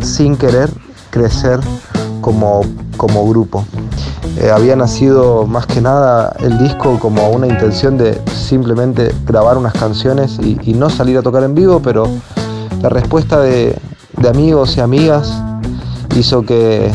sin 0.00 0.36
querer, 0.36 0.70
crecer 1.10 1.60
como, 2.22 2.62
como 2.96 3.28
grupo. 3.28 3.64
Eh, 4.38 4.50
había 4.50 4.76
nacido 4.76 5.46
más 5.46 5.66
que 5.66 5.80
nada 5.80 6.34
el 6.40 6.58
disco 6.58 6.98
como 6.98 7.28
una 7.30 7.46
intención 7.46 7.98
de 7.98 8.20
simplemente 8.34 9.14
grabar 9.26 9.58
unas 9.58 9.72
canciones 9.74 10.38
y, 10.40 10.58
y 10.62 10.74
no 10.74 10.88
salir 10.88 11.18
a 11.18 11.22
tocar 11.22 11.42
en 11.42 11.54
vivo, 11.54 11.80
pero 11.80 12.06
la 12.80 12.88
respuesta 12.88 13.40
de, 13.40 13.78
de 14.16 14.28
amigos 14.28 14.76
y 14.76 14.80
amigas 14.80 15.42
hizo 16.14 16.42
que, 16.42 16.90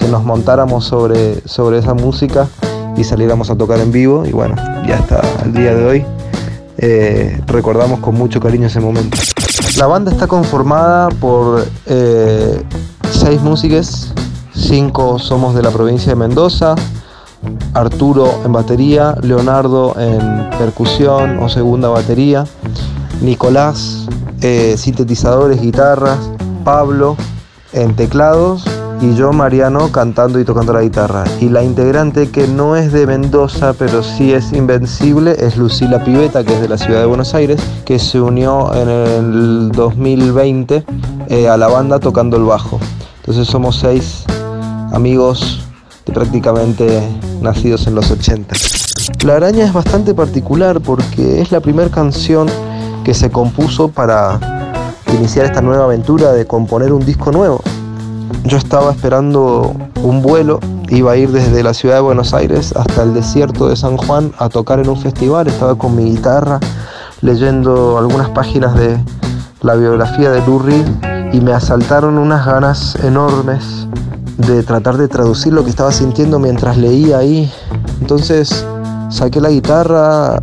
que 0.00 0.08
nos 0.08 0.24
montáramos 0.24 0.84
sobre, 0.84 1.46
sobre 1.46 1.78
esa 1.78 1.94
música 1.94 2.48
y 2.96 3.04
saliéramos 3.04 3.50
a 3.50 3.56
tocar 3.56 3.78
en 3.78 3.92
vivo 3.92 4.24
y 4.26 4.32
bueno, 4.32 4.56
ya 4.86 4.96
hasta 4.96 5.20
el 5.44 5.52
día 5.52 5.74
de 5.74 5.84
hoy 5.84 6.06
eh, 6.78 7.40
recordamos 7.46 8.00
con 8.00 8.14
mucho 8.14 8.40
cariño 8.40 8.66
ese 8.66 8.80
momento. 8.80 9.18
La 9.76 9.86
banda 9.86 10.10
está 10.10 10.26
conformada 10.26 11.10
por 11.20 11.64
eh, 11.86 12.62
seis 13.12 13.40
músicos, 13.42 14.12
cinco 14.54 15.18
somos 15.18 15.54
de 15.54 15.62
la 15.62 15.70
provincia 15.70 16.12
de 16.12 16.16
Mendoza, 16.16 16.74
Arturo 17.74 18.40
en 18.44 18.52
batería, 18.52 19.14
Leonardo 19.22 19.94
en 19.98 20.50
percusión 20.58 21.38
o 21.38 21.48
segunda 21.48 21.88
batería, 21.88 22.44
Nicolás 23.20 24.06
eh, 24.40 24.76
sintetizadores, 24.78 25.60
guitarras, 25.60 26.18
Pablo 26.64 27.16
en 27.72 27.94
teclados 27.94 28.64
y 29.02 29.14
yo 29.14 29.32
Mariano 29.32 29.90
cantando 29.90 30.38
y 30.38 30.44
tocando 30.44 30.72
la 30.72 30.82
guitarra. 30.82 31.24
Y 31.40 31.48
la 31.48 31.62
integrante 31.62 32.30
que 32.30 32.46
no 32.46 32.76
es 32.76 32.92
de 32.92 33.06
Mendoza 33.06 33.72
pero 33.72 34.02
sí 34.02 34.32
es 34.32 34.52
invencible 34.52 35.36
es 35.38 35.56
Lucila 35.56 36.04
Piveta 36.04 36.44
que 36.44 36.54
es 36.54 36.60
de 36.60 36.68
la 36.68 36.76
ciudad 36.76 37.00
de 37.00 37.06
Buenos 37.06 37.34
Aires 37.34 37.60
que 37.84 37.98
se 37.98 38.20
unió 38.20 38.74
en 38.74 38.88
el 38.88 39.72
2020 39.72 40.84
eh, 41.28 41.48
a 41.48 41.56
la 41.56 41.68
banda 41.68 41.98
tocando 41.98 42.36
el 42.36 42.44
bajo. 42.44 42.78
Entonces 43.20 43.46
somos 43.46 43.76
seis 43.76 44.24
amigos 44.92 45.66
de 46.04 46.12
prácticamente 46.12 47.02
nacidos 47.40 47.86
en 47.86 47.94
los 47.94 48.10
80. 48.10 48.54
La 49.24 49.36
araña 49.36 49.64
es 49.64 49.72
bastante 49.72 50.14
particular 50.14 50.80
porque 50.80 51.40
es 51.40 51.52
la 51.52 51.60
primera 51.60 51.90
canción 51.90 52.48
que 53.04 53.14
se 53.14 53.30
compuso 53.30 53.88
para 53.88 54.38
iniciar 55.14 55.46
esta 55.46 55.62
nueva 55.62 55.84
aventura 55.84 56.32
de 56.32 56.46
componer 56.46 56.92
un 56.92 57.04
disco 57.04 57.32
nuevo. 57.32 57.60
Yo 58.44 58.56
estaba 58.56 58.90
esperando 58.92 59.74
un 60.02 60.22
vuelo, 60.22 60.60
iba 60.88 61.12
a 61.12 61.16
ir 61.16 61.30
desde 61.30 61.62
la 61.62 61.74
ciudad 61.74 61.96
de 61.96 62.00
Buenos 62.00 62.32
Aires 62.34 62.74
hasta 62.76 63.02
el 63.02 63.14
desierto 63.14 63.68
de 63.68 63.76
San 63.76 63.96
Juan 63.96 64.32
a 64.38 64.48
tocar 64.48 64.80
en 64.80 64.88
un 64.88 64.96
festival, 64.96 65.46
estaba 65.46 65.74
con 65.76 65.94
mi 65.94 66.04
guitarra 66.04 66.58
leyendo 67.20 67.98
algunas 67.98 68.30
páginas 68.30 68.74
de 68.74 68.98
la 69.62 69.74
biografía 69.74 70.30
de 70.30 70.40
Reed 70.40 70.86
y 71.34 71.40
me 71.40 71.52
asaltaron 71.52 72.16
unas 72.18 72.46
ganas 72.46 72.96
enormes 73.04 73.86
de 74.38 74.62
tratar 74.62 74.96
de 74.96 75.06
traducir 75.06 75.52
lo 75.52 75.62
que 75.64 75.70
estaba 75.70 75.92
sintiendo 75.92 76.38
mientras 76.38 76.76
leía 76.78 77.18
ahí. 77.18 77.52
Entonces 78.00 78.64
saqué 79.10 79.40
la 79.40 79.50
guitarra 79.50 80.40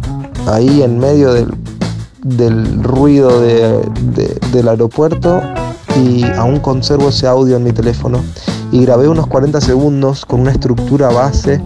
ahí 0.47 0.83
en 0.83 0.99
medio 0.99 1.33
del, 1.33 2.83
ruido 2.83 3.41
de- 3.41 3.81
de- 4.13 4.39
del 4.51 4.67
aeropuerto 4.67 5.41
y 5.97 6.23
aún 6.37 6.59
conservo 6.59 7.09
ese 7.09 7.27
audio 7.27 7.57
en 7.57 7.63
mi 7.63 7.71
teléfono. 7.71 8.23
Y 8.71 8.81
grabé 8.81 9.07
unos 9.07 9.27
40 9.27 9.61
segundos 9.61 10.25
con 10.25 10.41
una 10.41 10.51
estructura 10.51 11.09
base 11.09 11.61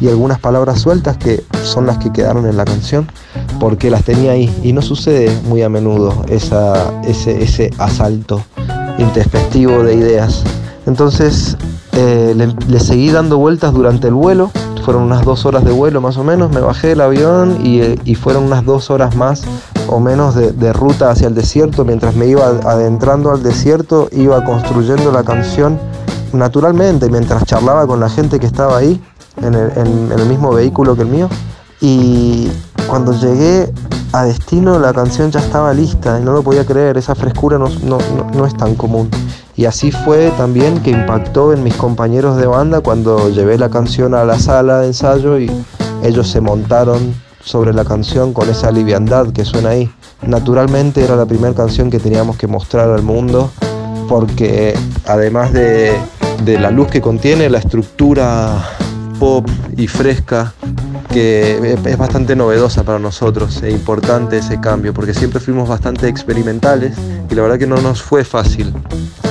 y 0.00 0.08
algunas 0.08 0.38
palabras 0.38 0.80
sueltas 0.80 1.16
que 1.16 1.44
son 1.62 1.86
las 1.86 1.98
que 1.98 2.12
quedaron 2.12 2.46
en 2.46 2.56
la 2.56 2.64
canción 2.64 3.06
porque 3.58 3.90
las 3.90 4.04
tenía 4.04 4.32
ahí. 4.32 4.54
Y 4.62 4.72
no 4.72 4.82
sucede 4.82 5.30
muy 5.48 5.62
a 5.62 5.68
menudo 5.68 6.24
ese, 6.28 7.42
ese 7.42 7.70
asalto 7.78 8.42
introspectivo 8.98 9.82
de 9.82 9.94
ideas. 9.94 10.42
Entonces 10.86 11.56
eh, 11.92 12.34
le, 12.68 12.80
seguí 12.80 13.10
dando 13.10 13.38
vueltas 13.38 13.72
durante 13.72 14.08
el 14.08 14.14
vuelo, 14.14 14.50
fueron 14.84 15.02
unas 15.02 15.24
dos 15.24 15.44
horas 15.44 15.64
de 15.64 15.70
vuelo 15.70 16.00
más 16.00 16.16
o 16.16 16.24
menos, 16.24 16.50
me 16.50 16.60
bajé 16.60 16.88
del 16.88 17.00
avión 17.02 17.64
y, 17.64 17.80
eh, 17.80 17.98
y 18.04 18.14
fueron 18.14 18.44
unas 18.44 18.64
dos 18.64 18.90
horas 18.90 19.14
más 19.14 19.44
o 19.88 20.00
menos 20.00 20.34
de, 20.34 20.72
ruta 20.72 21.10
hacia 21.10 21.28
el 21.28 21.34
desierto. 21.34 21.84
Mientras 21.84 22.14
me 22.14 22.26
iba 22.26 22.46
adentrando 22.46 23.30
al 23.30 23.42
desierto, 23.42 24.08
iba 24.12 24.44
construyendo 24.44 25.10
la 25.12 25.22
canción 25.22 25.78
naturalmente, 26.32 27.10
mientras 27.10 27.44
charlaba 27.44 27.86
con 27.86 27.98
la 28.00 28.08
gente 28.08 28.38
que 28.38 28.46
estaba 28.46 28.76
ahí, 28.78 29.00
en 29.42 29.54
el, 29.54 29.70
en- 29.76 30.12
en 30.12 30.18
el 30.18 30.26
mismo 30.26 30.52
vehículo 30.52 30.94
que 30.96 31.02
el 31.02 31.08
mío. 31.08 31.28
Y 31.80 32.50
cuando 32.86 33.12
llegué 33.12 33.72
a 34.12 34.24
destino, 34.24 34.78
la 34.78 34.92
canción 34.92 35.30
ya 35.30 35.40
estaba 35.40 35.72
lista 35.72 36.18
y 36.20 36.24
no 36.24 36.32
lo 36.32 36.42
podía 36.42 36.64
creer, 36.66 36.98
esa 36.98 37.14
frescura 37.14 37.58
no, 37.58 37.68
no- 37.84 37.98
no- 38.16 38.30
no 38.34 38.46
es 38.46 38.56
tan 38.56 38.74
común. 38.74 39.08
Y 39.56 39.64
así 39.66 39.90
fue 39.90 40.30
también 40.36 40.80
que 40.82 40.90
impactó 40.90 41.52
en 41.52 41.62
mis 41.62 41.74
compañeros 41.74 42.36
de 42.36 42.46
banda 42.46 42.80
cuando 42.80 43.28
llevé 43.30 43.58
la 43.58 43.68
canción 43.68 44.14
a 44.14 44.24
la 44.24 44.38
sala 44.38 44.78
de 44.80 44.88
ensayo 44.88 45.38
y 45.38 45.50
ellos 46.02 46.28
se 46.28 46.40
montaron 46.40 47.14
sobre 47.42 47.72
la 47.72 47.84
canción 47.84 48.32
con 48.32 48.48
esa 48.48 48.70
liviandad 48.70 49.32
que 49.32 49.44
suena 49.44 49.70
ahí. 49.70 49.90
Naturalmente 50.22 51.02
era 51.02 51.16
la 51.16 51.26
primera 51.26 51.54
canción 51.54 51.90
que 51.90 51.98
teníamos 51.98 52.36
que 52.36 52.46
mostrar 52.46 52.90
al 52.90 53.02
mundo 53.02 53.50
porque 54.08 54.74
además 55.06 55.52
de, 55.52 55.92
de 56.44 56.58
la 56.58 56.70
luz 56.70 56.88
que 56.88 57.00
contiene, 57.00 57.48
la 57.48 57.58
estructura 57.58 58.62
pop 59.18 59.48
y 59.76 59.86
fresca 59.86 60.54
que 61.12 61.76
es 61.84 61.98
bastante 61.98 62.36
novedosa 62.36 62.84
para 62.84 62.98
nosotros 62.98 63.62
e 63.62 63.70
importante 63.70 64.38
ese 64.38 64.60
cambio 64.60 64.94
porque 64.94 65.12
siempre 65.12 65.40
fuimos 65.40 65.68
bastante 65.68 66.08
experimentales 66.08 66.96
y 67.30 67.34
la 67.34 67.42
verdad 67.42 67.58
que 67.58 67.66
no 67.66 67.76
nos 67.76 68.00
fue 68.00 68.24
fácil 68.24 68.72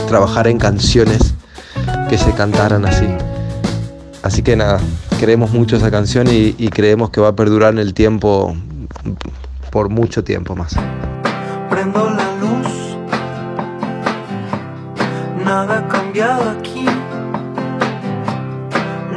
trabajar 0.07 0.47
en 0.47 0.57
canciones 0.57 1.33
que 2.09 2.17
se 2.17 2.31
cantaran 2.33 2.85
así. 2.85 3.07
Así 4.23 4.41
que 4.41 4.55
nada, 4.55 4.79
queremos 5.19 5.51
mucho 5.51 5.75
esa 5.75 5.91
canción 5.91 6.27
y, 6.27 6.55
y 6.57 6.69
creemos 6.69 7.09
que 7.09 7.19
va 7.19 7.27
a 7.27 7.35
perdurar 7.35 7.73
en 7.73 7.79
el 7.79 7.93
tiempo 7.93 8.55
por 9.69 9.89
mucho 9.89 10.23
tiempo 10.23 10.55
más. 10.55 10.77
Prendo 11.69 12.09
la 12.09 12.23
luz, 12.39 12.95
nada 15.43 15.79
ha 15.79 15.87
cambiado 15.89 16.49
aquí. 16.51 16.85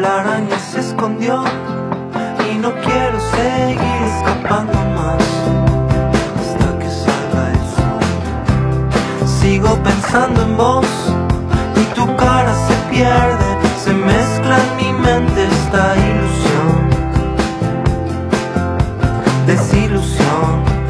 La 0.01 0.23
araña 0.23 0.59
se 0.59 0.81
escondió 0.81 1.45
y 2.51 2.59
no 2.59 2.73
quiero 2.81 3.21
seguir 3.37 4.03
escapando 4.17 4.73
más 4.97 5.23
hasta 6.41 6.79
que 6.81 6.91
salga 6.91 7.53
el 7.53 7.63
sol. 7.77 9.29
Sigo 9.41 9.81
pensando 9.85 10.43
en 10.43 10.57
vos 10.57 10.87
y 11.77 11.95
tu 11.95 12.05
cara 12.17 12.53
se 12.67 12.75
pierde, 12.91 13.47
se 13.85 13.93
mezcla 13.93 14.59
en 14.59 14.77
mi 14.77 14.93
mente 15.01 15.62
esta 15.73 15.97
ilusión, 15.97 16.91
desilusión. 19.47 20.82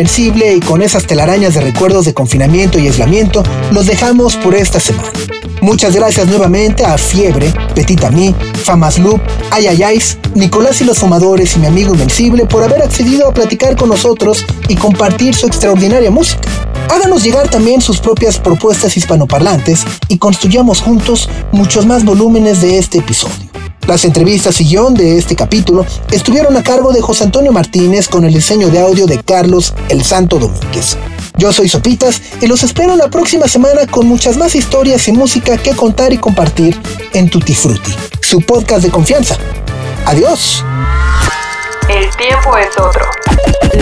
Y 0.00 0.60
con 0.60 0.80
esas 0.80 1.08
telarañas 1.08 1.54
de 1.54 1.60
recuerdos 1.60 2.04
de 2.04 2.14
confinamiento 2.14 2.78
y 2.78 2.86
aislamiento 2.86 3.42
los 3.72 3.86
dejamos 3.86 4.36
por 4.36 4.54
esta 4.54 4.78
semana. 4.78 5.10
Muchas 5.60 5.92
gracias 5.92 6.28
nuevamente 6.28 6.84
a 6.84 6.96
Fiebre, 6.96 7.52
Petit 7.74 8.04
Ami, 8.04 8.32
Famas 8.62 8.96
Loop, 9.00 9.20
Ayayais, 9.50 10.18
Nicolás 10.36 10.80
y 10.82 10.84
los 10.84 11.00
Fumadores 11.00 11.56
y 11.56 11.58
mi 11.58 11.66
amigo 11.66 11.94
Invencible 11.94 12.46
por 12.46 12.62
haber 12.62 12.80
accedido 12.80 13.28
a 13.28 13.34
platicar 13.34 13.74
con 13.74 13.88
nosotros 13.88 14.44
y 14.68 14.76
compartir 14.76 15.34
su 15.34 15.48
extraordinaria 15.48 16.12
música. 16.12 16.48
Háganos 16.90 17.24
llegar 17.24 17.50
también 17.50 17.80
sus 17.80 17.98
propias 17.98 18.38
propuestas 18.38 18.96
hispanoparlantes 18.96 19.84
y 20.06 20.18
construyamos 20.18 20.80
juntos 20.80 21.28
muchos 21.50 21.86
más 21.86 22.04
volúmenes 22.04 22.60
de 22.60 22.78
este 22.78 22.98
episodio. 22.98 23.47
Las 23.88 24.04
entrevistas 24.04 24.60
y 24.60 24.64
guion 24.64 24.92
de 24.92 25.16
este 25.16 25.34
capítulo 25.34 25.86
estuvieron 26.12 26.54
a 26.58 26.62
cargo 26.62 26.92
de 26.92 27.00
José 27.00 27.24
Antonio 27.24 27.52
Martínez 27.52 28.06
con 28.06 28.22
el 28.26 28.34
diseño 28.34 28.68
de 28.68 28.80
audio 28.82 29.06
de 29.06 29.22
Carlos 29.22 29.72
El 29.88 30.04
Santo 30.04 30.38
Domínguez. 30.38 30.98
Yo 31.38 31.54
soy 31.54 31.70
Sopitas 31.70 32.20
y 32.42 32.48
los 32.48 32.62
espero 32.64 32.96
la 32.96 33.08
próxima 33.08 33.48
semana 33.48 33.86
con 33.86 34.06
muchas 34.06 34.36
más 34.36 34.54
historias 34.54 35.08
y 35.08 35.12
música 35.12 35.56
que 35.56 35.74
contar 35.74 36.12
y 36.12 36.18
compartir 36.18 36.78
en 37.14 37.30
Tutti 37.30 37.54
Frutti, 37.54 37.94
su 38.20 38.42
podcast 38.42 38.82
de 38.82 38.90
confianza. 38.90 39.38
Adiós. 40.04 40.62
El 41.88 42.14
tiempo 42.14 42.58
es 42.58 42.78
otro. 42.78 43.06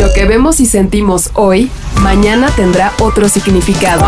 Lo 0.00 0.12
que 0.12 0.24
vemos 0.24 0.61
y 0.61 0.66
sentimos 0.66 1.30
hoy, 1.34 1.68
mañana 1.96 2.52
tendrá 2.54 2.92
otro 3.00 3.28
significado. 3.28 4.07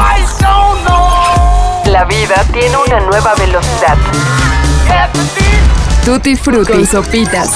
La 1.86 2.04
vida 2.04 2.46
tiene 2.52 2.76
una 2.86 3.00
nueva 3.00 3.34
velocidad. 3.34 3.96
Tutti 6.04 6.36
Frutti 6.36 6.86
Sopitas. 6.86 7.50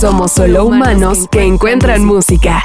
Somos 0.00 0.32
solo 0.32 0.64
humanos 0.64 1.28
que 1.30 1.42
encuentran 1.42 2.04
música. 2.04 2.62